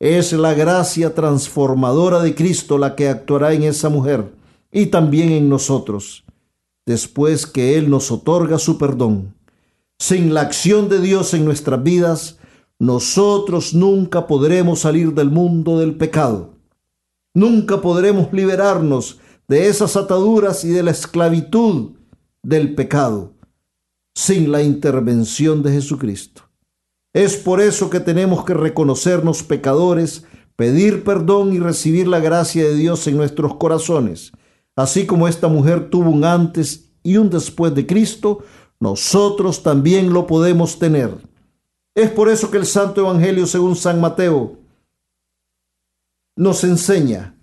Es 0.00 0.32
la 0.32 0.54
gracia 0.54 1.14
transformadora 1.14 2.20
de 2.20 2.34
Cristo 2.34 2.78
la 2.78 2.96
que 2.96 3.08
actuará 3.08 3.52
en 3.52 3.62
esa 3.62 3.88
mujer 3.88 4.34
y 4.72 4.86
también 4.86 5.30
en 5.30 5.48
nosotros, 5.48 6.24
después 6.84 7.46
que 7.46 7.78
Él 7.78 7.88
nos 7.88 8.10
otorga 8.10 8.58
su 8.58 8.76
perdón. 8.76 9.34
Sin 9.98 10.34
la 10.34 10.40
acción 10.40 10.88
de 10.88 11.00
Dios 11.00 11.32
en 11.32 11.44
nuestras 11.44 11.82
vidas, 11.82 12.38
nosotros 12.78 13.72
nunca 13.72 14.26
podremos 14.26 14.80
salir 14.80 15.14
del 15.14 15.30
mundo 15.30 15.78
del 15.78 15.96
pecado. 15.96 16.54
Nunca 17.32 17.80
podremos 17.80 18.32
liberarnos 18.32 19.20
de 19.48 19.68
esas 19.68 19.96
ataduras 19.96 20.64
y 20.64 20.70
de 20.70 20.82
la 20.82 20.90
esclavitud 20.90 21.92
del 22.42 22.74
pecado 22.74 23.34
sin 24.14 24.52
la 24.52 24.62
intervención 24.62 25.62
de 25.62 25.72
Jesucristo. 25.72 26.42
Es 27.14 27.36
por 27.36 27.60
eso 27.60 27.90
que 27.90 28.00
tenemos 28.00 28.44
que 28.44 28.54
reconocernos 28.54 29.44
pecadores, 29.44 30.24
pedir 30.56 31.04
perdón 31.04 31.52
y 31.52 31.60
recibir 31.60 32.08
la 32.08 32.18
gracia 32.18 32.64
de 32.64 32.74
Dios 32.74 33.06
en 33.06 33.16
nuestros 33.16 33.54
corazones. 33.54 34.32
Así 34.74 35.06
como 35.06 35.28
esta 35.28 35.46
mujer 35.46 35.90
tuvo 35.90 36.10
un 36.10 36.24
antes 36.24 36.90
y 37.04 37.16
un 37.16 37.30
después 37.30 37.72
de 37.72 37.86
Cristo, 37.86 38.42
nosotros 38.80 39.62
también 39.62 40.12
lo 40.12 40.26
podemos 40.26 40.80
tener. 40.80 41.16
Es 41.94 42.10
por 42.10 42.28
eso 42.28 42.50
que 42.50 42.58
el 42.58 42.66
Santo 42.66 43.02
Evangelio 43.02 43.46
según 43.46 43.76
San 43.76 44.00
Mateo 44.00 44.58
nos 46.34 46.64
enseña. 46.64 47.36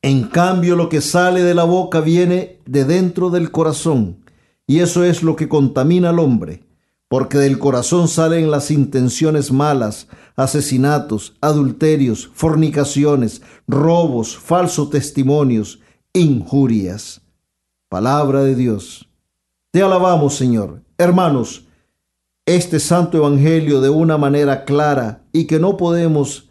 En 0.00 0.24
cambio, 0.24 0.74
lo 0.74 0.88
que 0.88 1.02
sale 1.02 1.42
de 1.42 1.52
la 1.52 1.64
boca 1.64 2.00
viene 2.00 2.60
de 2.64 2.86
dentro 2.86 3.28
del 3.28 3.50
corazón, 3.50 4.24
y 4.66 4.78
eso 4.78 5.04
es 5.04 5.22
lo 5.22 5.36
que 5.36 5.50
contamina 5.50 6.08
al 6.08 6.18
hombre 6.18 6.62
porque 7.14 7.38
del 7.38 7.60
corazón 7.60 8.08
salen 8.08 8.50
las 8.50 8.72
intenciones 8.72 9.52
malas, 9.52 10.08
asesinatos, 10.34 11.36
adulterios, 11.40 12.28
fornicaciones, 12.34 13.40
robos, 13.68 14.36
falsos 14.36 14.90
testimonios, 14.90 15.78
injurias. 16.12 17.20
Palabra 17.88 18.42
de 18.42 18.56
Dios. 18.56 19.08
Te 19.70 19.80
alabamos, 19.80 20.34
Señor. 20.34 20.82
Hermanos, 20.98 21.66
este 22.46 22.80
santo 22.80 23.18
evangelio 23.18 23.80
de 23.80 23.90
una 23.90 24.18
manera 24.18 24.64
clara 24.64 25.22
y 25.30 25.44
que 25.44 25.60
no 25.60 25.76
podemos 25.76 26.50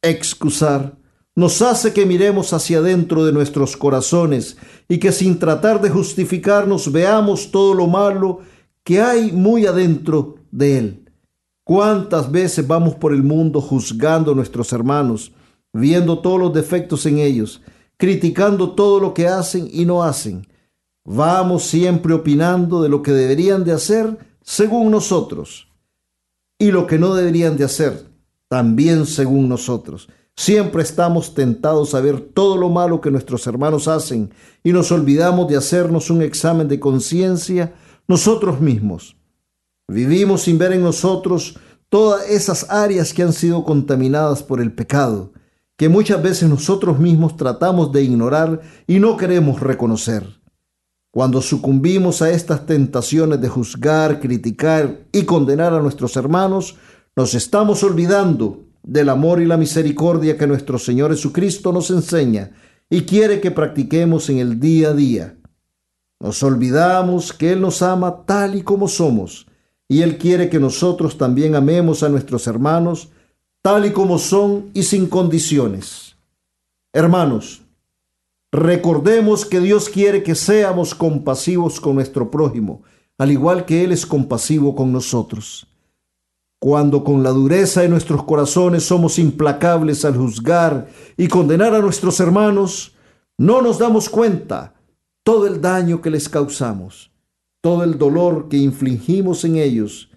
excusar, 0.00 0.96
nos 1.34 1.60
hace 1.60 1.92
que 1.92 2.06
miremos 2.06 2.54
hacia 2.54 2.78
adentro 2.78 3.26
de 3.26 3.32
nuestros 3.32 3.76
corazones 3.76 4.56
y 4.88 4.96
que 4.96 5.12
sin 5.12 5.38
tratar 5.38 5.82
de 5.82 5.90
justificarnos 5.90 6.90
veamos 6.90 7.50
todo 7.50 7.74
lo 7.74 7.88
malo 7.88 8.40
que 8.84 9.00
hay 9.00 9.32
muy 9.32 9.66
adentro 9.66 10.36
de 10.52 10.78
él. 10.78 11.12
¿Cuántas 11.64 12.30
veces 12.30 12.66
vamos 12.66 12.94
por 12.94 13.12
el 13.12 13.22
mundo 13.22 13.60
juzgando 13.60 14.32
a 14.32 14.34
nuestros 14.34 14.72
hermanos, 14.72 15.32
viendo 15.72 16.18
todos 16.18 16.38
los 16.38 16.52
defectos 16.52 17.06
en 17.06 17.18
ellos, 17.18 17.62
criticando 17.96 18.72
todo 18.72 19.00
lo 19.00 19.14
que 19.14 19.26
hacen 19.26 19.68
y 19.72 19.86
no 19.86 20.02
hacen? 20.02 20.46
Vamos 21.04 21.64
siempre 21.64 22.12
opinando 22.12 22.82
de 22.82 22.90
lo 22.90 23.02
que 23.02 23.12
deberían 23.12 23.64
de 23.64 23.72
hacer 23.72 24.18
según 24.42 24.90
nosotros 24.90 25.68
y 26.58 26.70
lo 26.70 26.86
que 26.86 26.98
no 26.98 27.14
deberían 27.14 27.56
de 27.56 27.64
hacer 27.64 28.06
también 28.48 29.06
según 29.06 29.48
nosotros. 29.48 30.08
Siempre 30.36 30.82
estamos 30.82 31.34
tentados 31.34 31.94
a 31.94 32.00
ver 32.00 32.20
todo 32.20 32.56
lo 32.56 32.68
malo 32.68 33.00
que 33.00 33.10
nuestros 33.10 33.46
hermanos 33.46 33.88
hacen 33.88 34.30
y 34.62 34.72
nos 34.72 34.92
olvidamos 34.92 35.48
de 35.48 35.56
hacernos 35.56 36.10
un 36.10 36.22
examen 36.22 36.68
de 36.68 36.80
conciencia 36.80 37.74
nosotros 38.06 38.60
mismos. 38.60 39.16
Vivimos 39.88 40.42
sin 40.42 40.58
ver 40.58 40.72
en 40.72 40.82
nosotros 40.82 41.58
todas 41.88 42.28
esas 42.28 42.70
áreas 42.70 43.12
que 43.12 43.22
han 43.22 43.32
sido 43.32 43.64
contaminadas 43.64 44.42
por 44.42 44.60
el 44.60 44.72
pecado, 44.72 45.32
que 45.76 45.88
muchas 45.88 46.22
veces 46.22 46.48
nosotros 46.48 46.98
mismos 46.98 47.36
tratamos 47.36 47.92
de 47.92 48.02
ignorar 48.02 48.60
y 48.86 48.98
no 48.98 49.16
queremos 49.16 49.60
reconocer. 49.60 50.24
Cuando 51.10 51.40
sucumbimos 51.40 52.22
a 52.22 52.30
estas 52.30 52.66
tentaciones 52.66 53.40
de 53.40 53.48
juzgar, 53.48 54.20
criticar 54.20 55.06
y 55.12 55.22
condenar 55.22 55.72
a 55.72 55.80
nuestros 55.80 56.16
hermanos, 56.16 56.76
nos 57.14 57.34
estamos 57.34 57.84
olvidando 57.84 58.64
del 58.82 59.08
amor 59.08 59.40
y 59.40 59.46
la 59.46 59.56
misericordia 59.56 60.36
que 60.36 60.46
nuestro 60.46 60.78
Señor 60.78 61.12
Jesucristo 61.12 61.72
nos 61.72 61.90
enseña 61.90 62.50
y 62.90 63.02
quiere 63.02 63.40
que 63.40 63.50
practiquemos 63.50 64.28
en 64.28 64.38
el 64.38 64.58
día 64.58 64.88
a 64.88 64.94
día. 64.94 65.36
Nos 66.20 66.42
olvidamos 66.42 67.32
que 67.32 67.52
Él 67.52 67.60
nos 67.60 67.82
ama 67.82 68.24
tal 68.24 68.54
y 68.54 68.62
como 68.62 68.88
somos, 68.88 69.46
y 69.88 70.02
Él 70.02 70.18
quiere 70.18 70.48
que 70.48 70.58
nosotros 70.58 71.18
también 71.18 71.54
amemos 71.54 72.02
a 72.02 72.08
nuestros 72.08 72.46
hermanos 72.46 73.10
tal 73.62 73.86
y 73.86 73.92
como 73.92 74.18
son 74.18 74.70
y 74.74 74.82
sin 74.82 75.06
condiciones. 75.06 76.16
Hermanos, 76.92 77.62
recordemos 78.52 79.46
que 79.46 79.58
Dios 79.60 79.88
quiere 79.88 80.22
que 80.22 80.34
seamos 80.34 80.94
compasivos 80.94 81.80
con 81.80 81.94
nuestro 81.94 82.30
prójimo, 82.30 82.82
al 83.16 83.30
igual 83.30 83.64
que 83.64 83.82
Él 83.82 83.92
es 83.92 84.04
compasivo 84.04 84.74
con 84.74 84.92
nosotros. 84.92 85.66
Cuando 86.58 87.04
con 87.04 87.22
la 87.22 87.30
dureza 87.30 87.80
de 87.80 87.88
nuestros 87.88 88.24
corazones 88.24 88.84
somos 88.84 89.18
implacables 89.18 90.04
al 90.04 90.16
juzgar 90.16 90.88
y 91.16 91.28
condenar 91.28 91.74
a 91.74 91.80
nuestros 91.80 92.20
hermanos, 92.20 92.94
no 93.38 93.62
nos 93.62 93.78
damos 93.78 94.10
cuenta 94.10 94.73
todo 95.24 95.46
el 95.46 95.60
daño 95.60 96.02
que 96.02 96.10
les 96.10 96.28
causamos, 96.28 97.10
todo 97.62 97.82
el 97.82 97.98
dolor 97.98 98.48
que 98.50 98.58
infligimos 98.58 99.44
en 99.44 99.56
ellos, 99.56 100.10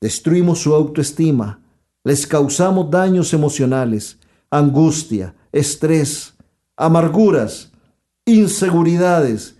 destruimos 0.00 0.58
su 0.58 0.74
autoestima, 0.74 1.62
les 2.02 2.26
causamos 2.26 2.90
daños 2.90 3.32
emocionales, 3.32 4.18
angustia, 4.50 5.36
estrés, 5.52 6.34
amarguras, 6.76 7.70
inseguridades, 8.26 9.56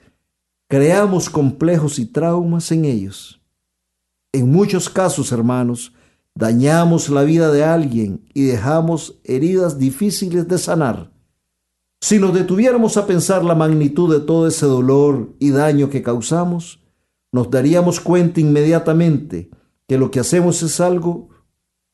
creamos 0.68 1.30
complejos 1.30 2.00
y 2.00 2.06
traumas 2.06 2.72
en 2.72 2.84
ellos. 2.84 3.40
En 4.32 4.50
muchos 4.50 4.88
casos, 4.90 5.30
hermanos, 5.30 5.92
dañamos 6.34 7.08
la 7.08 7.22
vida 7.22 7.52
de 7.52 7.62
alguien 7.62 8.26
y 8.34 8.42
dejamos 8.46 9.20
heridas 9.22 9.78
difíciles 9.78 10.48
de 10.48 10.58
sanar. 10.58 11.11
Si 12.02 12.18
nos 12.18 12.34
detuviéramos 12.34 12.96
a 12.96 13.06
pensar 13.06 13.44
la 13.44 13.54
magnitud 13.54 14.12
de 14.12 14.18
todo 14.18 14.48
ese 14.48 14.66
dolor 14.66 15.36
y 15.38 15.50
daño 15.50 15.88
que 15.88 16.02
causamos, 16.02 16.80
nos 17.30 17.48
daríamos 17.48 18.00
cuenta 18.00 18.40
inmediatamente 18.40 19.50
que 19.86 19.98
lo 19.98 20.10
que 20.10 20.18
hacemos 20.18 20.64
es 20.64 20.80
algo, 20.80 21.28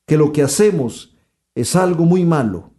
que 0.07 0.17
lo 0.17 0.31
que 0.31 0.41
hacemos 0.41 1.15
es 1.53 1.75
algo 1.75 2.05
muy 2.05 2.25
malo 2.25 2.73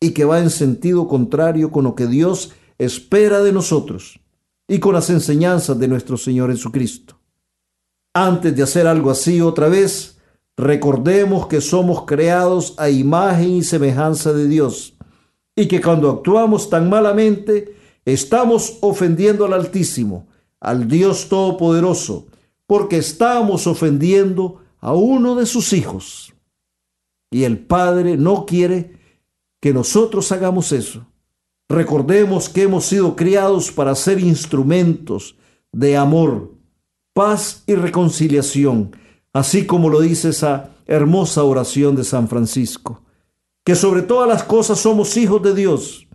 y 0.00 0.10
que 0.10 0.24
va 0.24 0.40
en 0.40 0.50
sentido 0.50 1.06
contrario 1.06 1.70
con 1.70 1.84
lo 1.84 1.94
que 1.94 2.08
Dios 2.08 2.50
espera 2.78 3.44
de 3.44 3.52
nosotros 3.52 4.18
y 4.66 4.80
con 4.80 4.94
las 4.94 5.08
enseñanzas 5.08 5.78
de 5.78 5.86
nuestro 5.86 6.16
Señor 6.16 6.50
Jesucristo. 6.50 7.20
Antes 8.12 8.56
de 8.56 8.64
hacer 8.64 8.88
algo 8.88 9.12
así 9.12 9.40
otra 9.40 9.68
vez, 9.68 10.18
recordemos 10.56 11.46
que 11.46 11.60
somos 11.60 12.06
creados 12.06 12.74
a 12.76 12.90
imagen 12.90 13.50
y 13.50 13.62
semejanza 13.62 14.32
de 14.32 14.48
Dios 14.48 14.96
y 15.60 15.68
que 15.68 15.82
cuando 15.82 16.08
actuamos 16.08 16.70
tan 16.70 16.88
malamente 16.88 17.76
estamos 18.06 18.78
ofendiendo 18.80 19.44
al 19.44 19.52
Altísimo, 19.52 20.26
al 20.58 20.88
Dios 20.88 21.28
Todopoderoso, 21.28 22.28
porque 22.66 22.96
estamos 22.96 23.66
ofendiendo 23.66 24.62
a 24.80 24.94
uno 24.94 25.34
de 25.34 25.44
sus 25.44 25.74
hijos. 25.74 26.32
Y 27.30 27.44
el 27.44 27.58
Padre 27.58 28.16
no 28.16 28.46
quiere 28.46 28.96
que 29.60 29.74
nosotros 29.74 30.32
hagamos 30.32 30.72
eso. 30.72 31.06
Recordemos 31.68 32.48
que 32.48 32.62
hemos 32.62 32.86
sido 32.86 33.14
criados 33.14 33.70
para 33.70 33.94
ser 33.94 34.18
instrumentos 34.18 35.36
de 35.72 35.94
amor, 35.98 36.54
paz 37.12 37.64
y 37.66 37.74
reconciliación, 37.74 38.96
así 39.34 39.66
como 39.66 39.90
lo 39.90 40.00
dice 40.00 40.30
esa 40.30 40.70
hermosa 40.86 41.44
oración 41.44 41.96
de 41.96 42.04
San 42.04 42.28
Francisco 42.28 43.02
que 43.70 43.76
sobre 43.76 44.02
todas 44.02 44.28
las 44.28 44.42
cosas 44.42 44.80
somos 44.80 45.16
hijos 45.16 45.40
de 45.44 45.54
Dios 45.54 46.08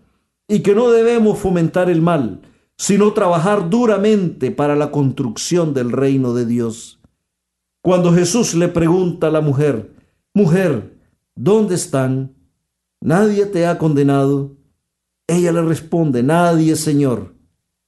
y 0.46 0.60
que 0.60 0.76
no 0.76 0.92
debemos 0.92 1.40
fomentar 1.40 1.90
el 1.90 2.02
mal, 2.02 2.42
sino 2.76 3.14
trabajar 3.14 3.70
duramente 3.70 4.52
para 4.52 4.76
la 4.76 4.92
construcción 4.92 5.74
del 5.74 5.94
reino 5.94 6.34
de 6.34 6.46
Dios. 6.46 7.00
Cuando 7.82 8.12
Jesús 8.12 8.56
le 8.56 8.68
pregunta 8.68 9.28
a 9.28 9.32
la 9.32 9.40
mujer, 9.40 9.96
Mujer, 10.34 10.98
¿dónde 11.34 11.76
están? 11.76 12.36
¿Nadie 13.00 13.46
te 13.46 13.66
ha 13.68 13.78
condenado? 13.78 14.58
Ella 15.26 15.54
le 15.54 15.62
responde, 15.62 16.24
nadie, 16.24 16.76
Señor. 16.76 17.36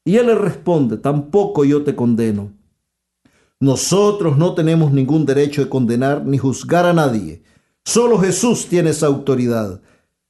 Y 0.06 0.16
él 0.16 0.28
le 0.28 0.36
responde, 0.36 0.96
tampoco 0.96 1.66
yo 1.66 1.84
te 1.84 1.94
condeno. 1.94 2.54
Nosotros 3.60 4.38
no 4.38 4.54
tenemos 4.54 4.94
ningún 4.94 5.26
derecho 5.26 5.62
de 5.62 5.68
condenar 5.68 6.26
ni 6.26 6.38
juzgar 6.38 6.86
a 6.86 6.94
nadie. 6.94 7.44
Solo 7.88 8.20
Jesús 8.20 8.68
tiene 8.68 8.90
esa 8.90 9.08
autoridad. 9.08 9.80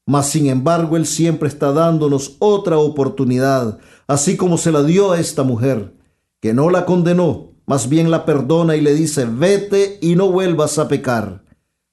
Mas 0.05 0.29
sin 0.29 0.45
embargo, 0.45 0.95
Él 0.95 1.07
siempre 1.07 1.49
está 1.49 1.71
dándonos 1.71 2.35
otra 2.37 2.77
oportunidad, 2.77 3.79
así 4.05 4.37
como 4.37 4.59
se 4.59 4.71
la 4.71 4.83
dio 4.83 5.11
a 5.11 5.19
esta 5.19 5.41
mujer, 5.41 5.91
que 6.39 6.53
no 6.53 6.69
la 6.69 6.85
condenó, 6.85 7.55
más 7.65 7.89
bien 7.89 8.11
la 8.11 8.25
perdona 8.25 8.75
y 8.75 8.81
le 8.81 8.93
dice, 8.93 9.25
vete 9.25 9.97
y 10.03 10.15
no 10.15 10.29
vuelvas 10.29 10.77
a 10.77 10.87
pecar. 10.87 11.45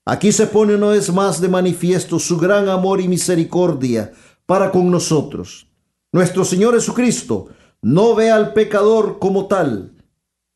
Aquí 0.04 0.32
se 0.32 0.48
pone 0.48 0.74
una 0.74 0.88
vez 0.88 1.10
más 1.10 1.40
de 1.40 1.48
manifiesto 1.48 2.18
su 2.18 2.36
gran 2.36 2.68
amor 2.68 3.00
y 3.00 3.08
misericordia 3.08 4.12
para 4.44 4.70
con 4.70 4.90
nosotros. 4.90 5.66
Nuestro 6.12 6.44
Señor 6.44 6.74
Jesucristo 6.74 7.48
no 7.80 8.14
ve 8.14 8.30
al 8.30 8.52
pecador 8.52 9.18
como 9.18 9.46
tal. 9.46 9.94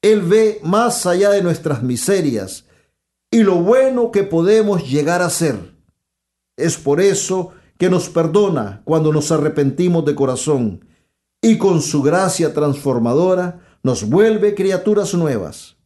Él 0.02 0.20
ve 0.20 0.60
más 0.62 1.06
allá 1.06 1.30
de 1.30 1.42
nuestras 1.42 1.82
miserias 1.82 2.66
y 3.30 3.42
lo 3.42 3.56
bueno 3.56 4.10
que 4.10 4.22
podemos 4.22 4.88
llegar 4.88 5.22
a 5.22 5.30
ser. 5.30 5.74
Es 6.56 6.76
por 6.76 7.00
eso 7.00 7.52
que 7.78 7.90
nos 7.90 8.08
perdona 8.08 8.82
cuando 8.84 9.12
nos 9.12 9.30
arrepentimos 9.30 10.04
de 10.04 10.14
corazón 10.14 10.84
y 11.40 11.58
con 11.58 11.80
su 11.80 12.02
gracia 12.02 12.52
transformadora 12.52 13.60
nos 13.82 14.08
vuelve 14.08 14.54
criaturas 14.54 15.14
nuevas. 15.14 15.76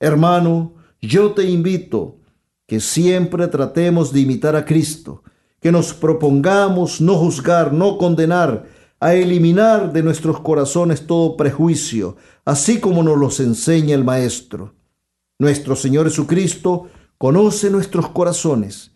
Hermano, 0.00 0.74
yo 1.00 1.32
te 1.32 1.44
invito 1.44 2.18
que 2.66 2.80
siempre 2.80 3.46
tratemos 3.46 4.12
de 4.12 4.20
imitar 4.20 4.56
a 4.56 4.64
Cristo, 4.64 5.22
que 5.60 5.70
nos 5.70 5.94
propongamos 5.94 7.00
no 7.00 7.14
juzgar, 7.14 7.72
no 7.72 7.96
condenar, 7.96 8.66
a 8.98 9.14
eliminar 9.14 9.92
de 9.92 10.02
nuestros 10.02 10.40
corazones 10.40 11.06
todo 11.06 11.36
prejuicio, 11.36 12.16
así 12.44 12.80
como 12.80 13.02
nos 13.02 13.18
los 13.18 13.40
enseña 13.40 13.94
el 13.94 14.04
Maestro. 14.04 14.75
Nuestro 15.38 15.76
Señor 15.76 16.08
Jesucristo 16.08 16.88
conoce 17.18 17.70
nuestros 17.70 18.08
corazones. 18.08 18.92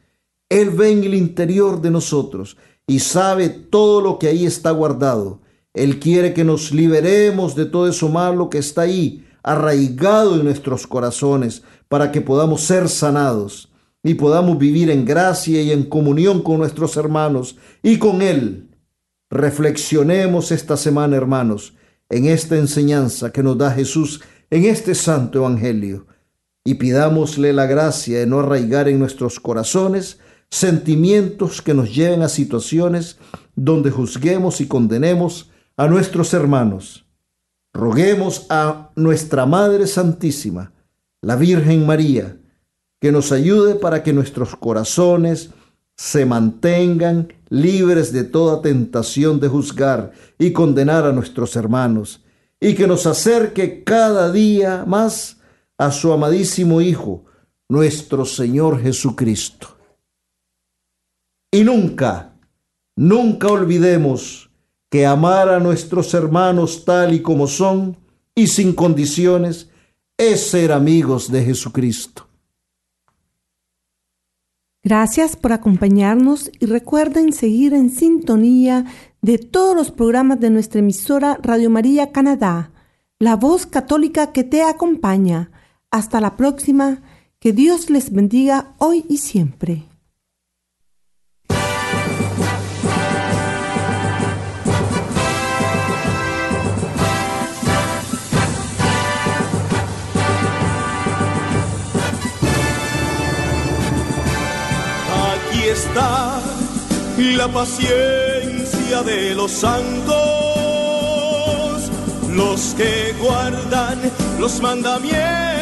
Él 0.48 0.70
ve 0.70 0.90
en 0.90 1.04
el 1.04 1.14
interior 1.14 1.82
de 1.82 1.90
nosotros 1.90 2.56
y 2.86 3.00
sabe 3.00 3.48
todo 3.48 4.00
lo 4.00 4.18
que 4.18 4.28
ahí 4.28 4.46
está 4.46 4.70
guardado. 4.70 5.40
Él 5.74 6.00
quiere 6.00 6.32
que 6.32 6.42
nos 6.44 6.72
liberemos 6.72 7.54
de 7.54 7.66
todo 7.66 7.88
eso 7.88 8.08
malo 8.08 8.50
que 8.50 8.58
está 8.58 8.82
ahí, 8.82 9.24
arraigado 9.42 10.36
en 10.36 10.44
nuestros 10.44 10.86
corazones, 10.86 11.62
para 11.88 12.10
que 12.10 12.20
podamos 12.20 12.62
ser 12.62 12.88
sanados 12.88 13.70
y 14.02 14.14
podamos 14.14 14.58
vivir 14.58 14.90
en 14.90 15.04
gracia 15.04 15.60
y 15.60 15.70
en 15.70 15.84
comunión 15.84 16.42
con 16.42 16.58
nuestros 16.58 16.96
hermanos 16.96 17.56
y 17.82 17.98
con 17.98 18.22
Él. 18.22 18.70
Reflexionemos 19.30 20.50
esta 20.50 20.76
semana, 20.76 21.16
hermanos, 21.16 21.74
en 22.08 22.26
esta 22.26 22.56
enseñanza 22.56 23.30
que 23.30 23.42
nos 23.42 23.58
da 23.58 23.70
Jesús 23.70 24.22
en 24.50 24.64
este 24.64 24.94
santo 24.96 25.38
Evangelio 25.38 26.06
y 26.70 26.74
pidámosle 26.74 27.52
la 27.52 27.66
gracia 27.66 28.20
de 28.20 28.26
no 28.28 28.38
arraigar 28.38 28.88
en 28.88 29.00
nuestros 29.00 29.40
corazones 29.40 30.20
sentimientos 30.50 31.62
que 31.62 31.74
nos 31.74 31.92
lleven 31.92 32.22
a 32.22 32.28
situaciones 32.28 33.18
donde 33.56 33.90
juzguemos 33.90 34.60
y 34.60 34.68
condenemos 34.68 35.50
a 35.76 35.88
nuestros 35.88 36.32
hermanos. 36.32 37.06
Roguemos 37.74 38.46
a 38.50 38.92
nuestra 38.94 39.46
Madre 39.46 39.88
Santísima, 39.88 40.72
la 41.22 41.34
Virgen 41.34 41.84
María, 41.84 42.36
que 43.00 43.10
nos 43.10 43.32
ayude 43.32 43.74
para 43.74 44.04
que 44.04 44.12
nuestros 44.12 44.54
corazones 44.54 45.50
se 45.96 46.24
mantengan 46.24 47.32
libres 47.48 48.12
de 48.12 48.22
toda 48.22 48.62
tentación 48.62 49.40
de 49.40 49.48
juzgar 49.48 50.12
y 50.38 50.52
condenar 50.52 51.04
a 51.04 51.10
nuestros 51.12 51.56
hermanos, 51.56 52.22
y 52.60 52.76
que 52.76 52.86
nos 52.86 53.06
acerque 53.06 53.82
cada 53.82 54.30
día 54.30 54.84
más 54.86 55.39
a 55.80 55.90
su 55.90 56.12
amadísimo 56.12 56.82
Hijo, 56.82 57.24
nuestro 57.70 58.26
Señor 58.26 58.82
Jesucristo. 58.82 59.78
Y 61.50 61.64
nunca, 61.64 62.34
nunca 62.96 63.48
olvidemos 63.48 64.50
que 64.90 65.06
amar 65.06 65.48
a 65.48 65.58
nuestros 65.58 66.12
hermanos 66.12 66.84
tal 66.84 67.14
y 67.14 67.22
como 67.22 67.46
son 67.46 67.96
y 68.34 68.48
sin 68.48 68.74
condiciones 68.74 69.70
es 70.18 70.50
ser 70.50 70.70
amigos 70.70 71.32
de 71.32 71.44
Jesucristo. 71.44 72.28
Gracias 74.82 75.34
por 75.34 75.54
acompañarnos 75.54 76.50
y 76.60 76.66
recuerden 76.66 77.32
seguir 77.32 77.72
en 77.72 77.88
sintonía 77.88 78.84
de 79.22 79.38
todos 79.38 79.74
los 79.74 79.90
programas 79.90 80.40
de 80.40 80.50
nuestra 80.50 80.80
emisora 80.80 81.38
Radio 81.42 81.70
María 81.70 82.12
Canadá, 82.12 82.70
la 83.18 83.36
voz 83.36 83.64
católica 83.64 84.32
que 84.32 84.44
te 84.44 84.62
acompaña. 84.62 85.50
Hasta 85.92 86.20
la 86.20 86.36
próxima, 86.36 87.02
que 87.40 87.52
Dios 87.52 87.90
les 87.90 88.12
bendiga 88.12 88.74
hoy 88.78 89.04
y 89.08 89.18
siempre. 89.18 89.86
está 105.70 106.40
la 107.16 107.48
paciencia 107.48 109.02
de 109.04 109.34
los 109.34 109.52
santos, 109.52 110.18
los 112.28 112.74
que 112.76 113.14
guardan 113.20 114.00
los 114.38 114.60
mandamientos 114.60 115.59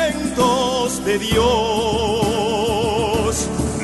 de 1.04 1.18
Dios, 1.18 1.38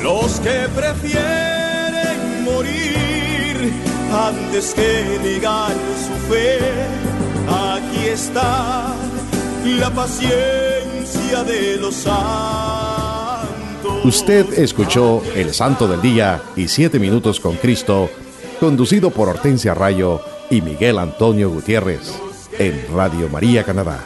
los 0.01 0.39
que 0.39 0.69
prefieren 0.73 2.43
morir 2.45 3.73
antes 4.11 4.73
que 4.73 5.19
negar 5.21 5.73
su 5.73 6.13
fe. 6.31 6.59
Aquí 7.49 8.07
está 8.07 8.95
la 9.65 9.89
paciencia 9.91 11.43
de 11.45 11.77
los 11.77 11.95
santos. 11.95 13.45
Usted 14.05 14.57
escuchó 14.57 15.21
El 15.35 15.53
Santo 15.53 15.87
del 15.89 16.01
Día 16.01 16.41
y 16.55 16.69
Siete 16.69 16.99
Minutos 16.99 17.41
con 17.41 17.57
Cristo, 17.57 18.09
conducido 18.61 19.09
por 19.09 19.27
Hortensia 19.27 19.73
Rayo 19.73 20.21
y 20.49 20.61
Miguel 20.61 20.99
Antonio 20.99 21.49
Gutiérrez, 21.49 22.13
en 22.57 22.85
Radio 22.93 23.27
María 23.29 23.63
Canadá, 23.63 24.05